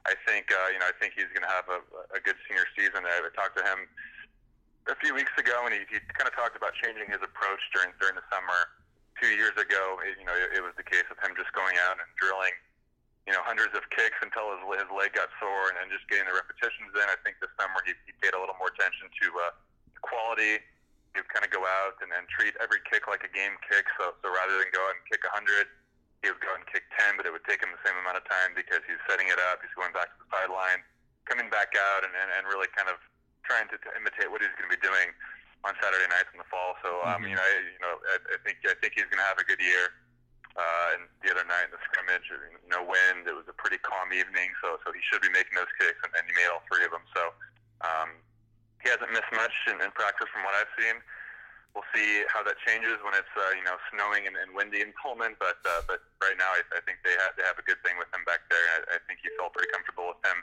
I 0.07 0.15
think 0.29 0.53
uh, 0.53 0.71
you 0.71 0.79
know 0.79 0.89
I 0.89 0.95
think 1.01 1.17
he's 1.17 1.31
going 1.35 1.47
to 1.47 1.53
have 1.53 1.67
a, 1.67 1.81
a 2.15 2.21
good 2.21 2.39
senior 2.47 2.67
season. 2.79 3.03
I, 3.03 3.25
talked 3.35 3.57
to 3.59 3.65
him 3.65 3.89
a 4.87 4.97
few 5.01 5.17
weeks 5.17 5.33
ago, 5.35 5.65
and 5.67 5.73
he, 5.73 5.83
he 5.89 5.99
kind 6.15 6.29
of 6.29 6.35
talked 6.37 6.55
about 6.55 6.77
changing 6.79 7.11
his 7.11 7.23
approach 7.25 7.63
during 7.75 7.91
during 7.99 8.15
the 8.15 8.27
summer. 8.31 8.71
Two 9.23 9.31
years 9.31 9.55
ago, 9.55 10.03
it, 10.03 10.19
you 10.19 10.27
know, 10.27 10.35
it, 10.35 10.59
it 10.59 10.63
was 10.63 10.75
the 10.75 10.83
case 10.83 11.07
of 11.07 11.15
him 11.23 11.39
just 11.39 11.55
going 11.55 11.79
out 11.87 11.97
and 12.03 12.09
drilling 12.19 12.51
you 13.25 13.33
know, 13.33 13.41
hundreds 13.41 13.73
of 13.73 13.81
kicks 13.89 14.21
until 14.21 14.53
his, 14.53 14.85
his 14.85 14.91
leg 14.93 15.17
got 15.17 15.33
sore 15.41 15.73
and, 15.73 15.81
and 15.81 15.89
just 15.89 16.05
getting 16.13 16.29
the 16.29 16.37
repetitions 16.37 16.93
in. 16.93 17.07
I 17.09 17.17
think 17.25 17.41
this 17.41 17.49
summer 17.57 17.81
he, 17.89 17.97
he 18.05 18.13
paid 18.21 18.37
a 18.37 18.41
little 18.41 18.57
more 18.61 18.69
attention 18.69 19.09
to 19.09 19.27
uh, 19.49 19.57
quality. 20.05 20.61
Would 21.15 21.31
kind 21.31 21.47
of 21.47 21.55
go 21.55 21.63
out 21.63 21.95
and, 22.03 22.11
and 22.11 22.27
treat 22.27 22.59
every 22.59 22.83
kick 22.91 23.07
like 23.07 23.23
a 23.23 23.31
game 23.31 23.55
kick. 23.71 23.87
So, 23.97 24.19
so 24.19 24.27
rather 24.35 24.59
than 24.59 24.67
go 24.75 24.83
out 24.83 24.99
and 24.99 25.05
kick 25.07 25.23
100, 25.23 25.71
he 26.27 26.35
would 26.35 26.43
go 26.43 26.51
out 26.51 26.59
and 26.59 26.67
kick 26.67 26.83
10, 26.99 27.15
but 27.15 27.23
it 27.23 27.31
would 27.31 27.47
take 27.47 27.63
him 27.63 27.71
the 27.71 27.83
same 27.87 27.95
amount 28.03 28.19
of 28.19 28.27
time 28.27 28.57
because 28.59 28.83
he's 28.89 28.99
setting 29.07 29.31
it 29.31 29.39
up. 29.51 29.63
He's 29.63 29.75
going 29.79 29.95
back 29.95 30.11
to 30.11 30.19
the 30.25 30.29
sideline, 30.35 30.83
coming 31.29 31.47
back 31.55 31.77
out, 31.79 32.03
and, 32.03 32.11
and, 32.17 32.29
and 32.35 32.51
really 32.51 32.67
kind 32.75 32.91
of 32.91 32.99
trying 33.47 33.71
to, 33.71 33.77
to 33.79 33.89
imitate 33.95 34.33
what 34.33 34.43
he's 34.43 34.51
going 34.59 34.67
to 34.67 34.75
be 34.75 34.83
doing 34.83 35.15
on 35.63 35.73
Saturday 35.79 36.09
nights 36.11 36.33
in 36.33 36.41
the 36.41 36.49
fall. 36.49 36.75
So, 36.83 37.05
um, 37.07 37.23
mm-hmm. 37.23 37.33
you 37.33 37.37
know, 37.37 37.45
I, 37.45 37.55
you 37.63 37.81
know, 37.85 37.95
I, 38.11 38.17
I 38.35 38.39
think 38.43 38.65
I 38.67 38.75
think 38.81 38.97
he's 38.97 39.09
going 39.09 39.21
to 39.21 39.29
have 39.29 39.39
a 39.39 39.47
good 39.47 39.61
year. 39.61 39.95
Uh, 40.55 40.95
and 40.95 41.11
the 41.19 41.35
other 41.35 41.43
night 41.51 41.67
in 41.67 41.75
the 41.75 41.83
scrimmage, 41.91 42.31
no 42.71 42.79
wind. 42.79 43.27
It 43.27 43.35
was 43.35 43.43
a 43.51 43.57
pretty 43.59 43.83
calm 43.83 44.15
evening, 44.15 44.55
so 44.63 44.79
so 44.87 44.95
he 44.95 45.03
should 45.03 45.19
be 45.19 45.33
making 45.35 45.59
those 45.59 45.71
kicks, 45.83 45.99
and, 46.07 46.15
and 46.15 46.23
he 46.31 46.33
made 46.39 46.47
all 46.47 46.63
three 46.71 46.87
of 46.87 46.95
them. 46.95 47.03
So 47.11 47.35
um, 47.83 48.15
he 48.85 48.93
hasn't 48.93 49.11
missed 49.11 49.33
much 49.33 49.57
in, 49.67 49.81
in 49.81 49.91
practice 49.97 50.29
from 50.29 50.45
what 50.45 50.53
I've 50.53 50.71
seen. 50.77 51.01
We'll 51.73 51.89
see 51.91 52.23
how 52.31 52.47
that 52.47 52.55
changes 52.63 53.03
when 53.03 53.19
it's 53.19 53.35
uh, 53.35 53.51
you 53.59 53.65
know 53.67 53.75
snowing 53.91 54.31
and, 54.31 54.39
and 54.39 54.55
windy 54.55 54.79
in 54.79 54.95
Pullman. 54.95 55.35
But 55.43 55.59
uh, 55.67 55.83
but 55.91 56.07
right 56.23 56.39
now, 56.39 56.55
I, 56.55 56.63
I 56.77 56.81
think 56.87 57.03
they 57.03 57.17
have 57.19 57.35
they 57.35 57.43
have 57.43 57.59
a 57.59 57.67
good 57.67 57.83
thing 57.83 57.99
with 57.99 58.07
him 58.15 58.23
back 58.23 58.47
there. 58.47 58.63
I, 58.79 58.95
I 58.95 58.99
think 59.11 59.25
he 59.27 59.33
felt 59.35 59.57
pretty 59.57 59.75
comfortable 59.75 60.15
with 60.15 60.23
him 60.23 60.39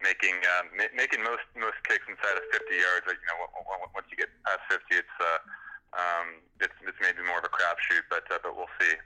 making 0.00 0.40
uh, 0.40 0.64
ma- 0.72 0.94
making 0.96 1.20
most 1.20 1.44
most 1.52 1.76
kicks 1.84 2.08
inside 2.08 2.32
of 2.32 2.44
50 2.48 2.72
yards. 2.72 3.04
You 3.12 3.28
know, 3.28 3.52
once 3.92 4.08
you 4.08 4.16
get 4.16 4.32
past 4.48 4.64
50, 4.72 4.88
it's 4.96 5.16
uh, 5.20 5.38
um, 5.92 6.40
it's 6.64 6.76
it's 6.88 7.00
maybe 7.04 7.20
more 7.28 7.44
of 7.44 7.46
a 7.46 7.52
crapshoot. 7.52 8.08
But 8.08 8.24
uh, 8.32 8.40
but 8.40 8.56
we'll 8.56 8.72
see. 8.80 8.96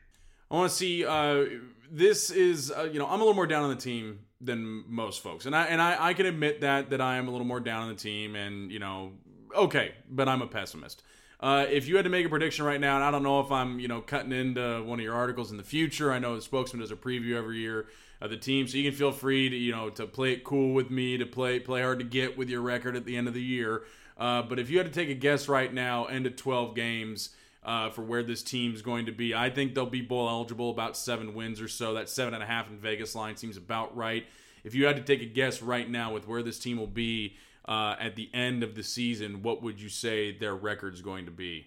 I 0.55 0.57
want 0.57 0.71
to 0.71 0.77
see. 0.77 1.05
Uh, 1.05 1.47
this 1.91 2.31
is 2.31 2.71
uh, 2.71 2.85
you 2.85 3.01
know 3.01 3.07
I'm 3.07 3.21
a 3.21 3.25
little 3.25 3.35
more 3.35 3.47
down 3.49 3.65
on 3.65 3.71
the 3.71 3.81
team 3.81 4.21
than 4.41 4.85
most 4.87 5.21
folks, 5.21 5.47
and 5.47 5.57
I 5.57 5.65
and 5.65 5.83
I, 5.83 6.11
I 6.11 6.15
can 6.15 6.27
admit 6.27 6.61
that 6.61 6.91
that 6.91 7.01
I 7.01 7.17
am 7.17 7.27
a 7.27 7.33
little 7.33 7.47
more 7.47 7.59
down 7.59 7.83
on 7.83 7.89
the 7.89 7.97
team, 7.97 8.37
and 8.37 8.71
you 8.71 8.79
know 8.79 9.15
okay, 9.57 9.95
but 10.09 10.29
I'm 10.29 10.43
a 10.43 10.47
pessimist. 10.47 11.03
Uh, 11.41 11.67
if 11.69 11.89
you 11.89 11.97
had 11.97 12.05
to 12.05 12.09
make 12.09 12.25
a 12.25 12.29
prediction 12.29 12.65
right 12.65 12.81
now, 12.81 12.95
and 12.95 13.05
I 13.05 13.11
don't 13.11 13.25
know 13.25 13.41
if 13.41 13.51
I'm, 13.51 13.81
you 13.81 13.89
know, 13.89 14.01
cutting 14.01 14.33
into 14.33 14.83
one 14.85 15.01
of 15.01 15.05
your 15.05 15.15
articles 15.15 15.51
in 15.51 15.57
the 15.57 15.65
future. 15.65 16.11
I 16.11 16.19
know 16.19 16.37
the 16.37 16.41
spokesman 16.41 16.81
does 16.81 16.93
a 16.93 16.97
preview 16.97 17.35
every 17.35 17.59
year 17.59 17.87
of 18.21 18.31
the 18.31 18.37
team, 18.37 18.67
so 18.69 18.79
you 18.79 18.89
can 18.89 18.97
feel 18.97 19.13
free 19.13 19.51
to, 19.51 19.57
you 19.57 19.73
know, 19.73 19.91
to 19.91 20.07
play 20.07 20.33
it 20.33 20.45
cool 20.45 20.73
with 20.73 20.91
me, 20.91 21.19
to 21.19 21.27
play 21.27 21.59
play 21.59 21.83
hard 21.83 21.99
to 21.99 22.05
get 22.05 22.39
with 22.39 22.49
your 22.49 22.63
record 22.63 22.97
at 22.97 23.05
the 23.05 23.17
end 23.17 23.27
of 23.27 23.35
the 23.35 23.43
year. 23.43 23.83
Uh, 24.17 24.43
but 24.43 24.61
if 24.61 24.71
you 24.71 24.79
had 24.79 24.87
to 24.87 24.93
take 24.93 25.11
a 25.11 25.15
guess 25.15 25.49
right 25.49 25.75
now, 25.75 26.05
end 26.05 26.27
of 26.27 26.37
12 26.37 26.77
games, 26.77 27.31
uh, 27.65 27.91
for 27.91 28.03
where 28.03 28.23
this 28.23 28.43
team's 28.43 28.83
going 28.83 29.07
to 29.07 29.13
be. 29.13 29.35
I 29.35 29.51
think 29.51 29.75
they'll 29.75 29.87
be 29.87 30.03
bowl 30.03 30.29
eligible, 30.29 30.71
about 30.71 30.97
seven 30.97 31.35
wins 31.35 31.61
or 31.61 31.69
so. 31.69 31.95
That 31.95 32.09
seven 32.09 32.35
and 32.35 32.43
a 32.43 32.47
half 32.47 32.69
in 32.69 32.79
Vegas 32.79 33.15
line 33.15 33.37
seems 33.37 33.57
about 33.57 33.97
right. 33.97 34.27
If 34.65 34.75
you 34.75 34.87
had 34.87 34.97
to 34.97 35.03
take 35.03 35.23
a 35.23 35.29
guess 35.29 35.63
right 35.63 35.89
now 35.89 36.13
with 36.13 36.27
where 36.27 36.43
this 36.43 36.59
team 36.59 36.79
will 36.79 36.87
be 36.87 37.37
uh, 37.67 37.97
at 37.99 38.17
the 38.17 38.31
end 38.33 38.63
of 38.63 38.75
the 38.75 38.83
season, 38.83 39.43
what 39.43 39.63
would 39.63 39.81
you 39.81 39.89
say 39.89 40.37
their 40.37 40.55
record's 40.55 41.01
going 41.01 41.25
to 41.25 41.31
be? 41.31 41.67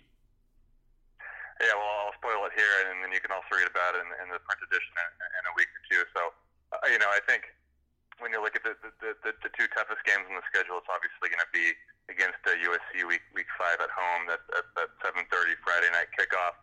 Yeah, 1.57 1.73
well, 1.73 2.05
I'll 2.05 2.13
spoil 2.13 2.45
it 2.45 2.53
here, 2.53 2.69
and 2.85 3.01
then 3.01 3.09
you 3.09 3.19
can 3.19 3.33
also 3.33 3.49
read 3.57 3.65
about 3.65 3.97
it 3.97 4.05
in, 4.05 4.09
in 4.21 4.29
the 4.29 4.37
print 4.45 4.61
edition 4.61 4.93
in, 4.93 5.09
in, 5.25 5.43
a 5.49 5.53
week 5.57 5.69
or 5.73 5.81
two. 5.89 6.01
So, 6.13 6.21
uh, 6.77 6.85
you 6.85 7.01
know, 7.01 7.09
I 7.09 7.17
think 7.25 7.49
when 8.19 8.33
you 8.33 8.41
look 8.41 8.57
at 8.57 8.65
the, 8.65 8.73
the, 8.81 9.13
the, 9.21 9.31
the 9.45 9.51
two 9.53 9.67
toughest 9.73 10.01
games 10.05 10.25
on 10.29 10.35
the 10.37 10.45
schedule, 10.49 10.81
it's 10.81 10.89
obviously 10.89 11.29
going 11.29 11.43
to 11.43 11.53
be 11.53 11.73
against 12.09 12.39
uh, 12.47 12.55
USC 12.55 13.05
week 13.05 13.23
week 13.35 13.49
five 13.57 13.77
at 13.83 13.91
home. 13.93 14.25
That 14.31 14.41
that, 14.53 14.65
that 14.75 14.89
7:30 15.03 15.59
Friday 15.61 15.91
night 15.93 16.09
kickoff. 16.15 16.57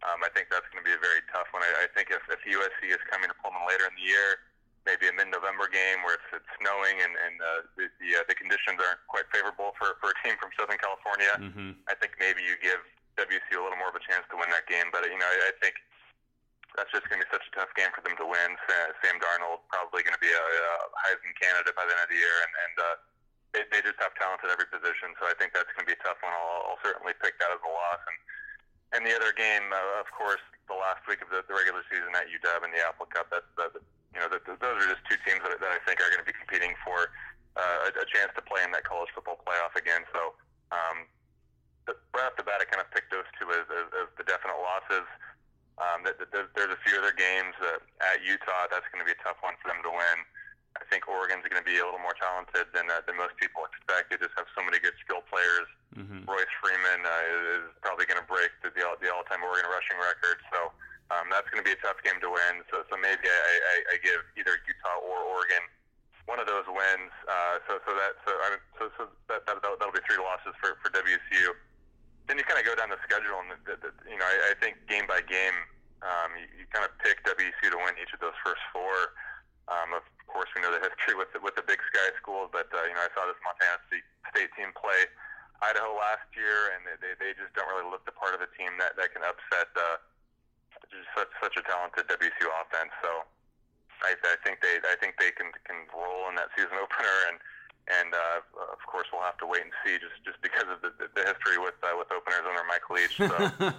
Um, 0.00 0.24
I 0.24 0.32
think 0.32 0.48
that's 0.48 0.64
going 0.72 0.80
to 0.80 0.88
be 0.88 0.96
a 0.96 1.02
very 1.02 1.20
tough 1.28 1.52
one. 1.52 1.60
I, 1.60 1.84
I 1.84 1.86
think 1.92 2.08
if, 2.08 2.24
if 2.32 2.40
USC 2.40 2.88
is 2.88 3.02
coming 3.12 3.28
to 3.28 3.36
Pullman 3.36 3.68
later 3.68 3.84
in 3.84 3.92
the 4.00 4.06
year, 4.08 4.40
maybe 4.88 5.12
a 5.12 5.12
mid-November 5.12 5.68
game 5.68 6.00
where 6.08 6.16
it's, 6.16 6.40
it's 6.40 6.48
snowing 6.56 6.96
and, 7.04 7.12
and 7.20 7.34
uh, 7.36 7.60
the 7.76 7.84
the, 8.00 8.16
uh, 8.16 8.24
the 8.24 8.32
conditions 8.32 8.80
aren't 8.80 9.04
quite 9.12 9.28
favorable 9.28 9.76
for, 9.76 10.00
for 10.00 10.16
a 10.16 10.16
team 10.24 10.40
from 10.40 10.48
Southern 10.56 10.80
California, 10.80 11.32
mm-hmm. 11.36 11.76
I 11.84 11.94
think 12.00 12.16
maybe 12.16 12.40
you 12.40 12.56
give 12.64 12.80
WC 13.20 13.44
a 13.52 13.60
little 13.60 13.76
more 13.76 13.92
of 13.92 13.98
a 13.98 14.04
chance 14.04 14.24
to 14.32 14.40
win 14.40 14.48
that 14.56 14.64
game. 14.64 14.88
But 14.88 15.04
you 15.04 15.20
know, 15.20 15.28
I, 15.28 15.52
I 15.52 15.54
think 15.60 15.76
that's 16.78 16.90
just 16.94 17.06
going 17.10 17.18
to 17.18 17.26
be 17.26 17.30
such 17.30 17.46
a 17.46 17.52
tough 17.54 17.72
game 17.74 17.90
for 17.90 18.02
them 18.02 18.14
to 18.18 18.26
win. 18.26 18.50
Sam 19.02 19.16
Darnold 19.18 19.66
probably 19.70 20.06
going 20.06 20.16
to 20.16 20.22
be 20.22 20.30
a, 20.30 20.44
a 20.44 20.72
Heisman 21.06 21.34
candidate 21.38 21.74
by 21.74 21.86
the 21.86 21.94
end 21.94 22.06
of 22.06 22.10
the 22.10 22.20
year, 22.20 22.36
and, 22.46 22.52
and 22.54 22.74
uh, 22.78 22.96
they, 23.54 23.62
they 23.74 23.80
just 23.82 23.98
have 23.98 24.14
talent 24.18 24.42
at 24.46 24.50
every 24.54 24.70
position. 24.70 25.14
So 25.18 25.26
I 25.26 25.34
think 25.34 25.50
that's 25.54 25.70
going 25.74 25.84
to 25.86 25.90
be 25.90 25.98
a 25.98 26.02
tough 26.02 26.22
one. 26.22 26.30
I'll, 26.30 26.74
I'll 26.74 26.82
certainly 26.82 27.14
pick 27.18 27.38
that 27.42 27.50
as 27.50 27.62
a 27.62 27.70
loss. 27.70 28.02
And 28.06 28.18
and 28.90 29.06
the 29.06 29.14
other 29.14 29.30
game, 29.30 29.70
uh, 29.70 30.02
of 30.02 30.10
course, 30.10 30.42
the 30.66 30.74
last 30.74 31.06
week 31.06 31.22
of 31.22 31.30
the, 31.30 31.46
the 31.46 31.54
regular 31.54 31.82
season 31.86 32.10
at 32.14 32.26
UW 32.26 32.66
and 32.66 32.74
the 32.74 32.82
Apple 32.82 33.06
Cup. 33.06 33.30
That's 33.30 33.46
the, 33.54 33.78
the 33.78 33.82
you 34.14 34.18
know 34.18 34.26
the, 34.26 34.42
the, 34.42 34.58
those 34.58 34.82
are 34.82 34.88
just 34.90 35.06
two 35.06 35.18
teams 35.22 35.42
that, 35.46 35.62
that 35.62 35.70
I 35.70 35.78
think 35.86 36.02
are 36.02 36.10
going 36.10 36.22
to 36.22 36.26
be 36.26 36.34
competing 36.34 36.74
for 36.82 37.14
uh, 37.54 37.86
a, 37.86 37.90
a 37.94 38.06
chance 38.10 38.34
to 38.34 38.42
play 38.42 38.66
in 38.66 38.74
that 38.74 38.82
college 38.82 39.10
football 39.14 39.38
playoff 39.46 39.74
again. 39.78 40.02
So 40.10 40.34
um, 40.74 41.06
right 42.14 42.26
off 42.26 42.34
the 42.34 42.46
bat, 42.46 42.62
I 42.62 42.66
kind 42.66 42.82
of 42.82 42.90
picked 42.90 43.14
those 43.14 43.26
two 43.38 43.46
as, 43.54 43.66
as, 43.70 43.86
as 43.94 44.08
the 44.18 44.26
definite 44.26 44.58
losses. 44.58 45.06
Um, 45.80 46.04
that, 46.04 46.20
that, 46.20 46.52
there's 46.52 46.74
a 46.76 46.80
few 46.84 47.00
other 47.00 47.16
games 47.16 47.56
uh, 47.56 47.80
at 48.04 48.20
Utah. 48.20 48.68
That's 48.68 48.84
going 48.92 49.00
to 49.00 49.08
be 49.08 49.16
a 49.16 49.20
tough 49.24 49.40
one 49.40 49.56
for 49.64 49.72
them 49.72 49.80
to 49.80 49.92
win. 49.92 50.18
I 50.76 50.84
think 50.86 51.08
Oregon's 51.08 51.42
going 51.48 51.58
to 51.58 51.66
be 51.66 51.80
a 51.80 51.84
little 51.84 51.98
more 51.98 52.14
talented 52.14 52.70
than 52.70 52.86
uh, 52.92 53.02
than 53.08 53.18
most 53.18 53.34
people 53.40 53.66
expect. 53.66 54.12
They 54.12 54.20
just 54.20 54.36
have 54.38 54.46
so 54.54 54.62
many 54.62 54.78
good 54.78 54.94
skill 55.02 55.24
players. 55.26 55.66
Mm-hmm. 55.96 56.28
Royce 56.28 56.54
Freeman 56.62 57.02
uh, 57.02 57.58
is 57.58 57.66
probably 57.82 58.06
going 58.06 58.22
to 58.22 58.28
break 58.28 58.54
the, 58.62 58.70
the, 58.70 58.86
the 59.02 59.10
all-time 59.10 59.42
Oregon 59.42 59.66
rushing 59.66 59.98
record. 59.98 60.38
So 60.54 60.70
um, 61.10 61.26
that's 61.32 61.48
going 61.50 61.58
to 61.58 61.66
be 61.66 61.74
a 61.74 61.80
tough 61.82 61.98
game 62.06 62.22
to 62.22 62.30
win. 62.30 62.62
So 62.70 62.86
so 62.86 62.94
maybe 62.94 63.26
I, 63.26 63.52
I, 63.58 63.76
I 63.92 64.04
give 64.04 64.22
either 64.38 64.54
Utah 64.62 65.02
or 65.02 65.18
Oregon 65.26 65.64
one 66.30 66.38
of 66.38 66.46
those 66.46 66.68
wins. 66.70 67.10
Uh, 67.26 67.58
so 67.66 67.82
so 67.82 67.90
that 67.98 68.12
so 68.22 68.30
I 68.30 68.46
so 68.78 68.82
so 68.94 69.02
that, 69.26 69.42
that 69.50 69.58
that'll 69.58 69.96
be 69.96 70.04
three 70.06 70.22
losses 70.22 70.54
for 70.62 70.78
for 70.78 70.94
WSU. 70.94 71.56
Then 72.28 72.38
you 72.38 72.44
kind 72.46 72.60
of 72.60 72.66
go 72.66 72.74
down 72.74 72.90
the 72.90 73.00
schedule, 73.02 73.40
and 73.42 73.56
the, 73.66 73.74
the, 73.80 73.90
you 74.06 74.18
know 74.18 74.26
I, 74.26 74.52
I 74.52 74.54
think 74.58 74.78
game 74.86 75.06
by 75.06 75.20
game, 75.24 75.56
um, 76.02 76.30
you, 76.38 76.46
you 76.62 76.64
kind 76.70 76.86
of 76.86 76.92
pick 77.02 77.20
WSU 77.26 77.74
to 77.74 77.78
win 77.80 77.98
each 77.98 78.14
of 78.14 78.20
those 78.22 78.36
first 78.44 78.62
four. 78.70 79.16
Um, 79.70 79.94
of 79.94 80.02
course, 80.26 80.50
we 80.54 80.62
know 80.62 80.74
the 80.74 80.82
history 80.82 81.14
with 81.14 81.30
the, 81.34 81.38
with 81.42 81.54
the 81.54 81.66
Big 81.66 81.78
Sky 81.90 82.10
schools, 82.18 82.50
but 82.50 82.70
uh, 82.70 82.86
you 82.86 82.94
know 82.94 83.02
I 83.02 83.10
saw 83.14 83.26
this 83.26 83.38
Montana 83.42 83.78
State, 83.86 84.06
team 84.54 84.70
play 84.78 85.10
Idaho 85.60 85.92
last 85.98 86.26
year, 86.32 86.72
and 86.72 86.86
they, 87.02 87.12
they 87.18 87.34
just 87.36 87.52
don't 87.52 87.68
really 87.68 87.90
look 87.90 88.06
the 88.08 88.14
part 88.14 88.32
of 88.32 88.40
a 88.40 88.48
team 88.56 88.78
that 88.78 88.94
that 88.96 89.12
can 89.12 89.26
upset 89.26 89.68
uh, 89.74 89.98
just 90.88 91.10
such 91.12 91.30
such 91.42 91.54
a 91.58 91.62
talented 91.66 92.08
WSU 92.08 92.46
offense. 92.62 92.94
So 93.02 93.26
I, 94.02 94.16
I 94.16 94.36
think 94.42 94.64
they 94.64 94.80
I 94.86 94.96
think 94.96 95.20
they 95.20 95.30
can 95.34 95.52
can 95.68 95.84
roll 95.92 96.30
in 96.32 96.38
that 96.40 96.48
season 96.56 96.78
opener, 96.78 97.16
and 97.28 97.36
and 97.88 98.12
uh, 98.14 98.42
of 98.72 98.82
course 98.86 99.06
we'll 99.12 99.22
have 99.22 99.38
to 99.38 99.46
wait 99.46 99.62
and 99.62 99.72
see 99.84 99.96
just 99.96 100.18
just 100.24 100.40
because 100.42 100.68
of 100.68 100.80
the, 100.82 100.92
the, 100.98 101.22
history 101.24 101.58
with 101.58 101.78
uh, 101.82 101.96
with 101.96 102.08
openers 102.12 102.44
under 102.44 102.64
Mike 102.68 102.86
Leach. 102.90 103.16
So, 103.16 103.28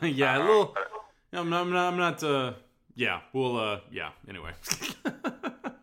yeah, 0.07 0.38
um, 0.38 0.41
a 0.41 0.45
little. 0.45 0.65
But, 0.73 0.89
I'm 1.34 1.49
not. 1.49 1.61
I'm 1.61 1.71
not. 1.71 1.88
I'm 1.93 1.99
not 1.99 2.23
uh, 2.23 2.53
yeah. 2.95 3.21
We'll. 3.32 3.57
Uh, 3.57 3.80
yeah. 3.91 4.11
Anyway. 4.28 4.51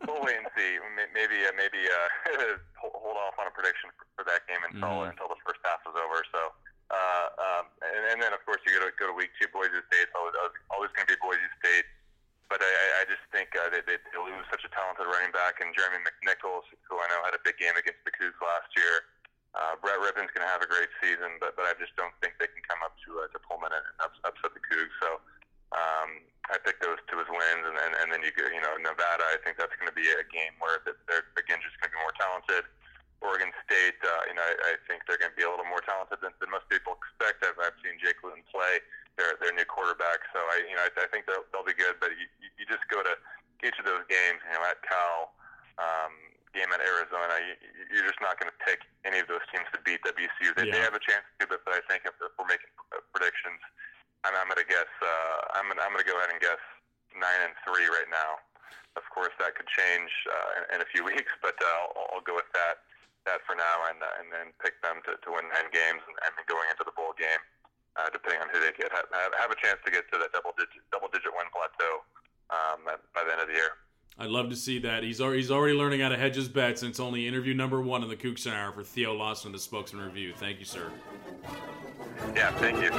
we'll 0.05 0.23
wait 0.25 0.37
and 0.37 0.51
see. 0.53 0.77
Maybe. 1.15 1.41
Uh, 1.45 1.55
maybe 1.57 1.81
uh, 1.89 2.59
hold 2.81 3.17
off 3.17 3.39
on 3.41 3.49
a 3.49 3.55
prediction 3.55 3.91
for, 4.17 4.25
that 4.27 4.45
game 4.51 4.61
until 4.67 5.07
mm. 5.07 5.11
until 5.11 5.29
the 5.31 5.41
first 5.47 5.61
half 5.65 5.81
is 5.89 5.97
over. 5.97 6.21
So. 6.33 6.53
Uh, 6.89 7.29
um, 7.37 7.65
and, 7.85 8.17
and 8.17 8.17
then 8.17 8.33
of 8.33 8.41
course 8.49 8.65
you 8.65 8.73
go 8.73 8.81
to 8.81 8.89
go 8.97 9.05
to 9.05 9.13
week 9.13 9.29
two. 9.37 9.45
Boise 9.53 9.77
State. 9.93 10.09
It's 10.09 10.17
always 10.17 10.33
always 10.73 10.89
going 10.97 11.05
to 11.05 11.13
be 11.13 11.21
Boise 11.21 11.45
State. 11.61 11.85
But 12.49 12.65
I, 12.65 12.73
I 13.01 13.03
just 13.05 13.21
think 13.29 13.53
uh, 13.53 13.69
they, 13.69 13.85
they, 13.85 14.01
lose 14.17 14.49
such 14.49 14.65
a 14.65 14.73
talented 14.73 15.05
running 15.05 15.37
back 15.37 15.61
and 15.61 15.69
Jeremy 15.77 16.01
McNichols, 16.01 16.65
who 16.89 16.97
I 16.97 17.05
know 17.13 17.21
had 17.21 17.37
a 17.37 17.43
big 17.45 17.61
game 17.61 17.77
against 17.77 18.01
the 18.09 18.13
Cougs 18.17 18.41
last 18.41 18.73
year. 18.73 19.05
Uh, 19.53 19.77
Brett 19.81 20.01
Rypien's 20.01 20.33
going 20.33 20.45
to 20.45 20.53
have 20.53 20.65
a 20.65 20.69
great 20.69 20.89
season, 21.01 21.37
but 21.41 21.57
but 21.57 21.69
I 21.69 21.77
just 21.77 21.93
don't 21.97 22.13
think 22.25 22.41
they 22.41 22.49
can 22.49 22.65
come 22.65 22.81
up 22.81 22.97
to 23.05 23.21
uh, 23.21 23.29
to 23.33 23.39
Pullman 23.45 23.73
and 23.73 23.85
upset 24.01 24.53
the 24.53 24.65
Cougs. 24.65 24.93
So 25.01 25.21
um, 25.77 26.25
I 26.49 26.57
picked 26.61 26.81
those 26.81 27.01
two 27.13 27.21
as 27.21 27.29
wins, 27.29 27.65
and, 27.69 27.77
and, 27.77 27.93
and 28.01 28.09
then 28.09 28.25
you 28.25 28.33
go, 28.33 28.49
you 28.49 28.61
know, 28.61 28.77
Nevada. 28.81 29.25
I 29.29 29.37
think 29.45 29.61
that's 29.61 29.73
going 29.77 29.89
to 29.89 29.97
be 29.97 30.09
a 30.09 30.25
game 30.33 30.57
where 30.61 30.81
they're 30.85 31.29
again 31.37 31.61
just 31.61 31.77
going 31.81 31.93
to 31.93 31.97
be 31.97 32.01
more 32.01 32.17
talented. 32.17 32.65
Oregon 33.21 33.51
State, 33.67 33.99
uh, 34.07 34.23
you 34.31 34.35
know, 34.39 34.45
I, 34.47 34.55
I 34.55 34.73
think 34.87 35.03
they're 35.07 35.19
going 35.19 35.35
to 35.35 35.39
be 35.39 35.43
a 35.43 35.51
little 35.51 35.67
more 35.67 35.83
talented 35.83 36.23
than, 36.23 36.31
than 36.39 36.55
most 36.55 36.71
people 36.71 36.95
expect. 36.95 37.43
I've, 37.43 37.59
I've 37.59 37.75
seen 37.83 37.99
Jake 37.99 38.23
Luton 38.23 38.47
play, 38.47 38.79
their 39.19 39.35
their 39.43 39.51
new 39.51 39.67
quarterback, 39.67 40.23
so 40.31 40.39
I, 40.39 40.63
you 40.63 40.79
know, 40.79 40.87
I, 40.87 40.91
I 41.03 41.09
think 41.11 41.27
they'll, 41.27 41.43
they'll 41.51 41.67
be 41.67 41.75
good. 41.75 41.99
But 41.99 42.15
you, 42.15 42.31
you 42.55 42.65
just 42.71 42.87
go 42.87 43.03
to 43.03 43.15
each 43.67 43.75
of 43.83 43.87
those 43.87 44.07
games, 44.07 44.39
you 44.47 44.55
know, 44.55 44.63
at 44.63 44.79
Cal, 44.87 45.35
um, 45.83 46.15
game 46.55 46.71
at 46.71 46.79
Arizona, 46.79 47.43
you, 47.43 47.55
you're 47.91 48.07
just 48.07 48.23
not 48.23 48.39
going 48.39 48.49
to 48.49 48.59
pick 48.63 48.87
any 49.03 49.19
of 49.19 49.27
those 49.27 49.43
teams 49.51 49.67
to 49.75 49.83
beat 49.83 49.99
WSU. 50.07 50.55
They, 50.55 50.71
Yeah. 50.71 50.79
they 50.79 50.83
have 50.87 50.95
a 50.95 51.03
chance 51.03 51.27
to, 51.43 51.51
but, 51.51 51.67
but 51.67 51.75
I 51.75 51.83
think 51.91 52.07
if, 52.07 52.15
if 52.23 52.31
we're 52.39 52.47
making 52.47 52.71
uh, 52.95 53.03
predictions, 53.11 53.59
I'm, 54.23 54.35
I'm 54.39 54.47
going 54.47 54.63
to 54.63 54.67
guess. 54.71 54.91
Uh, 55.03 55.59
I'm 55.59 55.67
I'm 55.75 55.91
going 55.95 56.03
to 56.03 56.09
go 56.09 56.15
ahead 56.23 56.31
and 56.31 56.39
guess 56.39 56.63
nine 57.19 57.43
and 57.51 57.55
three 57.67 57.87
right 57.91 58.07
now. 58.11 58.39
Of 58.95 59.07
course, 59.15 59.35
that 59.39 59.55
could 59.55 59.71
change 59.71 60.11
uh, 60.27 60.49
in, 60.59 60.63
in 60.75 60.79
a 60.83 60.89
few 60.91 61.03
weeks, 61.11 61.31
but 61.43 61.59
uh, 61.59 61.67
I'll, 61.99 62.19
I'll 62.19 62.27
go 62.27 62.35
with 62.39 62.51
that 62.55 62.87
now, 63.59 63.91
and 63.91 63.99
uh, 63.99 64.19
and 64.23 64.31
then 64.31 64.55
pick 64.63 64.79
them 64.81 65.03
to, 65.11 65.19
to 65.19 65.29
win 65.35 65.51
nine 65.51 65.69
games, 65.75 66.01
and, 66.07 66.15
and 66.23 66.33
going 66.47 66.71
into 66.71 66.87
the 66.87 66.95
bowl 66.95 67.11
game, 67.19 67.43
uh, 67.99 68.07
depending 68.15 68.41
on 68.41 68.49
who 68.55 68.63
they 68.63 68.71
get, 68.79 68.95
have, 68.95 69.11
have, 69.11 69.35
have 69.35 69.51
a 69.51 69.59
chance 69.59 69.83
to 69.83 69.91
get 69.91 70.07
to 70.15 70.17
that 70.23 70.31
double 70.31 70.55
digit 70.55 70.81
double 70.95 71.11
digit 71.11 71.35
win 71.35 71.51
plateau 71.51 72.07
um, 72.55 72.87
by 72.87 73.27
the 73.27 73.35
end 73.35 73.43
of 73.43 73.51
the 73.51 73.59
year. 73.59 73.75
I'd 74.19 74.31
love 74.31 74.51
to 74.51 74.57
see 74.57 74.79
that. 74.81 75.03
He's 75.05 75.21
already, 75.21 75.39
he's 75.43 75.51
already 75.51 75.75
learning 75.75 76.01
how 76.01 76.09
to 76.09 76.17
hedge 76.17 76.35
his 76.35 76.49
bets, 76.49 76.83
and 76.83 76.91
it's 76.91 77.01
only 77.01 77.27
interview 77.27 77.55
number 77.55 77.81
one 77.81 78.03
in 78.03 78.09
the 78.09 78.17
Kooks 78.17 78.51
Hour 78.51 78.73
for 78.73 78.83
Theo 78.83 79.15
Lawson 79.15 79.53
the 79.53 79.59
Spokesman 79.59 80.05
Review. 80.05 80.33
Thank 80.35 80.59
you, 80.59 80.65
sir. 80.65 80.91
Yeah, 82.35 82.51
thank 82.59 82.83
you. 82.83 82.91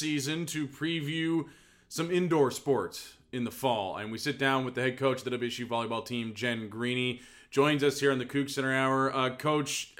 Season, 0.00 0.46
to 0.46 0.66
preview 0.66 1.44
some 1.88 2.10
indoor 2.10 2.50
sports 2.50 3.14
in 3.32 3.44
the 3.44 3.50
fall. 3.50 3.96
And 3.96 4.10
we 4.10 4.18
sit 4.18 4.38
down 4.38 4.64
with 4.64 4.74
the 4.74 4.82
head 4.82 4.98
coach 4.98 5.18
of 5.18 5.24
the 5.24 5.38
WSU 5.38 5.68
volleyball 5.68 6.04
team, 6.04 6.34
Jen 6.34 6.68
Greeny, 6.68 7.20
joins 7.50 7.84
us 7.84 8.00
here 8.00 8.10
on 8.10 8.18
the 8.18 8.26
Coug 8.26 8.50
Center 8.50 8.74
Hour. 8.74 9.14
Uh, 9.14 9.36
coach, 9.36 9.94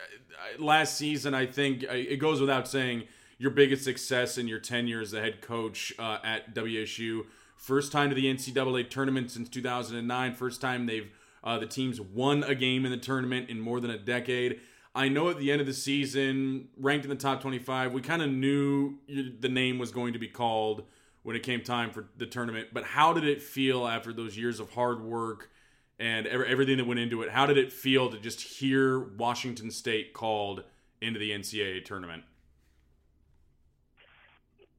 last 0.58 0.96
season, 0.96 1.34
I 1.34 1.46
think 1.46 1.84
it 1.84 2.18
goes 2.18 2.40
without 2.40 2.66
saying, 2.66 3.04
your 3.40 3.50
biggest 3.50 3.84
success 3.84 4.36
in 4.36 4.46
your 4.46 4.58
tenure 4.58 5.00
as 5.00 5.12
the 5.12 5.20
head 5.20 5.40
coach 5.40 5.94
uh, 5.98 6.18
at 6.22 6.54
WSU. 6.54 7.24
First 7.56 7.90
time 7.90 8.10
to 8.10 8.14
the 8.14 8.26
NCAA 8.26 8.90
tournament 8.90 9.30
since 9.30 9.48
2009. 9.48 10.34
First 10.34 10.60
time 10.60 10.84
they've 10.84 11.10
uh, 11.42 11.58
the 11.58 11.66
teams 11.66 11.98
won 11.98 12.44
a 12.44 12.54
game 12.54 12.84
in 12.84 12.90
the 12.90 12.98
tournament 12.98 13.48
in 13.48 13.58
more 13.58 13.80
than 13.80 13.90
a 13.90 13.96
decade. 13.96 14.60
I 14.94 15.08
know 15.08 15.28
at 15.28 15.38
the 15.38 15.52
end 15.52 15.60
of 15.60 15.66
the 15.66 15.74
season, 15.74 16.68
ranked 16.76 17.04
in 17.04 17.10
the 17.10 17.16
top 17.16 17.40
25, 17.40 17.92
we 17.92 18.00
kind 18.00 18.22
of 18.22 18.30
knew 18.30 18.98
the 19.06 19.48
name 19.48 19.78
was 19.78 19.92
going 19.92 20.14
to 20.14 20.18
be 20.18 20.28
called 20.28 20.84
when 21.22 21.36
it 21.36 21.42
came 21.42 21.62
time 21.62 21.90
for 21.90 22.08
the 22.16 22.26
tournament. 22.26 22.68
But 22.72 22.84
how 22.84 23.12
did 23.12 23.24
it 23.24 23.40
feel 23.40 23.86
after 23.86 24.12
those 24.12 24.36
years 24.36 24.58
of 24.58 24.70
hard 24.72 25.02
work 25.02 25.50
and 25.98 26.26
everything 26.26 26.78
that 26.78 26.86
went 26.86 26.98
into 26.98 27.22
it? 27.22 27.30
How 27.30 27.46
did 27.46 27.58
it 27.58 27.72
feel 27.72 28.10
to 28.10 28.18
just 28.18 28.40
hear 28.40 28.98
Washington 28.98 29.70
State 29.70 30.12
called 30.12 30.64
into 31.00 31.20
the 31.20 31.30
NCAA 31.30 31.84
tournament? 31.84 32.24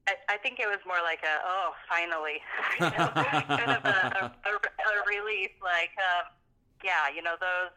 I, 0.08 0.34
I 0.34 0.36
think 0.38 0.58
it 0.58 0.66
was 0.66 0.80
more 0.84 0.98
like 1.04 1.20
a 1.22 1.38
oh 1.46 1.72
finally 1.88 2.40
kind 2.78 3.70
of 3.70 3.84
a, 3.84 4.34
a, 4.44 4.50
a 4.50 5.06
relief 5.06 5.50
like 5.62 5.94
um, 5.96 6.26
yeah 6.82 7.08
you 7.14 7.22
know 7.22 7.36
those 7.38 7.70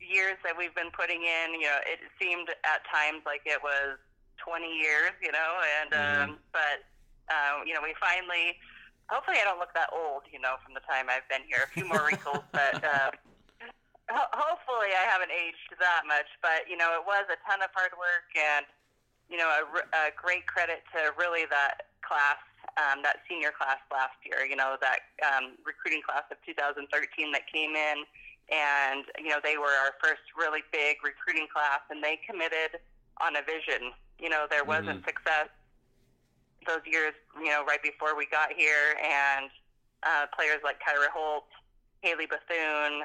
years 0.00 0.36
that 0.44 0.54
we've 0.56 0.74
been 0.74 0.92
putting 0.92 1.22
in 1.24 1.56
you 1.56 1.66
know 1.66 1.80
it 1.86 2.00
seemed 2.20 2.48
at 2.64 2.84
times 2.86 3.24
like 3.24 3.42
it 3.44 3.60
was 3.62 3.98
20 4.38 4.66
years 4.68 5.12
you 5.22 5.32
know 5.32 5.50
and 5.80 5.90
um, 5.96 6.28
but 6.52 6.84
uh, 7.32 7.64
you 7.64 7.72
know 7.72 7.80
we 7.82 7.96
finally 7.98 8.54
hopefully 9.08 9.38
I 9.40 9.44
don't 9.44 9.58
look 9.58 9.74
that 9.74 9.90
old 9.90 10.28
you 10.30 10.38
know 10.38 10.60
from 10.62 10.74
the 10.74 10.84
time 10.84 11.08
I've 11.08 11.26
been 11.26 11.44
here 11.48 11.66
a 11.66 11.70
few 11.72 11.88
more 11.88 12.04
wrinkles 12.04 12.44
but 12.52 12.78
uh, 12.82 13.10
ho- 14.12 14.32
hopefully 14.36 14.92
I 14.92 15.04
haven't 15.08 15.32
aged 15.32 15.74
that 15.80 16.04
much 16.04 16.28
but 16.44 16.68
you 16.68 16.76
know 16.76 16.94
it 16.94 17.04
was 17.04 17.24
a 17.32 17.38
ton 17.48 17.64
of 17.64 17.72
hard 17.74 17.96
work 17.96 18.28
and 18.36 18.68
you 19.28 19.36
know, 19.36 19.50
a, 19.50 19.62
r- 19.66 19.90
a 20.06 20.14
great 20.14 20.46
credit 20.46 20.86
to 20.94 21.10
really 21.18 21.46
that 21.50 21.90
class, 22.02 22.38
um, 22.78 23.02
that 23.02 23.26
senior 23.28 23.50
class 23.50 23.78
last 23.90 24.16
year. 24.22 24.46
You 24.46 24.56
know, 24.56 24.76
that 24.80 25.10
um, 25.22 25.58
recruiting 25.66 26.02
class 26.02 26.24
of 26.30 26.38
2013 26.46 26.86
that 27.32 27.50
came 27.50 27.74
in, 27.74 28.06
and 28.50 29.04
you 29.18 29.28
know 29.28 29.38
they 29.42 29.56
were 29.56 29.74
our 29.84 29.94
first 30.02 30.22
really 30.36 30.62
big 30.72 30.96
recruiting 31.02 31.46
class, 31.52 31.80
and 31.90 32.02
they 32.02 32.18
committed 32.28 32.80
on 33.20 33.36
a 33.36 33.42
vision. 33.42 33.92
You 34.18 34.28
know, 34.30 34.46
there 34.50 34.64
wasn't 34.64 35.04
success 35.04 35.48
those 36.66 36.84
years. 36.86 37.14
You 37.38 37.50
know, 37.50 37.64
right 37.64 37.82
before 37.82 38.16
we 38.16 38.26
got 38.26 38.52
here, 38.56 38.96
and 39.02 39.50
uh, 40.02 40.26
players 40.34 40.60
like 40.62 40.76
Kyra 40.80 41.10
Holt, 41.12 41.48
Haley 42.02 42.26
Bethune, 42.26 43.02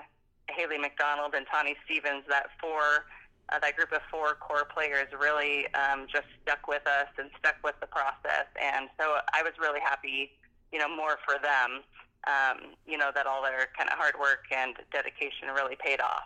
Haley 0.49 0.77
McDonald, 0.77 1.33
and 1.33 1.45
Tawny 1.51 1.75
Stevens. 1.85 2.23
That 2.29 2.47
four 2.59 3.05
uh, 3.51 3.59
that 3.59 3.75
group 3.75 3.91
of 3.91 4.01
four 4.09 4.35
core 4.35 4.65
players 4.65 5.07
really 5.17 5.67
um, 5.75 6.07
just 6.11 6.27
stuck 6.41 6.67
with 6.67 6.85
us 6.87 7.07
and 7.17 7.29
stuck 7.39 7.55
with 7.63 7.75
the 7.81 7.87
process. 7.87 8.47
And 8.55 8.87
so 8.99 9.19
I 9.33 9.43
was 9.43 9.53
really 9.59 9.79
happy, 9.81 10.31
you 10.71 10.79
know, 10.79 10.87
more 10.87 11.19
for 11.25 11.35
them, 11.41 11.83
um, 12.27 12.75
you 12.85 12.97
know, 12.97 13.11
that 13.13 13.25
all 13.25 13.41
their 13.41 13.67
kind 13.77 13.89
of 13.89 13.97
hard 13.97 14.13
work 14.19 14.45
and 14.55 14.75
dedication 14.91 15.49
really 15.55 15.75
paid 15.75 15.99
off. 16.01 16.23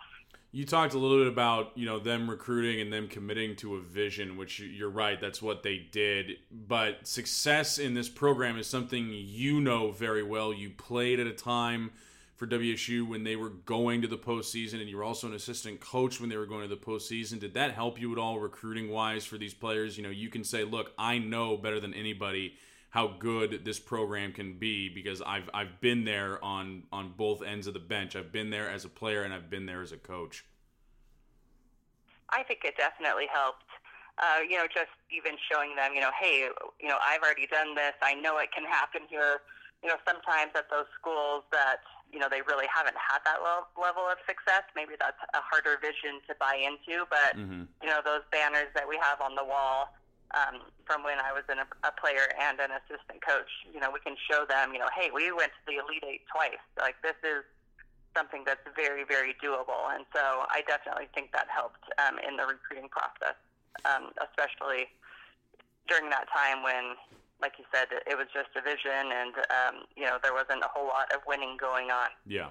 You 0.52 0.64
talked 0.64 0.94
a 0.94 0.98
little 0.98 1.18
bit 1.18 1.26
about 1.26 1.72
you 1.74 1.84
know 1.84 1.98
them 1.98 2.30
recruiting 2.30 2.80
and 2.80 2.92
them 2.92 3.08
committing 3.08 3.56
to 3.56 3.76
a 3.76 3.80
vision, 3.80 4.36
which 4.36 4.58
you're 4.60 4.88
right, 4.90 5.20
that's 5.20 5.42
what 5.42 5.62
they 5.62 5.78
did. 5.78 6.38
But 6.50 7.06
success 7.06 7.78
in 7.78 7.94
this 7.94 8.08
program 8.08 8.56
is 8.58 8.66
something 8.66 9.10
you 9.10 9.60
know 9.60 9.90
very 9.90 10.22
well. 10.22 10.52
You 10.54 10.70
played 10.70 11.20
at 11.20 11.26
a 11.26 11.32
time 11.32 11.90
for 12.36 12.46
WSU 12.46 13.06
when 13.08 13.24
they 13.24 13.34
were 13.34 13.48
going 13.48 14.02
to 14.02 14.08
the 14.08 14.16
postseason, 14.18 14.80
and 14.80 14.88
you 14.88 14.96
were 14.96 15.04
also 15.04 15.26
an 15.26 15.34
assistant 15.34 15.80
coach 15.80 16.20
when 16.20 16.28
they 16.28 16.36
were 16.36 16.46
going 16.46 16.62
to 16.62 16.74
the 16.74 16.80
postseason. 16.80 17.40
Did 17.40 17.54
that 17.54 17.72
help 17.72 18.00
you 18.00 18.12
at 18.12 18.18
all 18.18 18.38
recruiting 18.38 18.90
wise 18.90 19.24
for 19.24 19.38
these 19.38 19.54
players? 19.54 19.96
You 19.96 20.04
know, 20.04 20.10
you 20.10 20.28
can 20.28 20.44
say, 20.44 20.64
"Look, 20.64 20.92
I 20.98 21.18
know 21.18 21.56
better 21.56 21.80
than 21.80 21.92
anybody." 21.92 22.56
How 22.96 23.08
good 23.08 23.62
this 23.62 23.78
program 23.78 24.32
can 24.32 24.54
be 24.56 24.88
because 24.88 25.20
I've 25.20 25.50
I've 25.52 25.82
been 25.82 26.06
there 26.06 26.42
on 26.42 26.84
on 26.90 27.12
both 27.14 27.42
ends 27.42 27.66
of 27.66 27.74
the 27.74 27.84
bench. 27.94 28.16
I've 28.16 28.32
been 28.32 28.48
there 28.48 28.70
as 28.70 28.86
a 28.86 28.88
player 28.88 29.22
and 29.22 29.34
I've 29.34 29.50
been 29.50 29.66
there 29.66 29.82
as 29.82 29.92
a 29.92 29.98
coach. 29.98 30.46
I 32.30 32.42
think 32.42 32.64
it 32.64 32.74
definitely 32.78 33.28
helped. 33.30 33.68
Uh, 34.16 34.40
you 34.48 34.56
know, 34.56 34.64
just 34.64 34.88
even 35.12 35.36
showing 35.52 35.76
them, 35.76 35.92
you 35.92 36.00
know, 36.00 36.10
hey, 36.18 36.48
you 36.80 36.88
know, 36.88 36.96
I've 37.04 37.20
already 37.20 37.46
done 37.46 37.74
this. 37.74 37.92
I 38.00 38.14
know 38.14 38.38
it 38.38 38.48
can 38.56 38.64
happen 38.64 39.02
here. 39.10 39.44
You 39.84 39.90
know, 39.90 40.00
sometimes 40.08 40.52
at 40.56 40.70
those 40.72 40.88
schools 40.98 41.44
that 41.52 41.84
you 42.10 42.18
know 42.18 42.32
they 42.32 42.40
really 42.48 42.64
haven't 42.72 42.96
had 42.96 43.20
that 43.28 43.44
lo- 43.44 43.68
level 43.76 44.08
of 44.08 44.16
success. 44.24 44.64
Maybe 44.74 44.96
that's 44.98 45.20
a 45.34 45.44
harder 45.44 45.76
vision 45.84 46.24
to 46.28 46.34
buy 46.40 46.56
into. 46.56 47.04
But 47.12 47.36
Mhm. 47.36 47.68
you 47.84 47.88
know, 47.92 48.00
those 48.00 48.24
banners 48.32 48.72
that 48.72 48.88
we 48.88 48.96
have 48.96 49.20
on 49.20 49.34
the 49.36 49.44
wall 49.44 49.92
um, 50.34 50.66
from 50.84 51.04
when 51.04 51.18
I 51.18 51.30
was 51.30 51.44
in 51.46 51.58
a, 51.58 51.66
player 52.00 52.26
and 52.38 52.58
an 52.58 52.74
assistant 52.74 53.22
coach. 53.22 53.50
You 53.72 53.80
know, 53.80 53.90
we 53.90 54.00
can 54.00 54.18
show 54.18 54.44
them, 54.48 54.72
you 54.74 54.78
know, 54.78 54.90
hey, 54.94 55.10
we 55.14 55.30
went 55.30 55.54
to 55.54 55.62
the 55.66 55.78
Elite 55.78 56.04
Eight 56.06 56.24
twice. 56.30 56.60
Like 56.78 56.98
this 57.02 57.16
is 57.22 57.46
something 58.16 58.42
that's 58.44 58.62
very, 58.74 59.04
very 59.04 59.36
doable. 59.38 59.92
And 59.92 60.08
so 60.14 60.48
I 60.48 60.64
definitely 60.66 61.08
think 61.14 61.32
that 61.32 61.46
helped 61.52 61.84
um, 62.00 62.16
in 62.20 62.36
the 62.36 62.48
recruiting 62.48 62.88
process, 62.88 63.36
um, 63.84 64.10
especially 64.24 64.88
during 65.88 66.10
that 66.10 66.26
time 66.32 66.64
when, 66.64 66.96
like 67.40 67.60
you 67.60 67.64
said, 67.68 67.92
it 67.92 68.16
was 68.16 68.26
just 68.32 68.50
a 68.56 68.62
vision 68.64 69.12
and, 69.12 69.34
um, 69.52 69.74
you 69.94 70.04
know, 70.04 70.16
there 70.22 70.32
wasn't 70.32 70.64
a 70.64 70.70
whole 70.72 70.88
lot 70.88 71.12
of 71.12 71.20
winning 71.28 71.56
going 71.60 71.92
on. 71.92 72.08
Yeah. 72.24 72.48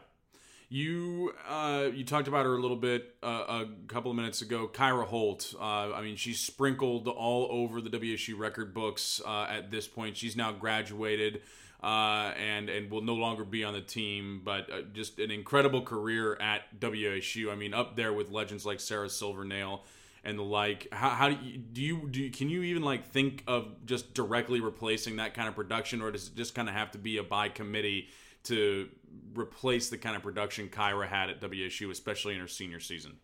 You 0.70 1.34
uh, 1.48 1.90
you 1.94 2.04
talked 2.04 2.28
about 2.28 2.46
her 2.46 2.56
a 2.56 2.60
little 2.60 2.78
bit 2.78 3.16
uh, 3.22 3.64
a 3.66 3.66
couple 3.88 4.10
of 4.12 4.18
minutes 4.18 4.42
ago. 4.42 4.68
Kyra 4.72 5.06
Holt. 5.06 5.54
Uh, 5.60 5.94
I 5.94 6.02
mean, 6.02 6.16
she's 6.16 6.40
sprinkled 6.40 7.08
all 7.08 7.48
over 7.52 7.82
the 7.82 7.90
WSU 7.90 8.38
record 8.38 8.74
books 8.74 9.22
uh, 9.26 9.46
at 9.50 9.70
this 9.72 9.88
point. 9.88 10.18
She's 10.18 10.36
now 10.36 10.52
graduated. 10.52 11.42
uh, 11.84 12.34
and 12.38 12.68
and 12.70 12.90
will 12.90 13.02
no 13.02 13.14
longer 13.14 13.44
be 13.44 13.64
on 13.64 13.74
the 13.74 13.82
team, 13.82 14.42
but 14.44 14.72
uh, 14.72 14.82
just 14.94 15.20
an 15.20 15.30
incredible 15.30 15.82
career 15.84 16.36
at 16.42 16.80
WSU. 16.80 17.52
I 17.52 17.56
mean, 17.56 17.74
up 17.76 17.96
there 17.96 18.12
with 18.12 18.32
legends 18.32 18.66
like 18.66 18.80
Sarah 18.80 19.10
Silvernail 19.10 19.84
and 20.24 20.40
the 20.40 20.44
like. 20.44 20.88
How, 20.92 21.10
how 21.10 21.30
do 21.30 21.38
you 21.46 21.58
do 21.60 21.82
you 21.82 22.08
do? 22.10 22.22
You, 22.24 22.32
can 22.32 22.50
you 22.50 22.64
even 22.64 22.82
like 22.82 23.06
think 23.12 23.44
of 23.46 23.86
just 23.86 24.16
directly 24.16 24.62
replacing 24.62 25.18
that 25.18 25.36
kind 25.36 25.48
of 25.48 25.56
production, 25.56 26.02
or 26.02 26.10
does 26.12 26.28
it 26.28 26.36
just 26.36 26.56
kind 26.56 26.68
of 26.68 26.74
have 26.74 26.90
to 26.92 26.98
be 26.98 27.18
a 27.18 27.24
by 27.24 27.50
committee 27.50 28.08
to 28.46 28.90
replace 29.34 29.90
the 29.90 29.98
kind 29.98 30.16
of 30.16 30.24
production 30.24 30.70
Kyra 30.70 31.08
had 31.08 31.30
at 31.30 31.42
WSU, 31.42 31.90
especially 31.92 32.34
in 32.36 32.40
her 32.42 32.48
senior 32.48 32.80
season? 32.80 33.18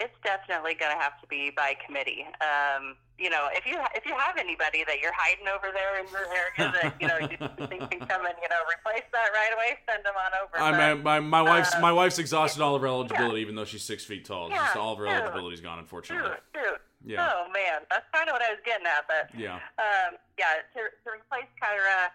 It's 0.00 0.14
definitely 0.22 0.74
going 0.78 0.94
to 0.94 1.02
have 1.02 1.20
to 1.20 1.26
be 1.26 1.50
by 1.56 1.74
committee. 1.84 2.24
Um, 2.40 2.94
you 3.18 3.30
know, 3.30 3.48
if 3.50 3.66
you 3.66 3.76
if 3.96 4.06
you 4.06 4.14
have 4.16 4.36
anybody 4.38 4.84
that 4.86 5.00
you're 5.02 5.12
hiding 5.16 5.48
over 5.48 5.74
there 5.74 5.98
in 5.98 6.06
your 6.12 6.22
area 6.30 6.70
that 6.72 6.94
you 7.00 7.08
know 7.08 7.18
you 7.18 7.66
think 7.66 7.90
can 7.90 8.06
come 8.06 8.24
and 8.24 8.34
you 8.40 8.48
know 8.48 8.62
replace 8.70 9.02
that 9.12 9.30
right 9.34 9.50
away, 9.52 9.76
send 9.90 10.04
them 10.06 10.14
on 10.14 10.30
over. 10.38 10.54
I 10.62 10.94
But, 10.94 11.02
my, 11.02 11.18
my 11.18 11.42
wife's 11.42 11.74
um, 11.74 11.82
my 11.82 11.90
wife's 11.90 12.20
exhausted 12.20 12.62
all 12.62 12.76
of 12.76 12.82
her 12.82 12.86
eligibility, 12.86 13.40
even 13.40 13.56
though 13.56 13.64
she's 13.64 13.82
six 13.82 14.04
feet 14.04 14.24
tall. 14.24 14.50
Yeah, 14.50 14.58
Just 14.66 14.76
all 14.76 14.92
of 14.92 14.98
her 15.00 15.06
dude. 15.06 15.14
eligibility's 15.14 15.60
gone, 15.60 15.80
unfortunately. 15.80 16.30
Shoot. 16.54 16.78
Yeah. 17.04 17.28
Oh 17.34 17.50
man, 17.52 17.80
that's 17.90 18.06
kind 18.14 18.28
of 18.28 18.34
what 18.34 18.42
I 18.42 18.50
was 18.50 18.60
getting 18.64 18.86
at. 18.86 19.02
But 19.08 19.36
Yeah. 19.36 19.54
um, 19.82 20.14
yeah, 20.38 20.62
to, 20.74 20.80
to 21.04 21.10
replace 21.10 21.50
Kyra 21.60 22.10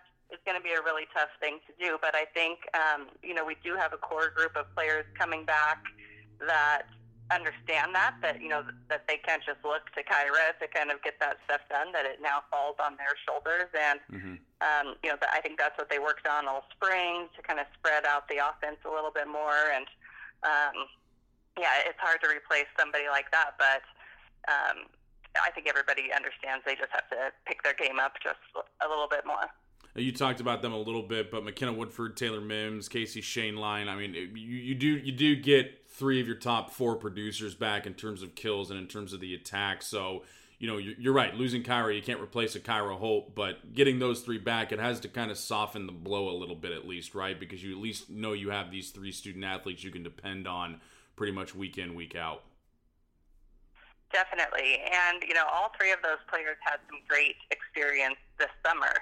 going 0.46 0.58
to 0.58 0.64
be 0.64 0.74
a 0.76 0.82
really 0.82 1.08
tough 1.16 1.32
thing 1.40 1.60
to 1.68 1.74
do. 1.80 1.98
But 2.02 2.16
I 2.16 2.26
think 2.34 2.60
um, 2.74 3.08
you 3.22 3.34
know 3.34 3.46
we 3.46 3.56
do 3.64 3.76
have 3.76 3.94
a 3.94 3.98
core 3.98 4.32
group 4.36 4.56
of 4.56 4.66
players 4.76 5.06
coming 5.18 5.46
back 5.46 5.84
that 6.40 6.88
understand 7.32 7.96
that 7.96 8.20
that 8.22 8.42
you 8.42 8.50
know 8.50 8.64
that 8.90 9.08
they 9.08 9.18
can't 9.18 9.42
just 9.44 9.64
look 9.64 9.88
to 9.96 10.04
Kyra 10.04 10.54
to 10.60 10.68
kind 10.68 10.92
of 10.92 11.02
get 11.02 11.20
that 11.20 11.38
stuff 11.46 11.62
done. 11.70 11.92
That 11.94 12.06
it 12.06 12.20
now 12.22 12.44
falls 12.52 12.76
on 12.84 12.98
their 12.98 13.16
shoulders, 13.28 13.72
and 13.72 14.00
hmm 14.10 14.36
um, 14.64 14.96
you 15.04 15.12
know 15.12 15.20
that 15.20 15.32
I 15.34 15.44
think 15.44 15.60
that's 15.60 15.78
what 15.78 15.90
they 15.90 16.00
worked 16.00 16.28
on 16.28 16.48
all 16.48 16.64
spring 16.72 17.28
to 17.36 17.40
kind 17.44 17.60
of 17.60 17.68
spread 17.76 18.06
out 18.08 18.28
the 18.32 18.40
offense 18.40 18.80
a 18.88 18.92
little 18.92 19.12
bit 19.12 19.28
more. 19.28 19.72
And 19.76 19.88
um, 20.44 20.88
yeah, 21.60 21.84
it's 21.84 22.00
hard 22.00 22.24
to 22.24 22.30
replace 22.32 22.68
somebody 22.80 23.12
like 23.12 23.30
that, 23.32 23.60
but 23.60 23.84
um, 24.48 24.88
I 25.38 25.52
think 25.52 25.68
everybody 25.68 26.14
understands 26.16 26.64
they 26.66 26.76
just 26.76 26.92
have 26.92 27.08
to 27.12 27.32
pick 27.46 27.64
their 27.64 27.76
game 27.76 28.00
up 28.00 28.16
just 28.24 28.42
a 28.56 28.88
little 28.88 29.08
bit 29.08 29.26
more. 29.26 29.52
You 29.96 30.12
talked 30.12 30.40
about 30.40 30.64
them 30.64 30.74
a 30.74 30.78
little 30.78 31.04
bit, 31.04 31.30
but 31.30 31.44
McKenna 31.44 31.74
Woodford, 31.74 32.18
Taylor 32.18 32.42
Mims, 32.42 32.90
Casey 32.90 33.22
Schoenlein. 33.22 33.88
I 33.88 33.96
mean, 33.96 34.16
you, 34.16 34.32
you 34.36 34.76
do 34.76 34.88
you 34.88 35.12
do 35.12 35.36
get 35.36 35.88
three 35.88 36.20
of 36.20 36.26
your 36.26 36.36
top 36.36 36.72
four 36.72 36.96
producers 36.96 37.54
back 37.54 37.86
in 37.86 37.94
terms 37.94 38.24
of 38.24 38.34
kills 38.34 38.72
and 38.72 38.80
in 38.80 38.88
terms 38.88 39.14
of 39.14 39.20
the 39.20 39.36
attack. 39.36 39.84
So 39.84 40.24
you 40.58 40.68
know 40.68 40.78
you're, 40.78 40.96
you're 40.98 41.14
right. 41.14 41.36
Losing 41.36 41.62
Kyra, 41.62 41.96
you 41.96 42.02
can't 42.02 42.20
replace 42.20 42.56
a 42.56 42.60
Kyra 42.60 42.98
Holt, 42.98 43.36
but 43.36 43.76
getting 43.76 44.00
those 44.00 44.22
three 44.22 44.40
back, 44.40 44.72
it 44.72 44.80
has 44.80 45.00
to 45.02 45.08
kind 45.08 45.30
of 45.30 45.38
soften 45.38 45.86
the 45.86 45.92
blow 45.92 46.28
a 46.28 46.36
little 46.36 46.56
bit 46.56 46.72
at 46.72 46.88
least, 46.88 47.14
right? 47.14 47.40
Because 47.40 47.64
you 47.64 47.72
at 47.72 47.82
least 47.82 48.10
know 48.10 48.34
you 48.34 48.50
have 48.50 48.72
these 48.72 48.90
three 48.90 49.12
student 49.12 49.46
athletes 49.46 49.84
you 49.84 49.92
can 49.92 50.02
depend 50.02 50.48
on 50.48 50.82
pretty 51.16 51.34
much 51.34 51.54
week 51.54 51.78
in 51.78 51.94
week 51.94 52.16
out. 52.16 52.44
Definitely. 54.12 54.78
And, 54.86 55.24
you 55.28 55.34
know, 55.34 55.46
all 55.52 55.72
three 55.78 55.92
of 55.92 55.98
those 56.04 56.22
players 56.30 56.58
had 56.62 56.78
some 56.88 57.00
great 57.08 57.36
experience 57.50 58.18
this 58.38 58.50
summer. 58.66 58.94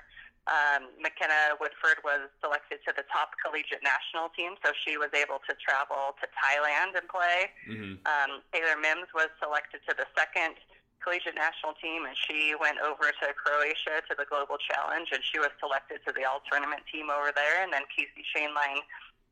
Um, 0.49 0.89
McKenna 0.97 1.53
Woodford 1.61 2.01
was 2.01 2.25
selected 2.41 2.81
to 2.89 2.91
the 2.97 3.05
top 3.13 3.37
collegiate 3.37 3.85
national 3.85 4.33
team, 4.33 4.57
so 4.65 4.73
she 4.73 4.97
was 4.97 5.13
able 5.13 5.37
to 5.45 5.53
travel 5.61 6.17
to 6.17 6.25
Thailand 6.33 6.97
and 6.97 7.05
play. 7.05 7.53
hmm 7.65 8.01
Um, 8.09 8.41
Taylor 8.49 8.77
Mims 8.77 9.09
was 9.13 9.29
selected 9.37 9.85
to 9.85 9.93
the 9.93 10.09
second 10.17 10.57
collegiate 11.01 11.37
national 11.37 11.73
team, 11.77 12.05
and 12.05 12.17
she 12.17 12.53
went 12.57 12.77
over 12.81 13.09
to 13.09 13.25
Croatia 13.33 14.01
to 14.09 14.13
the 14.17 14.25
Global 14.25 14.57
Challenge, 14.57 15.09
and 15.13 15.21
she 15.21 15.37
was 15.37 15.49
selected 15.61 16.01
to 16.05 16.13
the 16.13 16.25
all 16.25 16.41
tournament 16.49 16.81
team 16.89 17.09
over 17.09 17.33
there. 17.33 17.61
And 17.61 17.73
then 17.73 17.85
Casey 17.93 18.25
Schoenlein 18.33 18.81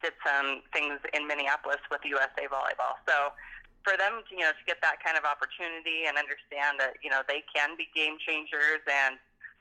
did 0.02 0.14
some 0.26 0.62
things 0.74 0.98
in 1.14 1.28
Minneapolis 1.28 1.82
with 1.90 2.02
USA 2.06 2.46
Volleyball. 2.50 2.98
So 3.06 3.34
for 3.84 3.96
them, 3.98 4.22
to, 4.28 4.32
you 4.34 4.44
know, 4.44 4.54
to 4.54 4.66
get 4.66 4.82
that 4.82 5.02
kind 5.04 5.18
of 5.18 5.26
opportunity 5.26 6.06
and 6.06 6.18
understand 6.18 6.80
that 6.80 6.98
you 7.02 7.10
know 7.10 7.22
they 7.28 7.44
can 7.54 7.78
be 7.78 7.88
game 7.96 8.18
changers, 8.20 8.82
and 8.90 9.18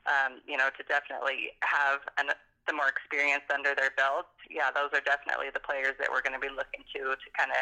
um, 0.09 0.41
you 0.49 0.57
know 0.57 0.73
to 0.73 0.81
definitely 0.89 1.53
have 1.61 2.01
an, 2.17 2.33
some 2.67 2.77
more 2.77 2.89
experience 2.89 3.45
under 3.53 3.73
their 3.73 3.93
belt, 3.97 4.29
yeah, 4.49 4.69
those 4.73 4.89
are 4.93 5.01
definitely 5.01 5.49
the 5.53 5.61
players 5.61 5.97
that 5.97 6.09
we're 6.09 6.21
going 6.21 6.37
to 6.37 6.43
be 6.43 6.51
looking 6.51 6.85
to 6.93 7.15
to 7.15 7.27
kind 7.37 7.53
of 7.53 7.61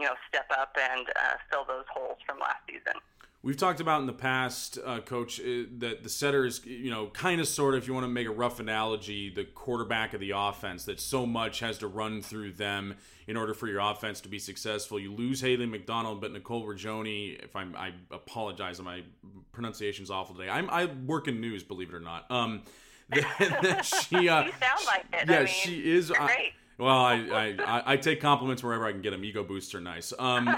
you 0.00 0.04
know 0.08 0.16
step 0.28 0.48
up 0.52 0.76
and 0.76 1.08
uh, 1.16 1.36
fill 1.52 1.64
those 1.64 1.86
holes 1.92 2.18
from 2.24 2.40
last 2.40 2.64
season. 2.68 2.96
We've 3.44 3.56
talked 3.56 3.80
about 3.80 4.00
in 4.00 4.06
the 4.06 4.12
past, 4.12 4.78
uh, 4.84 5.00
Coach, 5.00 5.40
uh, 5.40 5.64
that 5.78 6.04
the 6.04 6.08
setter 6.08 6.44
is, 6.46 6.64
you 6.64 6.90
know, 6.90 7.08
kind 7.08 7.40
of 7.40 7.48
sort 7.48 7.74
of, 7.74 7.82
if 7.82 7.88
you 7.88 7.92
want 7.94 8.04
to 8.04 8.08
make 8.08 8.28
a 8.28 8.30
rough 8.30 8.60
analogy, 8.60 9.30
the 9.30 9.42
quarterback 9.44 10.14
of 10.14 10.20
the 10.20 10.30
offense, 10.36 10.84
that 10.84 11.00
so 11.00 11.26
much 11.26 11.58
has 11.58 11.76
to 11.78 11.88
run 11.88 12.22
through 12.22 12.52
them 12.52 12.94
in 13.26 13.36
order 13.36 13.52
for 13.52 13.66
your 13.66 13.80
offense 13.80 14.20
to 14.20 14.28
be 14.28 14.38
successful. 14.38 15.00
You 15.00 15.12
lose 15.12 15.40
Haley 15.40 15.66
McDonald, 15.66 16.20
but 16.20 16.30
Nicole 16.32 16.64
Ragioni, 16.64 17.42
if 17.42 17.56
I'm, 17.56 17.74
I 17.74 17.94
apologize, 18.12 18.80
my 18.80 19.02
pronunciation's 19.50 20.08
awful 20.10 20.36
today. 20.36 20.48
I'm, 20.48 20.70
I 20.70 20.84
work 20.84 21.26
in 21.26 21.40
news, 21.40 21.64
believe 21.64 21.88
it 21.88 21.94
or 21.96 22.00
not. 22.00 22.30
Um, 22.30 22.62
that 23.10 23.84
she, 23.84 24.28
uh, 24.28 24.44
You 24.44 24.52
sound 24.52 24.80
like 24.86 25.04
it. 25.12 25.28
yeah, 25.28 25.36
I 25.36 25.38
mean, 25.40 25.46
she 25.48 25.90
is. 25.90 26.12
I- 26.12 26.26
great. 26.26 26.52
Well, 26.78 26.98
I, 26.98 27.56
I, 27.64 27.82
I, 27.92 27.96
take 27.96 28.20
compliments 28.20 28.62
wherever 28.62 28.86
I 28.86 28.92
can 28.92 29.02
get 29.02 29.10
them. 29.10 29.24
Ego 29.24 29.44
boosts 29.44 29.74
are 29.74 29.80
nice. 29.80 30.12
Um, 30.18 30.48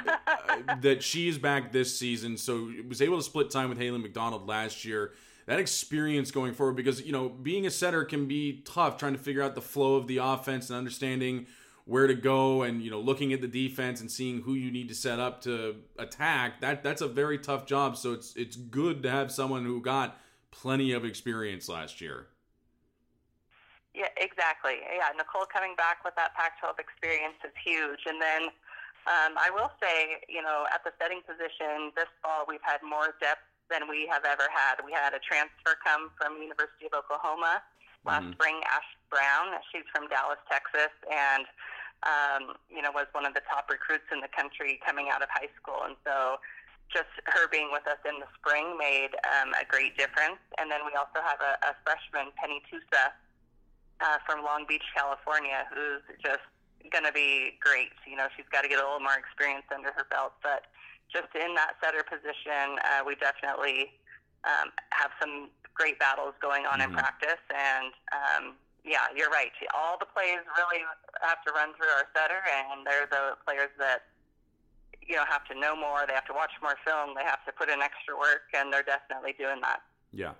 that 0.80 1.02
she 1.02 1.28
is 1.28 1.38
back 1.38 1.72
this 1.72 1.96
season, 1.98 2.36
so 2.36 2.70
was 2.88 3.02
able 3.02 3.16
to 3.16 3.22
split 3.22 3.50
time 3.50 3.68
with 3.68 3.78
Haley 3.78 3.98
McDonald 3.98 4.48
last 4.48 4.84
year. 4.84 5.12
That 5.46 5.58
experience 5.58 6.30
going 6.30 6.54
forward, 6.54 6.76
because 6.76 7.02
you 7.02 7.12
know, 7.12 7.28
being 7.28 7.66
a 7.66 7.70
setter 7.70 8.04
can 8.04 8.26
be 8.26 8.62
tough, 8.64 8.96
trying 8.96 9.12
to 9.12 9.18
figure 9.18 9.42
out 9.42 9.54
the 9.54 9.60
flow 9.60 9.96
of 9.96 10.06
the 10.06 10.18
offense 10.18 10.70
and 10.70 10.78
understanding 10.78 11.46
where 11.84 12.06
to 12.06 12.14
go, 12.14 12.62
and 12.62 12.82
you 12.82 12.90
know, 12.90 13.00
looking 13.00 13.32
at 13.32 13.40
the 13.40 13.48
defense 13.48 14.00
and 14.00 14.10
seeing 14.10 14.42
who 14.42 14.54
you 14.54 14.70
need 14.70 14.88
to 14.88 14.94
set 14.94 15.18
up 15.20 15.42
to 15.42 15.76
attack. 15.98 16.60
That 16.60 16.82
that's 16.82 17.02
a 17.02 17.08
very 17.08 17.38
tough 17.38 17.66
job. 17.66 17.96
So 17.96 18.12
it's 18.12 18.34
it's 18.36 18.56
good 18.56 19.02
to 19.02 19.10
have 19.10 19.30
someone 19.30 19.64
who 19.64 19.82
got 19.82 20.18
plenty 20.50 20.92
of 20.92 21.04
experience 21.04 21.68
last 21.68 22.00
year. 22.00 22.28
Yeah, 23.94 24.10
exactly. 24.18 24.82
Yeah, 24.82 25.14
Nicole 25.14 25.46
coming 25.46 25.78
back 25.78 26.02
with 26.02 26.18
that 26.18 26.34
Pac-12 26.34 26.82
experience 26.82 27.38
is 27.46 27.54
huge. 27.62 28.02
And 28.10 28.18
then 28.20 28.50
um, 29.06 29.38
I 29.38 29.54
will 29.54 29.70
say, 29.78 30.18
you 30.28 30.42
know, 30.42 30.66
at 30.74 30.82
the 30.82 30.90
setting 30.98 31.22
position 31.22 31.94
this 31.94 32.10
fall, 32.18 32.42
we've 32.50 32.64
had 32.66 32.82
more 32.82 33.14
depth 33.22 33.46
than 33.70 33.86
we 33.88 34.10
have 34.10 34.26
ever 34.26 34.50
had. 34.50 34.82
We 34.84 34.90
had 34.90 35.14
a 35.14 35.22
transfer 35.22 35.78
come 35.80 36.10
from 36.18 36.42
University 36.42 36.90
of 36.90 36.92
Oklahoma 36.92 37.62
last 38.04 38.26
Mhm. 38.26 38.34
spring, 38.34 38.58
Ash 38.68 38.90
Brown. 39.08 39.54
She's 39.72 39.86
from 39.94 40.08
Dallas, 40.08 40.42
Texas, 40.50 40.92
and 41.08 41.46
um, 42.02 42.58
you 42.68 42.82
know 42.82 42.90
was 42.92 43.06
one 43.12 43.24
of 43.24 43.32
the 43.32 43.40
top 43.48 43.70
recruits 43.70 44.04
in 44.12 44.20
the 44.20 44.28
country 44.28 44.76
coming 44.84 45.08
out 45.08 45.22
of 45.22 45.30
high 45.30 45.48
school. 45.56 45.80
And 45.84 45.96
so, 46.04 46.38
just 46.92 47.08
her 47.26 47.48
being 47.48 47.72
with 47.72 47.86
us 47.88 47.96
in 48.04 48.20
the 48.20 48.28
spring 48.36 48.76
made 48.76 49.16
um, 49.24 49.54
a 49.56 49.64
great 49.64 49.96
difference. 49.96 50.36
And 50.58 50.70
then 50.70 50.84
we 50.84 50.92
also 50.92 51.22
have 51.24 51.40
a, 51.40 51.56
a 51.64 51.72
freshman, 51.84 52.32
Penny 52.36 52.60
Tusa, 52.68 53.12
uh, 54.00 54.18
from 54.26 54.44
Long 54.44 54.64
Beach, 54.68 54.84
California, 54.96 55.66
who's 55.72 56.02
just 56.24 56.42
going 56.90 57.04
to 57.04 57.12
be 57.12 57.56
great. 57.60 57.92
You 58.06 58.16
know, 58.16 58.28
she's 58.36 58.46
got 58.50 58.62
to 58.62 58.68
get 58.68 58.78
a 58.78 58.84
little 58.84 59.00
more 59.00 59.16
experience 59.16 59.64
under 59.74 59.92
her 59.92 60.06
belt, 60.10 60.32
but 60.42 60.66
just 61.12 61.28
in 61.34 61.54
that 61.54 61.76
setter 61.82 62.02
position, 62.02 62.78
uh, 62.84 63.04
we 63.06 63.14
definitely 63.16 63.92
um, 64.44 64.72
have 64.92 65.10
some 65.20 65.48
great 65.72 65.98
battles 65.98 66.34
going 66.40 66.66
on 66.66 66.80
Mhm. 66.80 66.88
in 66.88 66.92
practice. 66.94 67.40
And 67.54 67.92
um, 68.12 68.56
yeah, 68.84 69.06
you're 69.16 69.30
right. 69.30 69.52
All 69.74 69.96
the 69.98 70.06
plays 70.06 70.40
really 70.58 70.84
have 71.22 71.42
to 71.44 71.52
run 71.52 71.72
through 71.74 71.88
our 71.88 72.06
setter, 72.14 72.42
and 72.68 72.86
they're 72.86 73.06
the 73.06 73.36
players 73.46 73.70
that 73.78 74.04
you 75.00 75.16
know 75.16 75.24
have 75.28 75.44
to 75.48 75.54
know 75.58 75.74
more. 75.76 76.04
They 76.06 76.14
have 76.14 76.26
to 76.26 76.32
watch 76.34 76.52
more 76.62 76.76
film. 76.84 77.14
They 77.16 77.24
have 77.24 77.44
to 77.46 77.52
put 77.52 77.68
in 77.70 77.80
extra 77.80 78.16
work, 78.18 78.42
and 78.52 78.72
they're 78.72 78.82
definitely 78.82 79.32
doing 79.38 79.60
that. 79.62 79.80
Yeah. 80.12 80.32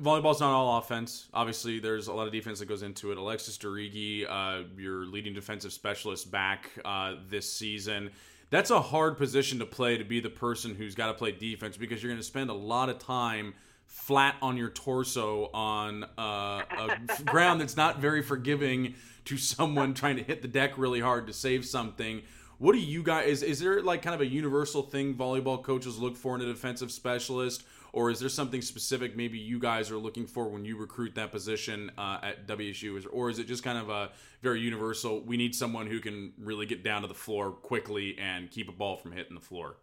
Volleyball's 0.00 0.40
not 0.40 0.52
all 0.52 0.78
offense. 0.78 1.28
Obviously, 1.32 1.78
there's 1.78 2.08
a 2.08 2.12
lot 2.12 2.26
of 2.26 2.32
defense 2.32 2.58
that 2.58 2.66
goes 2.66 2.82
into 2.82 3.12
it. 3.12 3.18
Alexis 3.18 3.56
Dirige, 3.56 4.26
uh, 4.28 4.64
your 4.76 5.06
leading 5.06 5.34
defensive 5.34 5.72
specialist, 5.72 6.30
back 6.30 6.70
uh, 6.84 7.14
this 7.28 7.50
season. 7.50 8.10
That's 8.50 8.70
a 8.70 8.80
hard 8.80 9.18
position 9.18 9.58
to 9.58 9.66
play 9.66 9.98
to 9.98 10.04
be 10.04 10.20
the 10.20 10.30
person 10.30 10.74
who's 10.74 10.94
got 10.94 11.08
to 11.08 11.14
play 11.14 11.32
defense 11.32 11.76
because 11.76 12.02
you're 12.02 12.10
going 12.10 12.20
to 12.20 12.26
spend 12.26 12.50
a 12.50 12.54
lot 12.54 12.88
of 12.88 12.98
time 12.98 13.54
flat 13.86 14.36
on 14.42 14.56
your 14.56 14.68
torso 14.68 15.50
on 15.52 16.04
uh, 16.18 16.62
a 16.70 16.98
ground 17.24 17.60
that's 17.60 17.76
not 17.76 17.98
very 17.98 18.22
forgiving 18.22 18.94
to 19.24 19.36
someone 19.36 19.94
trying 19.94 20.16
to 20.16 20.22
hit 20.22 20.42
the 20.42 20.48
deck 20.48 20.78
really 20.78 21.00
hard 21.00 21.26
to 21.26 21.32
save 21.32 21.64
something. 21.64 22.22
What 22.58 22.72
do 22.72 22.78
you 22.78 23.02
guys 23.02 23.26
is 23.26 23.42
is 23.42 23.58
there 23.60 23.82
like 23.82 24.02
kind 24.02 24.14
of 24.14 24.20
a 24.20 24.26
universal 24.26 24.82
thing 24.82 25.14
volleyball 25.14 25.62
coaches 25.62 25.98
look 25.98 26.16
for 26.16 26.34
in 26.34 26.40
a 26.40 26.46
defensive 26.46 26.90
specialist, 26.90 27.64
or 27.92 28.10
is 28.10 28.20
there 28.20 28.28
something 28.28 28.62
specific 28.62 29.16
maybe 29.16 29.38
you 29.38 29.58
guys 29.58 29.90
are 29.90 29.98
looking 29.98 30.26
for 30.26 30.48
when 30.48 30.64
you 30.64 30.76
recruit 30.76 31.14
that 31.14 31.32
position 31.32 31.90
uh, 31.98 32.18
at 32.22 32.46
WSU, 32.46 33.04
or 33.12 33.30
is 33.30 33.38
it 33.38 33.46
just 33.46 33.62
kind 33.62 33.78
of 33.78 33.88
a 33.90 34.10
very 34.42 34.60
universal? 34.60 35.20
We 35.20 35.36
need 35.36 35.54
someone 35.54 35.86
who 35.86 36.00
can 36.00 36.32
really 36.38 36.66
get 36.66 36.82
down 36.84 37.02
to 37.02 37.08
the 37.08 37.14
floor 37.14 37.50
quickly 37.50 38.16
and 38.18 38.50
keep 38.50 38.68
a 38.68 38.72
ball 38.72 38.96
from 38.96 39.12
hitting 39.12 39.34
the 39.34 39.40
floor. 39.40 39.76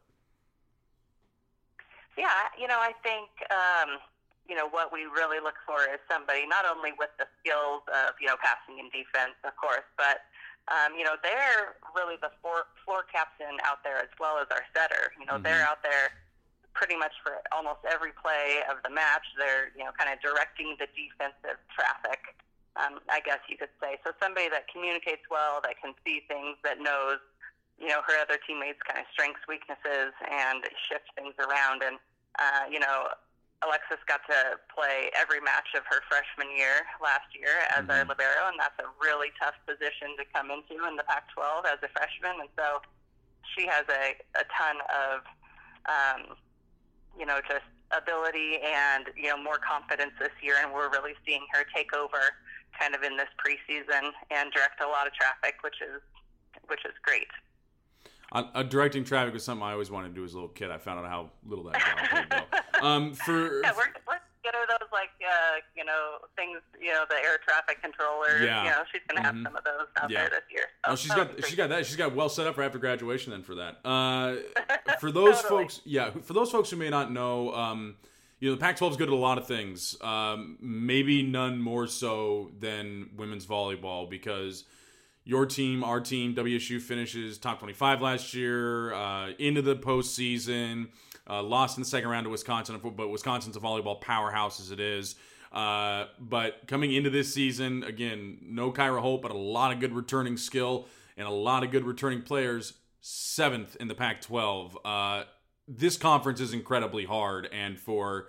Yeah, 2.17 2.29
you 2.59 2.67
know, 2.67 2.79
I 2.79 2.93
think 3.03 3.29
um, 3.51 3.99
you 4.47 4.55
know, 4.55 4.69
what 4.69 4.93
we 4.93 5.09
really 5.09 5.41
look 5.41 5.57
for 5.65 5.81
is 5.89 5.97
somebody 6.09 6.45
not 6.45 6.65
only 6.65 6.93
with 6.97 7.09
the 7.17 7.25
skills 7.41 7.81
of, 7.89 8.13
you 8.21 8.29
know, 8.29 8.37
passing 8.37 8.77
and 8.77 8.93
defense, 8.93 9.33
of 9.41 9.57
course, 9.57 9.85
but, 9.97 10.21
um, 10.69 10.93
you 10.93 11.01
know, 11.01 11.17
they're 11.25 11.77
really 11.97 12.17
the 12.21 12.29
floor, 12.41 12.69
floor 12.85 13.05
captain 13.09 13.57
out 13.65 13.81
there 13.81 13.97
as 13.97 14.13
well 14.21 14.37
as 14.37 14.45
our 14.53 14.65
setter. 14.73 15.13
You 15.17 15.25
know, 15.25 15.41
mm-hmm. 15.41 15.49
they're 15.49 15.65
out 15.65 15.81
there 15.81 16.13
pretty 16.75 16.99
much 16.99 17.15
for 17.23 17.39
almost 17.55 17.81
every 17.87 18.11
play 18.11 18.61
of 18.67 18.83
the 18.83 18.91
match. 18.91 19.23
They're, 19.39 19.71
you 19.73 19.87
know, 19.87 19.95
kind 19.95 20.11
of 20.11 20.19
directing 20.19 20.75
the 20.77 20.91
defensive 20.91 21.57
traffic, 21.71 22.35
um, 22.75 22.99
I 23.07 23.23
guess 23.23 23.39
you 23.47 23.55
could 23.55 23.71
say. 23.79 23.97
So 24.03 24.11
somebody 24.21 24.51
that 24.51 24.67
communicates 24.67 25.23
well, 25.31 25.63
that 25.63 25.79
can 25.79 25.95
see 26.03 26.21
things, 26.27 26.59
that 26.67 26.83
knows, 26.83 27.23
you 27.79 27.87
know, 27.87 28.03
her 28.03 28.19
other 28.19 28.37
teammates' 28.43 28.83
kind 28.83 28.99
of 28.99 29.07
strengths, 29.15 29.41
weaknesses, 29.47 30.11
and 30.27 30.67
shift 30.85 31.07
things 31.15 31.33
around. 31.39 31.81
And, 31.81 31.95
uh, 32.37 32.67
you 32.67 32.83
know, 32.83 33.07
Alexis 33.63 34.03
got 34.03 34.19
to 34.27 34.59
play 34.67 35.09
every 35.15 35.39
match 35.39 35.71
of 35.79 35.87
her 35.87 36.03
freshman 36.11 36.51
year 36.51 36.83
last 36.99 37.31
year 37.31 37.63
as 37.71 37.87
mm-hmm. 37.87 38.03
a 38.03 38.11
libero, 38.11 38.51
and 38.51 38.59
that's 38.59 38.75
a 38.83 38.91
really 38.99 39.31
tough 39.39 39.55
position 39.63 40.11
to 40.19 40.27
come 40.35 40.51
into 40.51 40.83
in 40.85 40.99
the 40.99 41.07
Pac-12 41.07 41.63
as 41.71 41.79
a 41.79 41.89
freshman. 41.95 42.43
And 42.43 42.51
so 42.59 42.83
she 43.55 43.63
has 43.65 43.87
a, 43.87 44.19
a 44.35 44.45
ton 44.51 44.75
of, 44.91 45.23
um, 45.87 46.35
you 47.19 47.25
know, 47.25 47.39
just 47.47 47.65
ability 47.91 48.59
and 48.63 49.05
you 49.15 49.29
know 49.29 49.41
more 49.41 49.57
confidence 49.57 50.11
this 50.19 50.33
year, 50.41 50.55
and 50.61 50.73
we're 50.73 50.89
really 50.89 51.13
seeing 51.25 51.45
her 51.53 51.65
take 51.75 51.95
over 51.95 52.33
kind 52.79 52.95
of 52.95 53.03
in 53.03 53.15
this 53.17 53.29
preseason 53.39 54.11
and 54.31 54.51
direct 54.51 54.81
a 54.81 54.87
lot 54.87 55.07
of 55.07 55.13
traffic, 55.13 55.55
which 55.61 55.81
is 55.81 56.01
which 56.67 56.83
is 56.85 56.93
great. 57.03 57.27
Uh, 58.31 58.63
directing 58.63 59.03
traffic 59.03 59.33
was 59.33 59.43
something 59.43 59.63
I 59.63 59.71
always 59.71 59.91
wanted 59.91 60.09
to 60.09 60.13
do 60.15 60.23
as 60.23 60.33
a 60.33 60.35
little 60.35 60.49
kid. 60.49 60.71
I 60.71 60.77
found 60.77 60.99
out 60.99 61.09
how 61.09 61.29
little 61.45 61.63
that 61.65 62.47
Um, 62.81 63.13
for 63.13 63.61
yeah, 63.61 63.71
we're, 63.71 63.93
we're 64.07 64.19
get 64.45 64.53
her 64.53 64.65
those 64.69 64.89
like 64.93 65.09
uh, 65.25 65.59
you 65.75 65.83
know 65.83 66.19
things, 66.35 66.61
you 66.79 66.93
know, 66.93 67.03
the 67.09 67.15
air 67.15 67.39
traffic 67.43 67.81
controllers. 67.81 68.43
Yeah. 68.43 68.63
You 68.63 68.69
know, 68.69 68.83
she's 68.91 69.01
gonna 69.09 69.25
have 69.25 69.35
mm-hmm. 69.35 69.45
some 69.45 69.55
of 69.55 69.63
those 69.63 69.87
out 69.97 70.09
yeah. 70.09 70.21
there 70.21 70.29
this 70.29 70.47
year. 70.51 70.65
So, 70.85 70.91
oh, 70.91 70.95
she's 70.95 71.11
got 71.11 71.45
she's 71.45 71.55
got 71.55 71.69
that. 71.69 71.85
She's 71.85 71.95
got 71.95 72.15
well 72.15 72.29
set 72.29 72.47
up 72.47 72.55
for 72.55 72.63
after 72.63 72.77
graduation. 72.77 73.31
Then 73.31 73.41
for 73.41 73.55
that. 73.55 73.77
Uh, 73.83 74.35
for 74.99 75.11
those 75.11 75.41
totally. 75.41 75.63
folks, 75.63 75.81
yeah, 75.83 76.11
for 76.21 76.33
those 76.33 76.51
folks 76.51 76.69
who 76.69 76.77
may 76.77 76.89
not 76.89 77.11
know. 77.11 77.53
Um, 77.53 77.95
you 78.41 78.49
know, 78.49 78.55
the 78.55 78.61
Pac-12 78.61 78.91
is 78.91 78.97
good 78.97 79.07
at 79.07 79.13
a 79.13 79.15
lot 79.15 79.37
of 79.37 79.47
things. 79.47 79.95
Um, 80.01 80.57
maybe 80.59 81.23
none 81.23 81.59
more 81.61 81.87
so 81.87 82.51
than 82.59 83.09
women's 83.15 83.45
volleyball 83.45 84.09
because 84.09 84.65
your 85.23 85.45
team, 85.45 85.83
our 85.83 85.99
team, 86.01 86.35
WSU 86.35 86.81
finishes 86.81 87.37
top 87.37 87.59
25 87.59 88.01
last 88.01 88.33
year, 88.33 88.93
uh, 88.93 89.31
into 89.39 89.61
the 89.61 89.75
postseason, 89.75 90.89
uh, 91.29 91.41
lost 91.41 91.77
in 91.77 91.83
the 91.83 91.89
second 91.89 92.09
round 92.09 92.25
to 92.25 92.29
Wisconsin, 92.29 92.79
but 92.95 93.09
Wisconsin's 93.09 93.55
a 93.55 93.59
volleyball 93.59 93.99
powerhouse 93.99 94.59
as 94.59 94.71
it 94.71 94.79
is. 94.79 95.15
Uh, 95.51 96.07
but 96.19 96.67
coming 96.67 96.93
into 96.93 97.09
this 97.09 97.33
season, 97.33 97.83
again, 97.83 98.37
no 98.41 98.71
Kyra 98.71 98.99
Holt, 98.99 99.21
but 99.21 99.31
a 99.31 99.37
lot 99.37 99.71
of 99.71 99.79
good 99.79 99.93
returning 99.93 100.37
skill 100.37 100.87
and 101.17 101.27
a 101.27 101.31
lot 101.31 101.63
of 101.63 101.71
good 101.71 101.85
returning 101.85 102.21
players. 102.21 102.73
Seventh 103.01 103.77
in 103.79 103.87
the 103.87 103.95
Pac 103.95 104.21
12. 104.21 104.77
Uh, 104.83 105.23
this 105.67 105.97
conference 105.97 106.39
is 106.41 106.53
incredibly 106.53 107.05
hard, 107.05 107.47
and 107.51 107.79
for 107.79 108.27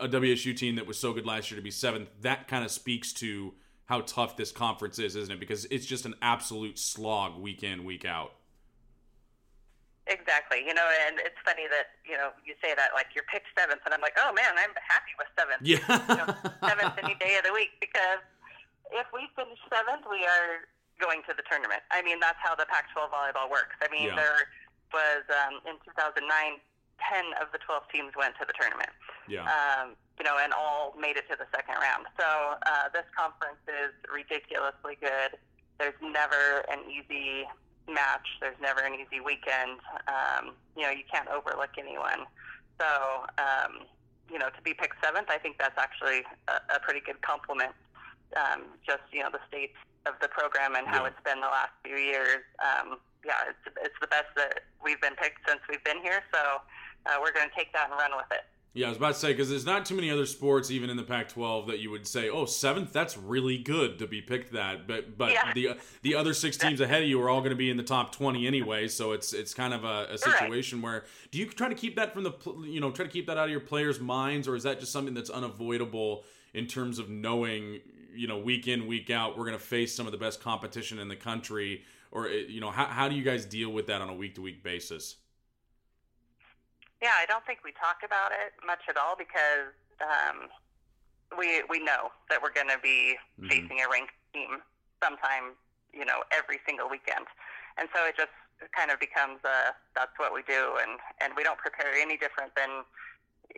a 0.00 0.08
WSU 0.08 0.56
team 0.56 0.76
that 0.76 0.86
was 0.86 0.98
so 0.98 1.12
good 1.12 1.26
last 1.26 1.50
year 1.50 1.58
to 1.58 1.62
be 1.62 1.70
seventh, 1.70 2.08
that 2.20 2.48
kind 2.48 2.64
of 2.64 2.70
speaks 2.70 3.12
to 3.14 3.54
how 3.86 4.02
tough 4.02 4.36
this 4.36 4.52
conference 4.52 4.98
is, 4.98 5.16
isn't 5.16 5.34
it? 5.34 5.40
Because 5.40 5.64
it's 5.66 5.86
just 5.86 6.04
an 6.04 6.14
absolute 6.20 6.78
slog 6.78 7.40
week 7.40 7.62
in, 7.62 7.84
week 7.84 8.04
out. 8.04 8.32
Exactly. 10.08 10.64
You 10.64 10.72
know, 10.72 10.88
and 11.06 11.20
it's 11.20 11.36
funny 11.44 11.68
that, 11.68 12.00
you 12.08 12.16
know, 12.16 12.32
you 12.40 12.56
say 12.64 12.72
that 12.72 12.96
like 12.96 13.12
you're 13.12 13.28
picked 13.28 13.52
seventh, 13.52 13.84
and 13.84 13.92
I'm 13.92 14.00
like, 14.00 14.16
oh 14.16 14.32
man, 14.32 14.56
I'm 14.56 14.72
happy 14.80 15.12
with 15.20 15.28
seventh. 15.36 15.60
Yeah. 15.60 15.84
you 15.84 16.16
know, 16.16 16.28
seventh 16.64 16.96
any 17.04 17.14
day 17.20 17.36
of 17.36 17.44
the 17.44 17.52
week 17.52 17.76
because 17.76 18.24
if 18.92 19.04
we 19.12 19.28
finish 19.36 19.60
seventh, 19.68 20.08
we 20.08 20.24
are 20.24 20.64
going 20.96 21.22
to 21.28 21.32
the 21.36 21.44
tournament. 21.46 21.84
I 21.92 22.02
mean, 22.02 22.18
that's 22.18 22.40
how 22.40 22.56
the 22.56 22.66
Pac 22.66 22.90
12 22.92 23.12
volleyball 23.12 23.52
works. 23.52 23.76
I 23.84 23.88
mean, 23.92 24.10
yeah. 24.10 24.18
there 24.18 24.48
was, 24.90 25.22
um, 25.30 25.60
in 25.68 25.78
2009, 25.84 26.24
10 26.24 27.38
of 27.38 27.52
the 27.54 27.60
12 27.62 27.86
teams 27.92 28.12
went 28.18 28.34
to 28.42 28.44
the 28.48 28.56
tournament. 28.56 28.90
Yeah. 29.30 29.46
Um, 29.46 29.94
you 30.18 30.26
know, 30.26 30.34
and 30.42 30.50
all 30.52 30.96
made 30.98 31.14
it 31.14 31.30
to 31.30 31.38
the 31.38 31.46
second 31.54 31.78
round. 31.78 32.10
So 32.18 32.26
uh, 32.66 32.90
this 32.90 33.06
conference 33.14 33.62
is 33.70 33.94
ridiculously 34.10 34.98
good. 34.98 35.38
There's 35.78 35.98
never 36.02 36.66
an 36.66 36.82
easy 36.90 37.46
match. 37.88 38.26
There's 38.40 38.58
never 38.60 38.80
an 38.80 38.94
easy 38.94 39.20
weekend. 39.20 39.80
Um, 40.06 40.54
you 40.76 40.82
know, 40.82 40.90
you 40.90 41.04
can't 41.10 41.28
overlook 41.28 41.76
anyone. 41.78 42.28
So, 42.80 43.26
um, 43.38 43.88
you 44.30 44.38
know, 44.38 44.48
to 44.50 44.62
be 44.62 44.74
picked 44.74 45.02
seventh, 45.02 45.28
I 45.30 45.38
think 45.38 45.58
that's 45.58 45.78
actually 45.78 46.22
a, 46.46 46.76
a 46.76 46.80
pretty 46.80 47.00
good 47.00 47.20
compliment. 47.22 47.72
Um, 48.36 48.76
just 48.86 49.02
you 49.10 49.20
know, 49.20 49.30
the 49.32 49.40
state 49.48 49.72
of 50.06 50.14
the 50.20 50.28
program 50.28 50.76
and 50.76 50.86
how 50.86 51.02
yeah. 51.02 51.08
it's 51.08 51.22
been 51.24 51.40
the 51.40 51.48
last 51.48 51.72
few 51.82 51.96
years. 51.96 52.44
Um, 52.60 53.00
yeah, 53.24 53.48
it's 53.48 53.76
it's 53.82 53.98
the 54.00 54.06
best 54.06 54.30
that 54.36 54.68
we've 54.84 55.00
been 55.00 55.16
picked 55.16 55.48
since 55.48 55.60
we've 55.68 55.82
been 55.82 56.00
here. 56.00 56.22
So 56.32 56.60
uh, 57.06 57.16
we're 57.20 57.32
going 57.32 57.48
to 57.48 57.56
take 57.56 57.72
that 57.72 57.90
and 57.90 57.98
run 57.98 58.12
with 58.16 58.30
it. 58.30 58.44
Yeah, 58.74 58.86
I 58.86 58.88
was 58.90 58.98
about 58.98 59.14
to 59.14 59.18
say 59.18 59.32
because 59.32 59.48
there's 59.48 59.64
not 59.66 59.86
too 59.86 59.94
many 59.96 60.10
other 60.10 60.26
sports, 60.26 60.70
even 60.70 60.90
in 60.90 60.96
the 60.96 61.02
Pac-12, 61.02 61.68
that 61.68 61.78
you 61.80 61.90
would 61.90 62.06
say, 62.06 62.28
"Oh, 62.28 62.44
seventh, 62.44 62.92
that's 62.92 63.16
really 63.16 63.56
good 63.56 63.98
to 63.98 64.06
be 64.06 64.20
picked." 64.20 64.52
That, 64.52 64.86
but 64.86 65.16
but 65.16 65.32
yeah. 65.32 65.52
the 65.54 65.70
the 66.02 66.14
other 66.14 66.34
six 66.34 66.56
teams 66.56 66.80
ahead 66.80 67.02
of 67.02 67.08
you 67.08 67.20
are 67.22 67.30
all 67.30 67.40
going 67.40 67.50
to 67.50 67.56
be 67.56 67.70
in 67.70 67.76
the 67.76 67.82
top 67.82 68.12
twenty 68.12 68.46
anyway. 68.46 68.86
So 68.86 69.12
it's 69.12 69.32
it's 69.32 69.54
kind 69.54 69.72
of 69.72 69.84
a, 69.84 70.08
a 70.10 70.18
situation 70.18 70.78
right. 70.78 70.84
where 70.84 71.04
do 71.30 71.38
you 71.38 71.46
try 71.46 71.68
to 71.68 71.74
keep 71.74 71.96
that 71.96 72.12
from 72.12 72.24
the 72.24 72.32
you 72.66 72.80
know 72.80 72.90
try 72.90 73.06
to 73.06 73.10
keep 73.10 73.26
that 73.26 73.38
out 73.38 73.46
of 73.46 73.50
your 73.50 73.60
players' 73.60 74.00
minds, 74.00 74.46
or 74.46 74.54
is 74.54 74.64
that 74.64 74.80
just 74.80 74.92
something 74.92 75.14
that's 75.14 75.30
unavoidable 75.30 76.24
in 76.52 76.66
terms 76.66 76.98
of 76.98 77.08
knowing 77.08 77.80
you 78.14 78.28
know 78.28 78.38
week 78.38 78.68
in 78.68 78.86
week 78.86 79.10
out 79.10 79.36
we're 79.38 79.46
going 79.46 79.58
to 79.58 79.64
face 79.64 79.94
some 79.94 80.06
of 80.06 80.12
the 80.12 80.18
best 80.18 80.42
competition 80.42 80.98
in 80.98 81.08
the 81.08 81.16
country, 81.16 81.82
or 82.12 82.28
eh, 82.28 82.44
you 82.48 82.60
know 82.60 82.70
how 82.70 82.84
how 82.84 83.08
do 83.08 83.14
you 83.14 83.22
guys 83.22 83.46
deal 83.46 83.70
with 83.70 83.86
that 83.86 84.02
on 84.02 84.10
a 84.10 84.14
week 84.14 84.34
to 84.34 84.42
week 84.42 84.62
basis? 84.62 85.16
Yeah, 87.02 87.14
I 87.14 87.26
don't 87.26 87.46
think 87.46 87.62
we 87.62 87.72
talk 87.72 88.02
about 88.02 88.32
it 88.32 88.58
much 88.66 88.90
at 88.90 88.96
all 88.96 89.14
because 89.14 89.70
um, 90.02 90.50
we 91.38 91.62
we 91.70 91.78
know 91.78 92.10
that 92.30 92.42
we're 92.42 92.54
going 92.54 92.70
to 92.70 92.80
be 92.82 93.14
mm-hmm. 93.38 93.48
facing 93.48 93.78
a 93.80 93.86
ranked 93.86 94.14
team 94.34 94.62
sometime, 95.02 95.54
you 95.94 96.04
know, 96.04 96.26
every 96.34 96.58
single 96.66 96.90
weekend, 96.90 97.26
and 97.78 97.88
so 97.94 98.02
it 98.06 98.16
just 98.16 98.34
kind 98.74 98.90
of 98.90 98.98
becomes 98.98 99.38
uh, 99.46 99.70
that's 99.94 100.14
what 100.18 100.34
we 100.34 100.42
do, 100.42 100.74
and 100.82 100.98
and 101.22 101.34
we 101.38 101.46
don't 101.46 101.58
prepare 101.58 101.94
any 101.94 102.18
different 102.18 102.54
than 102.58 102.82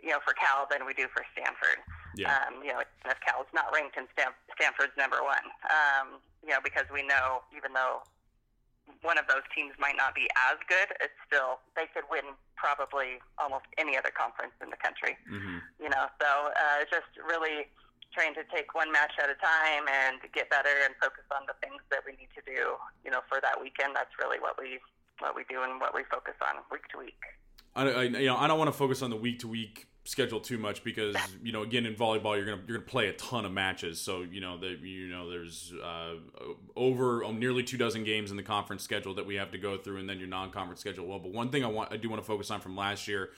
you 0.03 0.13
know 0.13 0.21
for 0.21 0.33
Cal 0.37 0.69
than 0.69 0.85
we 0.85 0.93
do 0.93 1.09
for 1.09 1.25
Stanford. 1.33 1.81
Yeah. 2.13 2.29
Um, 2.29 2.61
you 2.61 2.75
know, 2.75 2.83
if 2.83 3.17
Cal's 3.25 3.49
not 3.53 3.71
ranked 3.73 3.97
and 3.97 4.05
Stanford's 4.13 4.93
number 4.97 5.23
one, 5.23 5.47
um, 5.71 6.19
you 6.43 6.51
know, 6.51 6.59
because 6.61 6.85
we 6.93 7.01
know 7.01 7.41
even 7.55 7.73
though 7.73 8.03
one 9.01 9.17
of 9.17 9.25
those 9.25 9.45
teams 9.53 9.73
might 9.81 9.97
not 9.97 10.13
be 10.13 10.29
as 10.49 10.57
good, 10.69 10.93
it's 11.01 11.17
still 11.25 11.61
they 11.75 11.89
could 11.89 12.05
win 12.09 12.37
probably 12.53 13.17
almost 13.41 13.65
any 13.77 13.97
other 13.97 14.13
conference 14.13 14.53
in 14.61 14.69
the 14.69 14.77
country. 14.77 15.17
Mm-hmm. 15.25 15.57
You 15.81 15.89
know, 15.89 16.05
so 16.21 16.29
uh, 16.53 16.85
just 16.89 17.09
really 17.17 17.65
trying 18.13 18.35
to 18.35 18.43
take 18.53 18.75
one 18.75 18.91
match 18.91 19.17
at 19.17 19.29
a 19.29 19.37
time 19.39 19.87
and 19.89 20.21
get 20.33 20.49
better 20.49 20.73
and 20.85 20.93
focus 21.01 21.25
on 21.33 21.47
the 21.47 21.57
things 21.63 21.81
that 21.89 22.05
we 22.05 22.13
need 22.13 22.29
to 22.37 22.43
do. 22.45 22.77
You 23.03 23.11
know, 23.11 23.25
for 23.27 23.41
that 23.41 23.57
weekend, 23.57 23.95
that's 23.95 24.13
really 24.21 24.37
what 24.37 24.59
we 24.59 24.79
what 25.19 25.35
we 25.35 25.43
do 25.49 25.61
and 25.61 25.81
what 25.81 25.93
we 25.93 26.03
focus 26.09 26.35
on 26.41 26.61
week 26.71 26.85
to 26.93 26.97
week. 27.01 27.21
I, 27.75 27.89
I 27.89 28.03
you 28.03 28.29
know 28.29 28.37
I 28.37 28.47
don't 28.47 28.59
want 28.59 28.69
to 28.69 28.77
focus 28.77 29.01
on 29.01 29.09
the 29.09 29.17
week 29.17 29.39
to 29.41 29.47
week 29.47 29.87
schedule 30.03 30.39
too 30.39 30.57
much 30.57 30.83
because 30.83 31.15
you 31.43 31.51
know 31.51 31.61
again 31.61 31.85
in 31.85 31.93
volleyball 31.93 32.35
you're 32.35 32.45
gonna 32.45 32.61
you're 32.67 32.77
gonna 32.77 32.89
play 32.89 33.07
a 33.07 33.13
ton 33.13 33.45
of 33.45 33.51
matches. 33.51 33.99
So 33.99 34.21
you 34.21 34.41
know 34.41 34.57
that 34.57 34.79
you 34.81 35.07
know 35.07 35.29
there's 35.29 35.73
uh, 35.83 36.15
over 36.75 37.23
oh, 37.23 37.31
nearly 37.31 37.63
two 37.63 37.77
dozen 37.77 38.03
games 38.03 38.31
in 38.31 38.37
the 38.37 38.43
conference 38.43 38.83
schedule 38.83 39.13
that 39.15 39.25
we 39.25 39.35
have 39.35 39.51
to 39.51 39.57
go 39.57 39.77
through 39.77 39.97
and 39.97 40.09
then 40.09 40.19
your 40.19 40.27
non-conference 40.27 40.79
schedule. 40.79 41.07
Well 41.07 41.19
but 41.19 41.31
one 41.31 41.49
thing 41.49 41.63
I 41.63 41.67
want 41.67 41.93
I 41.93 41.97
do 41.97 42.09
want 42.09 42.21
to 42.21 42.27
focus 42.27 42.49
on 42.51 42.61
from 42.61 42.75
last 42.75 43.07
year 43.07 43.29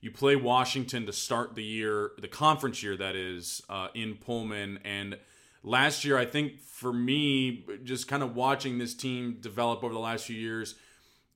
you 0.00 0.10
play 0.10 0.36
Washington 0.36 1.06
to 1.06 1.12
start 1.12 1.54
the 1.54 1.64
year 1.64 2.12
the 2.18 2.28
conference 2.28 2.82
year 2.82 2.96
that 2.96 3.16
is 3.16 3.62
uh, 3.68 3.88
in 3.94 4.14
Pullman. 4.16 4.78
And 4.84 5.18
last 5.62 6.04
year 6.04 6.16
I 6.16 6.24
think 6.24 6.60
for 6.60 6.92
me 6.92 7.64
just 7.84 8.08
kind 8.08 8.22
of 8.22 8.34
watching 8.34 8.78
this 8.78 8.94
team 8.94 9.38
develop 9.40 9.82
over 9.82 9.92
the 9.92 10.00
last 10.00 10.26
few 10.26 10.36
years 10.36 10.76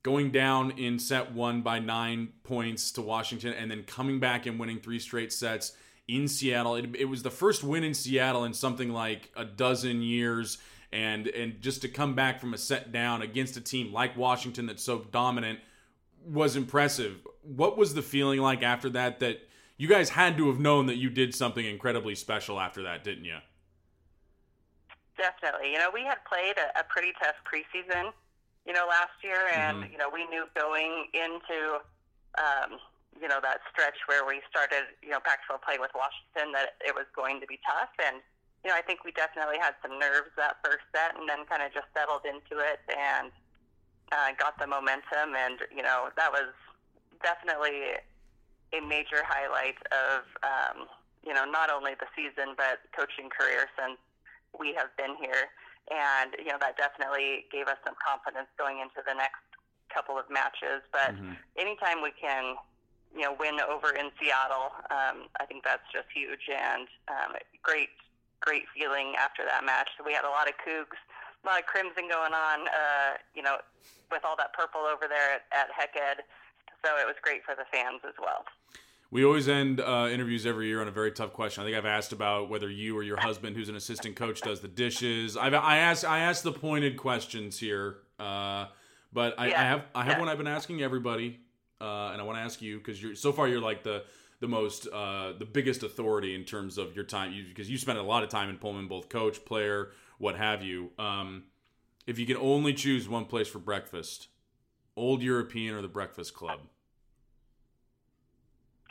going 0.02 0.30
down 0.30 0.72
in 0.72 0.98
set 0.98 1.32
one 1.32 1.62
by 1.62 1.78
nine 1.78 2.32
points 2.42 2.90
to 2.92 3.02
Washington, 3.02 3.52
and 3.52 3.70
then 3.70 3.82
coming 3.82 4.18
back 4.20 4.46
and 4.46 4.58
winning 4.58 4.80
three 4.80 4.98
straight 4.98 5.32
sets 5.32 5.72
in 6.08 6.26
Seattle. 6.26 6.76
It, 6.76 6.96
it, 6.96 7.04
was 7.04 7.22
the 7.22 7.30
first 7.30 7.62
win 7.62 7.84
in 7.84 7.94
Seattle 7.94 8.44
in 8.44 8.54
something 8.54 8.90
like 8.90 9.30
a 9.36 9.44
dozen 9.44 10.02
years, 10.02 10.58
and 10.92 11.28
and 11.28 11.60
just 11.60 11.82
to 11.82 11.88
come 11.88 12.14
back 12.14 12.40
from 12.40 12.54
a 12.54 12.58
set 12.58 12.92
down 12.92 13.22
against 13.22 13.56
a 13.56 13.60
team 13.60 13.92
like 13.92 14.16
Washington 14.16 14.66
that's 14.66 14.82
so 14.82 15.06
dominant 15.10 15.60
was 16.24 16.56
impressive. 16.56 17.26
What 17.42 17.76
was 17.76 17.94
the 17.94 18.02
feeling 18.02 18.40
like 18.40 18.62
after 18.62 18.88
that? 18.90 19.20
That 19.20 19.40
you 19.76 19.88
guys 19.88 20.10
had 20.10 20.36
to 20.38 20.48
have 20.48 20.58
known 20.58 20.86
that 20.86 20.96
you 20.96 21.10
did 21.10 21.34
something 21.34 21.64
incredibly 21.64 22.14
special 22.14 22.58
after 22.58 22.82
that, 22.82 23.04
didn't 23.04 23.24
you? 23.24 23.38
Definitely. 25.16 25.72
You 25.72 25.78
know, 25.78 25.90
we 25.92 26.02
had 26.02 26.18
played 26.24 26.56
a, 26.56 26.80
a 26.80 26.84
pretty 26.84 27.12
tough 27.22 27.36
preseason 27.44 28.12
you 28.70 28.78
know, 28.78 28.86
last 28.86 29.18
year, 29.26 29.50
and 29.50 29.82
mm-hmm. 29.82 29.90
you 29.90 29.98
know, 29.98 30.06
we 30.06 30.30
knew 30.30 30.46
going 30.54 31.10
into, 31.10 31.82
um, 32.38 32.78
you 33.18 33.26
know, 33.26 33.42
that 33.42 33.66
stretch 33.66 33.98
where 34.06 34.22
we 34.22 34.38
started, 34.46 34.94
you 35.02 35.10
know, 35.10 35.18
Pac-12 35.18 35.58
play 35.66 35.74
with 35.82 35.90
Washington, 35.90 36.54
that 36.54 36.78
it 36.78 36.94
was 36.94 37.10
going 37.10 37.42
to 37.42 37.50
be 37.50 37.58
tough. 37.66 37.90
And, 37.98 38.22
you 38.62 38.70
know, 38.70 38.78
I 38.78 38.82
think 38.86 39.02
we 39.02 39.10
definitely 39.10 39.58
had 39.58 39.74
some 39.82 39.98
nerves 39.98 40.30
that 40.38 40.62
first 40.62 40.86
set 40.94 41.18
and 41.18 41.26
then 41.26 41.50
kind 41.50 41.66
of 41.66 41.74
just 41.74 41.90
settled 41.90 42.22
into 42.22 42.62
it 42.62 42.78
and 42.86 43.34
uh, 44.14 44.38
got 44.38 44.54
the 44.62 44.70
momentum. 44.70 45.34
And, 45.34 45.66
you 45.74 45.82
know, 45.82 46.14
that 46.14 46.30
was 46.30 46.54
definitely 47.26 47.98
a 48.70 48.78
major 48.86 49.26
highlight 49.26 49.82
of, 49.90 50.30
um, 50.46 50.86
you 51.26 51.34
know, 51.34 51.42
not 51.42 51.74
only 51.74 51.98
the 51.98 52.06
season, 52.14 52.54
but 52.54 52.86
coaching 52.94 53.34
career 53.34 53.66
since 53.74 53.98
we 54.54 54.78
have 54.78 54.94
been 54.94 55.18
here. 55.18 55.50
And, 55.90 56.38
you 56.38 56.54
know, 56.54 56.58
that 56.62 56.78
definitely 56.78 57.46
gave 57.50 57.66
us 57.66 57.76
some 57.84 57.94
confidence 57.98 58.46
going 58.56 58.78
into 58.78 59.02
the 59.02 59.14
next 59.14 59.42
couple 59.92 60.16
of 60.18 60.30
matches. 60.30 60.86
But 60.94 61.18
Mhm. 61.18 61.36
anytime 61.58 62.00
we 62.00 62.12
can, 62.12 62.56
you 63.14 63.22
know, 63.22 63.32
win 63.34 63.60
over 63.60 63.90
in 63.90 64.12
Seattle, 64.20 64.70
um, 64.90 65.28
I 65.40 65.46
think 65.46 65.64
that's 65.64 65.82
just 65.92 66.06
huge 66.14 66.48
and 66.48 66.86
um, 67.08 67.34
great, 67.62 67.90
great 68.38 68.68
feeling 68.70 69.16
after 69.16 69.44
that 69.44 69.64
match. 69.64 69.90
So 69.98 70.04
we 70.04 70.14
had 70.14 70.24
a 70.24 70.30
lot 70.30 70.48
of 70.48 70.54
Cougs, 70.58 70.96
a 71.42 71.46
lot 71.46 71.58
of 71.58 71.66
crimson 71.66 72.08
going 72.08 72.34
on, 72.34 72.68
uh, 72.68 73.18
you 73.34 73.42
know, 73.42 73.58
with 74.12 74.24
all 74.24 74.36
that 74.36 74.52
purple 74.52 74.82
over 74.82 75.08
there 75.08 75.34
at, 75.34 75.42
at 75.50 75.70
Heck 75.74 75.94
So 76.84 76.96
it 76.98 77.06
was 77.06 77.16
great 77.22 77.44
for 77.44 77.54
the 77.54 77.66
fans 77.72 78.00
as 78.06 78.14
well. 78.18 78.44
We 79.12 79.24
always 79.24 79.48
end 79.48 79.80
uh, 79.80 80.08
interviews 80.10 80.46
every 80.46 80.68
year 80.68 80.80
on 80.80 80.86
a 80.86 80.92
very 80.92 81.10
tough 81.10 81.32
question. 81.32 81.62
I 81.62 81.66
think 81.66 81.76
I've 81.76 81.84
asked 81.84 82.12
about 82.12 82.48
whether 82.48 82.70
you 82.70 82.96
or 82.96 83.02
your 83.02 83.16
husband, 83.20 83.56
who's 83.56 83.68
an 83.68 83.74
assistant 83.74 84.14
coach, 84.14 84.40
does 84.40 84.60
the 84.60 84.68
dishes. 84.68 85.36
I've 85.36 85.52
I 85.54 85.78
asked 85.78 86.04
I 86.04 86.20
asked 86.20 86.44
the 86.44 86.52
pointed 86.52 86.96
questions 86.96 87.58
here, 87.58 87.96
uh, 88.20 88.66
but 89.12 89.34
I, 89.36 89.46
I 89.46 89.64
have 89.64 89.84
I 89.96 90.04
have 90.04 90.12
Yeah. 90.14 90.18
one 90.20 90.28
I've 90.28 90.38
been 90.38 90.46
asking 90.46 90.80
everybody, 90.82 91.40
uh, 91.80 92.10
and 92.12 92.20
I 92.20 92.24
want 92.24 92.38
to 92.38 92.42
ask 92.42 92.62
you 92.62 92.78
because 92.78 93.02
you're 93.02 93.16
so 93.16 93.32
far 93.32 93.48
you're 93.48 93.60
like 93.60 93.82
the 93.82 94.04
the 94.38 94.46
most 94.46 94.86
uh, 94.86 95.32
the 95.36 95.44
biggest 95.44 95.82
authority 95.82 96.36
in 96.36 96.44
terms 96.44 96.78
of 96.78 96.94
your 96.94 97.04
time 97.04 97.34
because 97.48 97.68
you, 97.68 97.78
spent 97.78 97.98
a 97.98 98.02
lot 98.02 98.22
of 98.22 98.28
time 98.28 98.48
in 98.48 98.58
Pullman, 98.58 98.86
both 98.86 99.08
coach, 99.08 99.44
player, 99.44 99.90
what 100.18 100.36
have 100.36 100.62
you. 100.62 100.90
Um, 101.00 101.44
if 102.06 102.18
you 102.18 102.26
could 102.26 102.36
only 102.36 102.74
choose 102.74 103.08
one 103.08 103.24
place 103.24 103.48
for 103.48 103.58
breakfast, 103.58 104.28
Old 104.96 105.20
European 105.20 105.74
or 105.74 105.82
the 105.82 105.88
Breakfast 105.88 106.32
Club. 106.32 106.60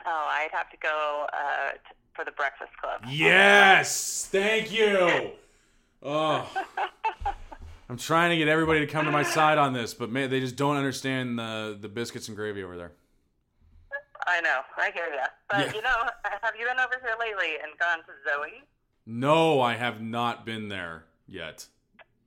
Oh, 0.05 0.27
I'd 0.29 0.49
have 0.51 0.69
to 0.71 0.77
go 0.77 1.27
uh, 1.33 1.71
t- 1.73 1.77
for 2.13 2.25
the 2.25 2.31
Breakfast 2.31 2.71
Club. 2.81 3.01
Yes, 3.09 4.27
thank 4.31 4.71
you. 4.71 5.31
Oh, 6.01 6.49
I'm 7.89 7.97
trying 7.97 8.29
to 8.29 8.37
get 8.37 8.47
everybody 8.47 8.79
to 8.81 8.87
come 8.87 9.05
to 9.05 9.11
my 9.11 9.23
side 9.23 9.57
on 9.57 9.73
this, 9.73 9.93
but 9.93 10.09
man, 10.11 10.29
they 10.29 10.39
just 10.39 10.55
don't 10.55 10.77
understand 10.77 11.37
the 11.39 11.77
the 11.79 11.89
biscuits 11.89 12.27
and 12.27 12.37
gravy 12.37 12.63
over 12.63 12.77
there. 12.77 12.91
I 14.27 14.41
know, 14.41 14.59
I 14.77 14.91
hear 14.93 15.07
ya. 15.13 15.25
But 15.49 15.67
Yeah. 15.67 15.73
you 15.73 15.81
know, 15.81 16.09
have 16.41 16.53
you 16.59 16.65
been 16.65 16.79
over 16.79 16.95
here 17.01 17.15
lately 17.19 17.55
and 17.63 17.77
gone 17.79 17.99
to 17.99 18.13
Zoe? 18.27 18.63
No, 19.05 19.59
I 19.61 19.75
have 19.75 20.01
not 20.01 20.45
been 20.45 20.69
there 20.69 21.05
yet. 21.27 21.65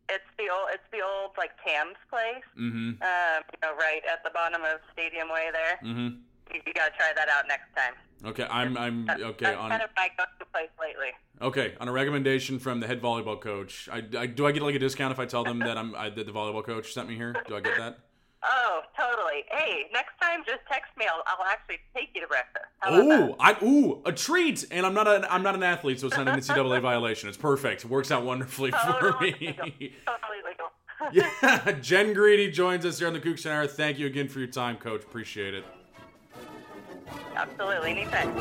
It's 0.08 0.24
the 0.36 0.48
old, 0.50 0.68
it's 0.72 0.82
the 0.90 1.00
old 1.00 1.30
like 1.38 1.50
Tam's 1.64 1.96
place. 2.10 2.42
Mm-hmm. 2.58 3.00
Um, 3.02 3.42
you 3.52 3.58
know, 3.62 3.76
right 3.76 4.02
at 4.10 4.24
the 4.24 4.30
bottom 4.30 4.62
of 4.62 4.80
Stadium 4.92 5.28
Way 5.30 5.48
there. 5.52 5.78
Mm-hmm. 5.84 6.16
You, 6.52 6.60
gotta 6.74 6.92
try 6.96 7.12
that 7.14 7.28
out 7.28 7.44
next 7.48 7.74
time. 7.76 7.94
Okay, 8.24 8.46
I'm 8.50 8.76
I'm 8.76 9.08
okay 9.10 9.46
That's 9.46 9.58
on 9.58 9.70
kind 9.70 9.82
of 9.82 9.90
my 9.96 10.08
go-to 10.16 10.44
place 10.52 10.68
lately. 10.80 11.08
okay 11.40 11.74
on 11.80 11.88
a 11.88 11.92
recommendation 11.92 12.58
from 12.58 12.80
the 12.80 12.86
head 12.86 13.02
volleyball 13.02 13.40
coach. 13.40 13.88
I, 13.90 14.02
I 14.18 14.26
do 14.26 14.46
I 14.46 14.52
get 14.52 14.62
like 14.62 14.74
a 14.74 14.78
discount 14.78 15.12
if 15.12 15.18
I 15.18 15.26
tell 15.26 15.44
them 15.44 15.58
that 15.60 15.76
I'm 15.76 15.94
I, 15.94 16.10
that 16.10 16.26
the 16.26 16.32
volleyball 16.32 16.64
coach 16.64 16.92
sent 16.92 17.08
me 17.08 17.16
here? 17.16 17.34
Do 17.48 17.56
I 17.56 17.60
get 17.60 17.76
that? 17.78 17.98
Oh, 18.44 18.80
totally. 18.98 19.44
Hey, 19.52 19.84
next 19.92 20.14
time 20.20 20.40
just 20.44 20.62
text 20.68 20.90
me. 20.98 21.06
I'll, 21.08 21.22
I'll 21.28 21.46
actually 21.46 21.76
take 21.94 22.08
you 22.12 22.22
to 22.22 22.26
breakfast. 22.26 22.64
How 22.80 22.92
about 22.92 23.08
that? 23.08 23.20
Ooh, 23.20 23.36
I 23.38 23.56
ooh 23.64 24.02
a 24.04 24.10
treat, 24.10 24.64
and 24.72 24.84
I'm 24.84 24.94
not 24.94 25.06
a 25.06 25.32
I'm 25.32 25.44
not 25.44 25.54
an 25.54 25.62
athlete, 25.62 26.00
so 26.00 26.08
it's 26.08 26.16
not 26.16 26.26
an 26.26 26.40
NCAA 26.40 26.82
violation. 26.82 27.28
It's 27.28 27.38
perfect. 27.38 27.84
It 27.84 27.88
works 27.90 28.10
out 28.10 28.24
wonderfully 28.24 28.70
for 28.82 29.16
me. 29.20 29.32
legal. 29.38 29.54
Totally 29.54 30.42
legal. 30.44 30.66
Yeah, 31.12 31.72
Jen 31.80 32.14
Greeny 32.14 32.50
joins 32.50 32.84
us 32.84 32.98
here 32.98 33.06
on 33.06 33.14
the 33.14 33.20
Coug 33.20 33.38
Center. 33.38 33.66
Thank 33.68 34.00
you 34.00 34.06
again 34.08 34.28
for 34.28 34.40
your 34.40 34.48
time, 34.48 34.76
Coach. 34.76 35.02
Appreciate 35.04 35.54
it. 35.54 35.64
Absolutely. 37.36 37.90
Anytime. 37.92 38.32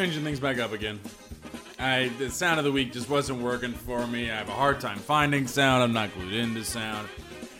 Changing 0.00 0.24
things 0.24 0.40
back 0.40 0.58
up 0.58 0.72
again. 0.72 0.98
I 1.78 2.10
the 2.18 2.30
sound 2.30 2.58
of 2.58 2.64
the 2.64 2.72
week 2.72 2.90
just 2.90 3.10
wasn't 3.10 3.42
working 3.42 3.72
for 3.72 4.06
me. 4.06 4.30
I 4.30 4.36
have 4.36 4.48
a 4.48 4.52
hard 4.52 4.80
time 4.80 4.96
finding 4.96 5.46
sound. 5.46 5.82
I'm 5.82 5.92
not 5.92 6.14
glued 6.14 6.32
into 6.32 6.64
sound. 6.64 7.06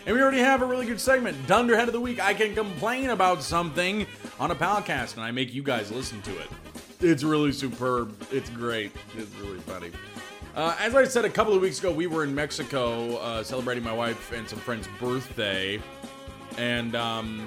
And 0.06 0.16
we 0.16 0.22
already 0.22 0.38
have 0.38 0.62
a 0.62 0.64
really 0.64 0.86
good 0.86 0.98
segment, 0.98 1.36
Dunderhead 1.46 1.88
of 1.88 1.92
the 1.92 2.00
Week. 2.00 2.18
I 2.18 2.32
can 2.32 2.54
complain 2.54 3.10
about 3.10 3.42
something 3.42 4.06
on 4.38 4.50
a 4.50 4.54
podcast, 4.54 5.16
and 5.16 5.22
I 5.22 5.32
make 5.32 5.52
you 5.52 5.62
guys 5.62 5.92
listen 5.92 6.22
to 6.22 6.30
it. 6.38 6.48
It's 7.00 7.22
really 7.22 7.52
superb. 7.52 8.16
It's 8.32 8.48
great. 8.48 8.92
It's 9.18 9.34
really 9.36 9.60
funny. 9.60 9.90
Uh, 10.56 10.74
as 10.80 10.94
I 10.94 11.04
said 11.04 11.26
a 11.26 11.30
couple 11.30 11.52
of 11.52 11.60
weeks 11.60 11.78
ago, 11.78 11.92
we 11.92 12.06
were 12.06 12.24
in 12.24 12.34
Mexico 12.34 13.16
uh, 13.16 13.42
celebrating 13.42 13.84
my 13.84 13.92
wife 13.92 14.32
and 14.32 14.48
some 14.48 14.60
friends' 14.60 14.88
birthday. 14.98 15.78
And, 16.56 16.96
um, 16.96 17.46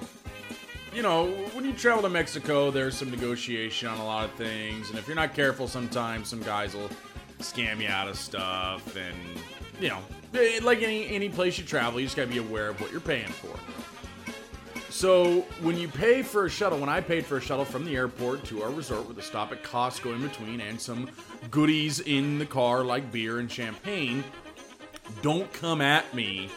you 0.93 1.01
know, 1.01 1.27
when 1.53 1.65
you 1.65 1.73
travel 1.73 2.03
to 2.03 2.09
Mexico, 2.09 2.69
there's 2.69 2.95
some 2.95 3.09
negotiation 3.09 3.87
on 3.87 3.97
a 3.97 4.05
lot 4.05 4.25
of 4.25 4.31
things. 4.33 4.89
And 4.89 4.99
if 4.99 5.07
you're 5.07 5.15
not 5.15 5.33
careful, 5.33 5.67
sometimes 5.67 6.27
some 6.27 6.41
guys 6.41 6.75
will 6.75 6.89
scam 7.39 7.81
you 7.81 7.87
out 7.87 8.07
of 8.07 8.15
stuff. 8.17 8.95
And, 8.95 9.15
you 9.81 9.89
know, 9.89 9.99
eh, 10.35 10.59
like 10.61 10.83
any, 10.83 11.07
any 11.07 11.29
place 11.29 11.57
you 11.57 11.63
travel, 11.63 11.99
you 11.99 12.05
just 12.05 12.15
got 12.15 12.23
to 12.23 12.31
be 12.31 12.37
aware 12.37 12.69
of 12.69 12.79
what 12.79 12.91
you're 12.91 13.01
paying 13.01 13.27
for. 13.27 13.57
So 14.91 15.41
when 15.61 15.75
you 15.77 15.87
pay 15.87 16.21
for 16.21 16.45
a 16.45 16.49
shuttle, 16.49 16.77
when 16.77 16.89
I 16.89 17.01
paid 17.01 17.25
for 17.25 17.37
a 17.37 17.41
shuttle 17.41 17.65
from 17.65 17.83
the 17.83 17.95
airport 17.95 18.43
to 18.45 18.61
our 18.61 18.69
resort 18.69 19.07
with 19.07 19.17
a 19.17 19.23
stop 19.23 19.51
at 19.51 19.63
Costco 19.63 20.13
in 20.13 20.21
between 20.21 20.61
and 20.61 20.79
some 20.79 21.09
goodies 21.49 21.99
in 22.01 22.37
the 22.37 22.45
car 22.45 22.83
like 22.83 23.11
beer 23.11 23.39
and 23.39 23.51
champagne, 23.51 24.23
don't 25.23 25.51
come 25.51 25.81
at 25.81 26.13
me 26.13 26.49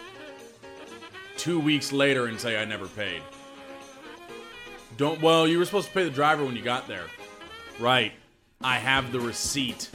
two 1.39 1.59
weeks 1.59 1.93
later 1.93 2.27
and 2.27 2.39
say 2.39 2.61
I 2.61 2.67
never 2.67 2.87
paid. 2.89 3.23
Don't, 4.97 5.21
well, 5.21 5.47
you 5.47 5.59
were 5.59 5.65
supposed 5.65 5.89
to 5.89 5.95
pay 5.95 6.05
the 6.05 6.11
driver 6.11 6.45
when 6.45 6.57
you 6.57 6.63
got 6.63 6.89
there. 6.89 7.07
Right. 7.79 8.13
I 8.63 8.79
have 8.79 9.13
the 9.13 9.21
receipt. 9.21 9.91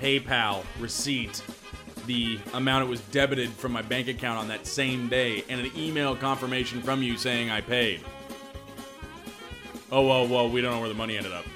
PayPal 0.00 0.64
receipt. 0.80 1.42
The 2.06 2.38
amount 2.52 2.84
it 2.84 2.88
was 2.88 3.00
debited 3.00 3.50
from 3.50 3.72
my 3.72 3.82
bank 3.82 4.08
account 4.08 4.38
on 4.38 4.48
that 4.48 4.66
same 4.66 5.08
day, 5.08 5.44
and 5.48 5.60
an 5.60 5.70
email 5.76 6.14
confirmation 6.16 6.82
from 6.82 7.02
you 7.02 7.16
saying 7.16 7.50
I 7.50 7.60
paid. 7.60 8.00
Oh, 9.90 10.06
well, 10.06 10.26
well, 10.26 10.48
we 10.50 10.60
don't 10.60 10.72
know 10.72 10.80
where 10.80 10.88
the 10.88 10.94
money 10.94 11.16
ended 11.16 11.32
up. 11.32 11.46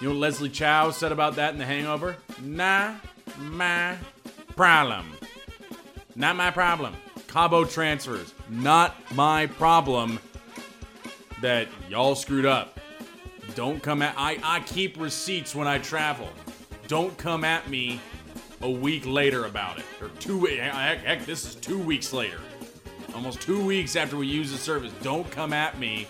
You 0.00 0.08
know 0.08 0.14
what 0.14 0.20
Leslie 0.20 0.48
Chow 0.48 0.90
said 0.90 1.12
about 1.12 1.36
that 1.36 1.52
in 1.52 1.58
The 1.58 1.66
Hangover? 1.66 2.16
Nah, 2.42 2.94
my 3.38 3.96
problem. 4.56 5.12
Not 6.16 6.36
my 6.36 6.50
problem. 6.50 6.96
Cabo 7.28 7.64
transfers. 7.64 8.32
Not 8.48 8.96
my 9.14 9.46
problem 9.46 10.18
that 11.40 11.68
y'all 11.88 12.14
screwed 12.14 12.46
up. 12.46 12.80
Don't 13.54 13.82
come 13.82 14.02
at 14.02 14.14
I 14.16 14.38
I 14.42 14.60
keep 14.60 14.98
receipts 15.00 15.54
when 15.54 15.66
I 15.66 15.78
travel. 15.78 16.28
Don't 16.86 17.16
come 17.18 17.44
at 17.44 17.68
me 17.68 18.00
a 18.60 18.70
week 18.70 19.06
later 19.06 19.44
about 19.46 19.78
it. 19.78 19.84
Or 20.00 20.08
two 20.20 20.44
heck, 20.46 20.98
heck 21.00 21.26
this 21.26 21.44
is 21.44 21.54
2 21.56 21.78
weeks 21.78 22.12
later. 22.12 22.38
Almost 23.14 23.40
2 23.42 23.64
weeks 23.64 23.96
after 23.96 24.16
we 24.16 24.26
use 24.26 24.50
the 24.50 24.58
service. 24.58 24.92
Don't 25.02 25.30
come 25.30 25.52
at 25.52 25.78
me 25.78 26.06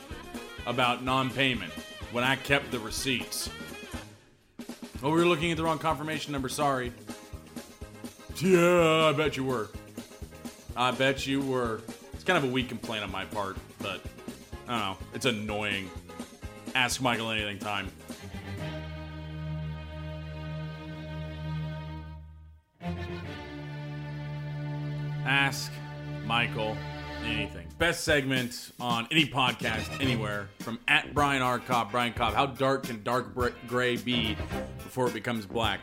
about 0.67 1.03
non-payment 1.05 1.73
when 2.13 2.25
I 2.25 2.37
kept 2.37 2.71
the 2.71 2.79
receipts. 2.79 3.51
Oh, 5.03 5.11
we 5.11 5.19
were 5.19 5.27
looking 5.27 5.51
at 5.51 5.57
the 5.57 5.63
wrong 5.63 5.79
confirmation 5.79 6.33
number. 6.33 6.49
Sorry. 6.49 6.93
Yeah, 8.41 9.07
I 9.07 9.13
bet 9.13 9.37
you 9.37 9.45
were. 9.45 9.69
I 10.77 10.91
bet 10.91 11.27
you 11.27 11.41
were. 11.41 11.81
It's 12.15 12.25
kind 12.25 12.37
of 12.37 12.51
a 12.51 12.53
weak 12.53 12.69
complaint 12.69 13.05
on 13.05 13.11
my 13.11 13.25
part, 13.25 13.57
but 13.81 14.01
I 14.69 14.79
don't 14.79 14.81
know. 14.81 15.07
It's 15.15 15.25
annoying. 15.25 15.91
Ask 16.75 17.01
Michael 17.01 17.31
anything 17.31 17.59
time. 17.59 17.91
Ask 25.25 25.73
Michael 26.27 26.77
anything. 27.25 27.67
Best 27.79 28.05
segment 28.05 28.73
on 28.79 29.09
any 29.11 29.25
podcast 29.25 30.03
anywhere 30.03 30.49
from 30.61 30.79
at 30.87 31.15
Brian 31.15 31.41
R. 31.41 31.59
Cobb. 31.59 31.91
Brian 31.91 32.13
Cobb, 32.13 32.35
how 32.35 32.47
dark 32.47 32.85
can 32.85 33.03
dark 33.03 33.35
gray 33.67 33.97
be 33.97 34.37
before 34.79 35.09
it 35.09 35.15
becomes 35.15 35.47
black? 35.47 35.81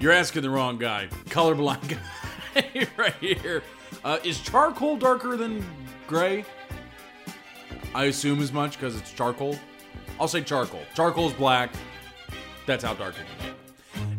You're 0.00 0.12
asking 0.12 0.42
the 0.42 0.50
wrong 0.50 0.78
guy. 0.78 1.08
Colorblind 1.26 1.88
guy 2.54 2.86
right 2.98 3.14
here. 3.14 3.62
Uh, 4.04 4.18
is 4.22 4.38
charcoal 4.40 4.96
darker 4.96 5.36
than 5.36 5.64
gray? 6.06 6.44
I 7.96 8.04
assume 8.04 8.42
as 8.42 8.52
much 8.52 8.72
because 8.72 8.94
it's 8.94 9.10
charcoal. 9.10 9.58
I'll 10.20 10.28
say 10.28 10.42
charcoal. 10.42 10.82
Charcoal's 10.94 11.32
black. 11.32 11.72
That's 12.66 12.84
how 12.84 12.92
dark 12.92 13.14
it 13.14 13.24
get. 13.42 13.54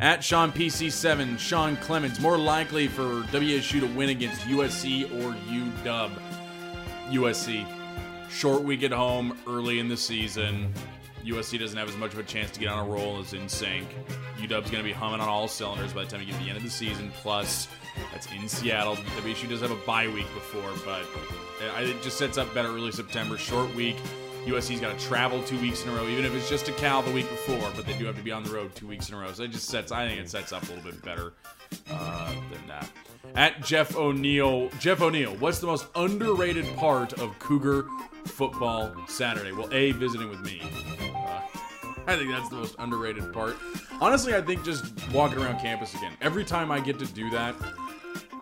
At 0.02 0.24
Sean 0.24 0.52
PC7, 0.52 1.38
Sean 1.38 1.78
Clemens, 1.78 2.20
more 2.20 2.40
likely 2.40 2.88
for 2.88 3.22
WSU 3.26 3.80
to 3.82 3.86
win 3.96 4.10
against 4.10 4.42
USC 4.48 5.04
or 5.22 5.36
UW. 5.52 6.20
USC. 7.12 7.68
Short 8.32 8.64
week 8.64 8.82
at 8.82 8.92
home, 8.92 9.38
early 9.46 9.78
in 9.78 9.88
the 9.88 9.98
season. 9.98 10.74
USC 11.24 11.60
doesn't 11.60 11.78
have 11.78 11.88
as 11.88 11.98
much 11.98 12.14
of 12.14 12.20
a 12.20 12.24
chance 12.24 12.50
to 12.52 12.60
get 12.60 12.70
on 12.70 12.84
a 12.84 12.90
roll 12.90 13.20
as 13.20 13.34
in 13.34 13.48
sync. 13.48 13.88
UW's 14.38 14.72
going 14.72 14.72
to 14.72 14.84
be 14.84 14.92
humming 14.92 15.22
on 15.22 15.30
all 15.30 15.48
cylinders 15.48 15.94
by 15.94 16.04
the 16.04 16.10
time 16.10 16.22
you 16.22 16.26
get 16.26 16.38
to 16.40 16.44
the 16.44 16.50
end 16.50 16.58
of 16.58 16.64
the 16.64 16.70
season. 16.72 17.12
Plus, 17.22 17.68
that's 18.12 18.32
in 18.32 18.48
Seattle. 18.48 18.96
WSU 18.96 19.50
does 19.50 19.62
have 19.62 19.72
a 19.72 19.76
bye 19.76 20.08
week 20.08 20.32
before, 20.34 20.72
but 20.86 21.06
it 21.82 22.02
just 22.02 22.18
sets 22.18 22.38
up 22.38 22.54
better 22.54 22.70
early 22.70 22.92
September. 22.92 23.38
Short 23.38 23.74
week. 23.76 23.98
USC's 24.46 24.80
got 24.80 24.98
to 24.98 25.06
travel 25.06 25.44
two 25.44 25.60
weeks 25.60 25.84
in 25.84 25.90
a 25.90 25.94
row, 25.94 26.08
even 26.08 26.24
if 26.24 26.34
it's 26.34 26.50
just 26.50 26.66
to 26.68 26.72
Cal 26.74 27.02
the 27.02 27.12
week 27.12 27.30
before, 27.30 27.70
but 27.76 27.86
they 27.86 27.98
do 27.98 28.06
have 28.06 28.16
to 28.16 28.24
be 28.24 28.32
on 28.32 28.44
the 28.44 28.50
road 28.50 28.74
two 28.76 28.88
weeks 28.88 29.10
in 29.10 29.16
a 29.16 29.20
row. 29.20 29.34
So 29.34 29.44
it 29.44 29.52
just 29.52 29.68
sets, 29.68 29.92
I 29.92 30.08
think 30.08 30.22
it 30.22 30.30
sets 30.30 30.54
up 30.54 30.64
a 30.64 30.66
little 30.68 30.90
bit 30.90 31.04
better 31.04 31.34
uh, 31.92 32.32
than 32.50 32.66
that. 32.68 32.90
At 33.36 33.62
Jeff 33.62 33.98
O'Neill, 33.98 34.70
Jeff 34.80 35.02
O'Neill, 35.02 35.36
what's 35.36 35.60
the 35.60 35.68
most 35.68 35.88
underrated 35.96 36.66
part 36.78 37.12
of 37.14 37.38
Cougar 37.40 37.88
football 38.24 38.96
Saturday? 39.08 39.52
Well, 39.52 39.68
A, 39.74 39.92
visiting 39.92 40.30
with 40.30 40.40
me. 40.40 40.62
Uh, 41.14 41.42
I 42.08 42.16
think 42.16 42.32
that's 42.32 42.48
the 42.48 42.56
most 42.56 42.76
underrated 42.80 43.34
part. 43.34 43.58
Honestly, 44.00 44.34
I 44.34 44.42
think 44.42 44.64
just 44.64 44.86
walking 45.12 45.40
around 45.40 45.60
campus 45.60 45.94
again. 45.94 46.14
Every 46.22 46.46
time 46.46 46.72
I 46.72 46.80
get 46.80 47.00
to 47.00 47.06
do 47.06 47.30
that, 47.32 47.54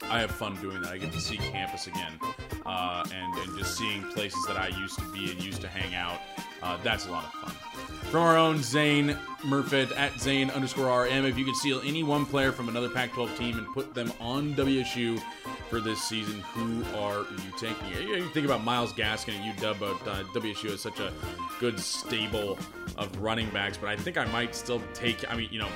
I 0.03 0.19
have 0.19 0.31
fun 0.31 0.55
doing 0.61 0.81
that. 0.81 0.91
I 0.91 0.97
get 0.97 1.11
to 1.13 1.21
see 1.21 1.37
campus 1.37 1.87
again, 1.87 2.19
uh, 2.65 3.03
and 3.13 3.33
and 3.35 3.57
just 3.57 3.77
seeing 3.77 4.03
places 4.11 4.43
that 4.47 4.57
I 4.57 4.67
used 4.67 4.97
to 4.99 5.05
be 5.11 5.31
and 5.31 5.43
used 5.43 5.61
to 5.61 5.67
hang 5.67 5.95
out. 5.95 6.19
Uh, 6.61 6.77
that's 6.83 7.07
a 7.07 7.11
lot 7.11 7.25
of 7.25 7.31
fun. 7.31 7.75
From 8.11 8.21
our 8.21 8.37
own 8.37 8.61
Zane 8.61 9.17
Murfit 9.41 9.95
at 9.97 10.19
Zane 10.19 10.49
underscore 10.51 11.03
RM, 11.03 11.25
if 11.25 11.37
you 11.37 11.45
could 11.45 11.55
steal 11.55 11.81
any 11.83 12.03
one 12.03 12.25
player 12.25 12.51
from 12.51 12.69
another 12.69 12.89
Pac-12 12.89 13.37
team 13.37 13.57
and 13.57 13.67
put 13.73 13.93
them 13.93 14.11
on 14.19 14.53
WSU 14.53 15.21
for 15.69 15.79
this 15.79 16.01
season, 16.01 16.39
who 16.53 16.83
are 16.97 17.19
you 17.19 17.51
taking? 17.57 17.87
You, 18.07 18.27
think 18.29 18.45
about 18.45 18.63
Myles 18.63 18.93
Gaskin 18.93 19.37
at 19.39 19.57
UW, 19.57 19.79
but 19.79 20.07
uh, 20.09 20.23
WSU 20.33 20.71
is 20.71 20.81
such 20.81 20.99
a 20.99 21.11
good 21.59 21.79
stable 21.79 22.57
of 22.97 23.15
running 23.19 23.49
backs. 23.49 23.77
But 23.77 23.89
I 23.89 23.95
think 23.95 24.17
I 24.17 24.25
might 24.25 24.55
still 24.55 24.81
take. 24.93 25.29
I 25.31 25.35
mean, 25.35 25.49
you 25.51 25.59
know. 25.59 25.69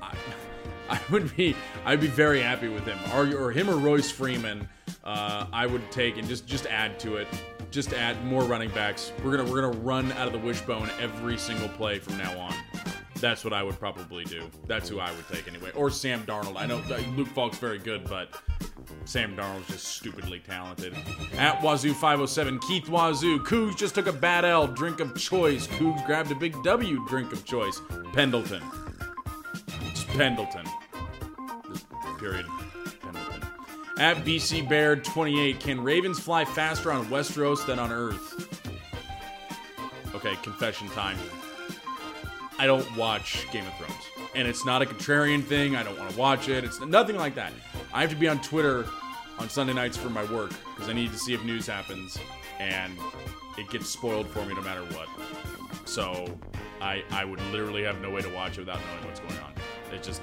I, 0.00 0.14
I 0.88 1.00
would 1.10 1.34
be 1.36 1.56
I'd 1.84 2.00
be 2.00 2.06
very 2.06 2.40
happy 2.40 2.68
with 2.68 2.84
him 2.84 2.98
or, 3.14 3.34
or 3.36 3.50
him 3.50 3.70
or 3.70 3.76
Royce 3.76 4.10
Freeman. 4.10 4.68
Uh, 5.02 5.46
I 5.52 5.66
would 5.66 5.90
take 5.90 6.16
and 6.16 6.26
just 6.28 6.46
just 6.46 6.66
add 6.66 6.98
to 7.00 7.16
it. 7.16 7.28
Just 7.70 7.92
add 7.92 8.24
more 8.24 8.44
running 8.44 8.70
backs. 8.70 9.12
We're 9.22 9.36
gonna 9.36 9.50
we're 9.50 9.60
gonna 9.62 9.78
run 9.78 10.12
out 10.12 10.26
of 10.26 10.32
the 10.32 10.38
wishbone 10.38 10.90
every 11.00 11.38
single 11.38 11.68
play 11.68 11.98
from 11.98 12.18
now 12.18 12.38
on. 12.38 12.54
That's 13.20 13.44
what 13.44 13.52
I 13.52 13.62
would 13.62 13.78
probably 13.78 14.24
do. 14.24 14.42
That's 14.66 14.88
who 14.88 15.00
I 15.00 15.10
would 15.12 15.26
take 15.28 15.48
anyway. 15.48 15.70
Or 15.74 15.88
Sam 15.88 16.24
Darnold. 16.24 16.56
I 16.56 16.66
know 16.66 16.82
Luke 17.16 17.28
Falk's 17.28 17.58
very 17.58 17.78
good, 17.78 18.04
but 18.08 18.38
Sam 19.06 19.34
Darnold's 19.34 19.68
just 19.68 19.86
stupidly 19.86 20.40
talented. 20.40 20.94
At 21.38 21.62
Wazoo 21.62 21.94
507, 21.94 22.58
Keith 22.60 22.88
Wazoo. 22.88 23.38
Cougs 23.40 23.76
just 23.76 23.94
took 23.94 24.08
a 24.08 24.12
bad 24.12 24.44
L. 24.44 24.66
Drink 24.66 25.00
of 25.00 25.18
choice. 25.18 25.66
Cougs 25.66 26.04
grabbed 26.06 26.32
a 26.32 26.34
big 26.34 26.60
W. 26.64 27.06
Drink 27.08 27.32
of 27.32 27.44
choice. 27.44 27.80
Pendleton. 28.12 28.62
Pendleton. 30.14 30.64
Period. 32.18 32.46
Pendleton. 33.00 33.42
At 33.98 34.18
BC 34.18 34.68
Baird 34.68 35.04
28, 35.04 35.58
can 35.58 35.82
Ravens 35.82 36.20
fly 36.20 36.44
faster 36.44 36.92
on 36.92 37.06
Westeros 37.06 37.66
than 37.66 37.80
on 37.80 37.90
Earth? 37.90 38.48
Okay, 40.14 40.36
confession 40.42 40.88
time. 40.90 41.18
I 42.58 42.66
don't 42.66 42.96
watch 42.96 43.46
Game 43.50 43.66
of 43.66 43.76
Thrones. 43.76 43.92
And 44.36 44.46
it's 44.46 44.64
not 44.64 44.82
a 44.82 44.86
contrarian 44.86 45.42
thing. 45.42 45.74
I 45.74 45.82
don't 45.82 45.98
want 45.98 46.10
to 46.12 46.16
watch 46.16 46.48
it. 46.48 46.62
It's 46.62 46.80
nothing 46.80 47.16
like 47.16 47.34
that. 47.34 47.52
I 47.92 48.00
have 48.00 48.10
to 48.10 48.16
be 48.16 48.28
on 48.28 48.40
Twitter 48.40 48.86
on 49.38 49.48
Sunday 49.48 49.72
nights 49.72 49.96
for 49.96 50.10
my 50.10 50.24
work 50.32 50.52
because 50.74 50.88
I 50.88 50.92
need 50.92 51.10
to 51.10 51.18
see 51.18 51.34
if 51.34 51.44
news 51.44 51.66
happens. 51.66 52.16
And 52.60 52.96
it 53.58 53.68
gets 53.68 53.88
spoiled 53.88 54.28
for 54.28 54.44
me 54.46 54.54
no 54.54 54.62
matter 54.62 54.84
what. 54.94 55.08
So 55.88 56.38
I, 56.80 57.02
I 57.10 57.24
would 57.24 57.40
literally 57.50 57.82
have 57.82 58.00
no 58.00 58.10
way 58.10 58.22
to 58.22 58.28
watch 58.28 58.52
it 58.52 58.60
without 58.60 58.78
knowing 58.78 59.06
what's 59.06 59.20
going 59.20 59.38
on. 59.38 59.52
It 59.94 60.02
just, 60.02 60.22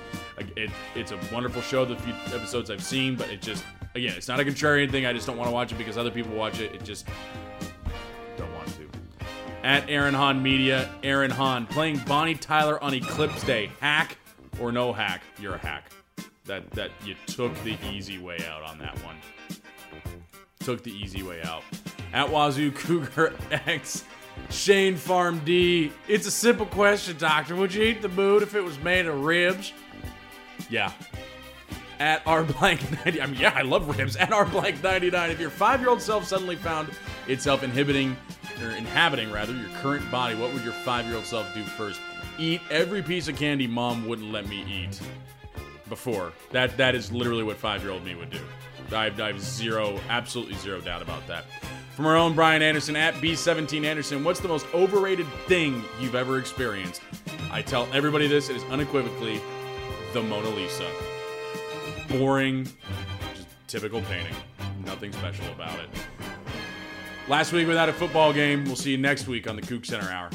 it, 0.56 0.70
it's 0.96 1.12
a 1.12 1.20
wonderful 1.32 1.62
show. 1.62 1.86
The 1.86 1.96
few 1.96 2.14
episodes 2.36 2.70
I've 2.70 2.84
seen, 2.84 3.16
but 3.16 3.30
it 3.30 3.42
just, 3.42 3.64
again, 3.96 4.14
it's 4.16 4.28
not 4.28 4.40
a 4.40 4.44
contrarian 4.44 4.92
thing. 4.92 5.06
I 5.06 5.14
just 5.14 5.26
don't 5.26 5.38
want 5.38 5.48
to 5.48 5.54
watch 5.54 5.72
it 5.72 5.78
because 5.78 5.98
other 5.98 6.12
people 6.12 6.34
watch 6.34 6.60
it. 6.60 6.74
It 6.76 6.84
just 6.84 7.08
don't 8.38 8.54
want 8.54 8.68
to. 8.76 8.90
At 9.64 9.90
Aaron 9.90 10.14
Hahn 10.14 10.42
Media, 10.42 10.90
Aaron 11.04 11.32
Hahn 11.32 11.66
playing 11.68 12.00
Bonnie 12.08 12.36
Tyler 12.36 12.84
on 12.84 12.94
Eclipse 12.94 13.44
Day. 13.44 13.72
Hack 13.80 14.18
or 14.60 14.72
no 14.72 14.92
hack? 14.92 15.22
You're 15.40 15.56
a 15.56 15.60
hack. 15.60 15.92
That 16.46 16.70
that 16.72 16.92
you 17.06 17.16
took 17.28 17.54
the 17.64 17.78
easy 17.92 18.18
way 18.18 18.40
out 18.50 18.64
on 18.64 18.80
that 18.80 18.98
one. 19.04 19.16
Took 20.60 20.84
the 20.84 20.92
easy 20.92 21.24
way 21.24 21.42
out. 21.44 21.64
At 22.14 22.30
Wazoo 22.30 22.72
Cougar 22.72 23.34
X. 23.52 24.04
Shane 24.50 24.96
Farm 24.96 25.40
D. 25.46 25.92
It's 26.08 26.28
a 26.28 26.32
simple 26.32 26.66
question, 26.66 27.18
Doctor. 27.18 27.56
Would 27.56 27.74
you 27.74 27.84
eat 27.84 28.02
the 28.02 28.10
mood 28.10 28.44
if 28.44 28.56
it 28.56 28.62
was 28.62 28.78
made 28.80 29.06
of 29.06 29.24
ribs? 29.24 29.74
Yeah. 30.70 30.92
At 32.00 32.22
R 32.26 32.44
blank 32.44 32.82
90. 33.06 33.22
I 33.22 33.26
mean, 33.28 33.40
yeah, 33.40 33.54
I 33.56 33.62
love 33.62 33.98
ribs. 33.98 34.16
At 34.16 34.32
R 34.34 34.46
blank 34.46 34.84
99. 34.84 35.32
If 35.32 35.40
your 35.40 35.50
five 35.50 35.80
year 35.80 35.90
old 35.90 36.02
self 36.02 36.26
suddenly 36.26 36.56
found 36.56 36.90
itself 37.28 37.64
inhibiting, 37.64 38.18
or 38.62 38.72
inhabiting 38.72 39.32
rather, 39.32 39.54
your 39.54 39.70
current 39.82 40.10
body, 40.12 40.36
what 40.36 40.54
would 40.54 40.64
your 40.64 40.74
five 40.74 41.06
year 41.06 41.16
old 41.16 41.26
self 41.26 41.52
do 41.54 41.64
first? 41.64 42.00
Eat 42.38 42.62
every 42.70 43.02
piece 43.04 43.28
of 43.28 43.36
candy 43.36 43.68
mom 43.68 44.08
wouldn't 44.08 44.32
let 44.32 44.48
me 44.48 44.64
eat 44.68 45.00
before. 45.90 46.34
That 46.52 46.76
That 46.78 46.96
is 46.96 47.12
literally 47.12 47.44
what 47.44 47.58
five 47.58 47.84
year 47.84 47.92
old 47.92 48.04
me 48.04 48.16
would 48.16 48.30
do. 48.32 48.42
I, 48.92 49.06
I 49.06 49.28
have 49.28 49.40
zero, 49.40 50.00
absolutely 50.10 50.56
zero 50.56 50.82
doubt 50.82 51.02
about 51.02 51.26
that. 51.28 51.46
From 51.96 52.06
our 52.06 52.16
own 52.16 52.34
Brian 52.34 52.62
Anderson 52.62 52.96
at 52.96 53.16
B17 53.16 53.86
Anderson, 53.86 54.24
what's 54.24 54.40
the 54.40 54.48
most 54.48 54.66
overrated 54.74 55.28
thing 55.48 55.84
you've 56.00 56.16
ever 56.16 56.40
experienced? 56.40 57.02
I 57.52 57.62
tell 57.62 57.88
everybody 57.94 58.28
this, 58.28 58.50
it 58.50 58.56
is 58.56 58.64
unequivocally 58.66 59.42
the 60.14 60.24
Mona 60.24 60.50
Lisa. 60.50 60.90
Boring, 62.08 62.66
just 63.36 63.48
typical 63.68 64.02
painting. 64.04 64.36
Nothing 64.86 65.12
special 65.12 65.46
about 65.54 65.78
it. 65.80 65.90
Last 67.28 67.52
week 67.52 67.68
without 67.68 67.90
a 67.90 67.94
football 67.94 68.32
game. 68.34 68.64
We'll 68.66 68.76
see 68.76 68.92
you 68.92 68.98
next 68.98 69.28
week 69.28 69.48
on 69.50 69.56
the 69.56 69.62
Coug 69.62 69.86
Center 69.86 70.10
Hour. 70.10 70.30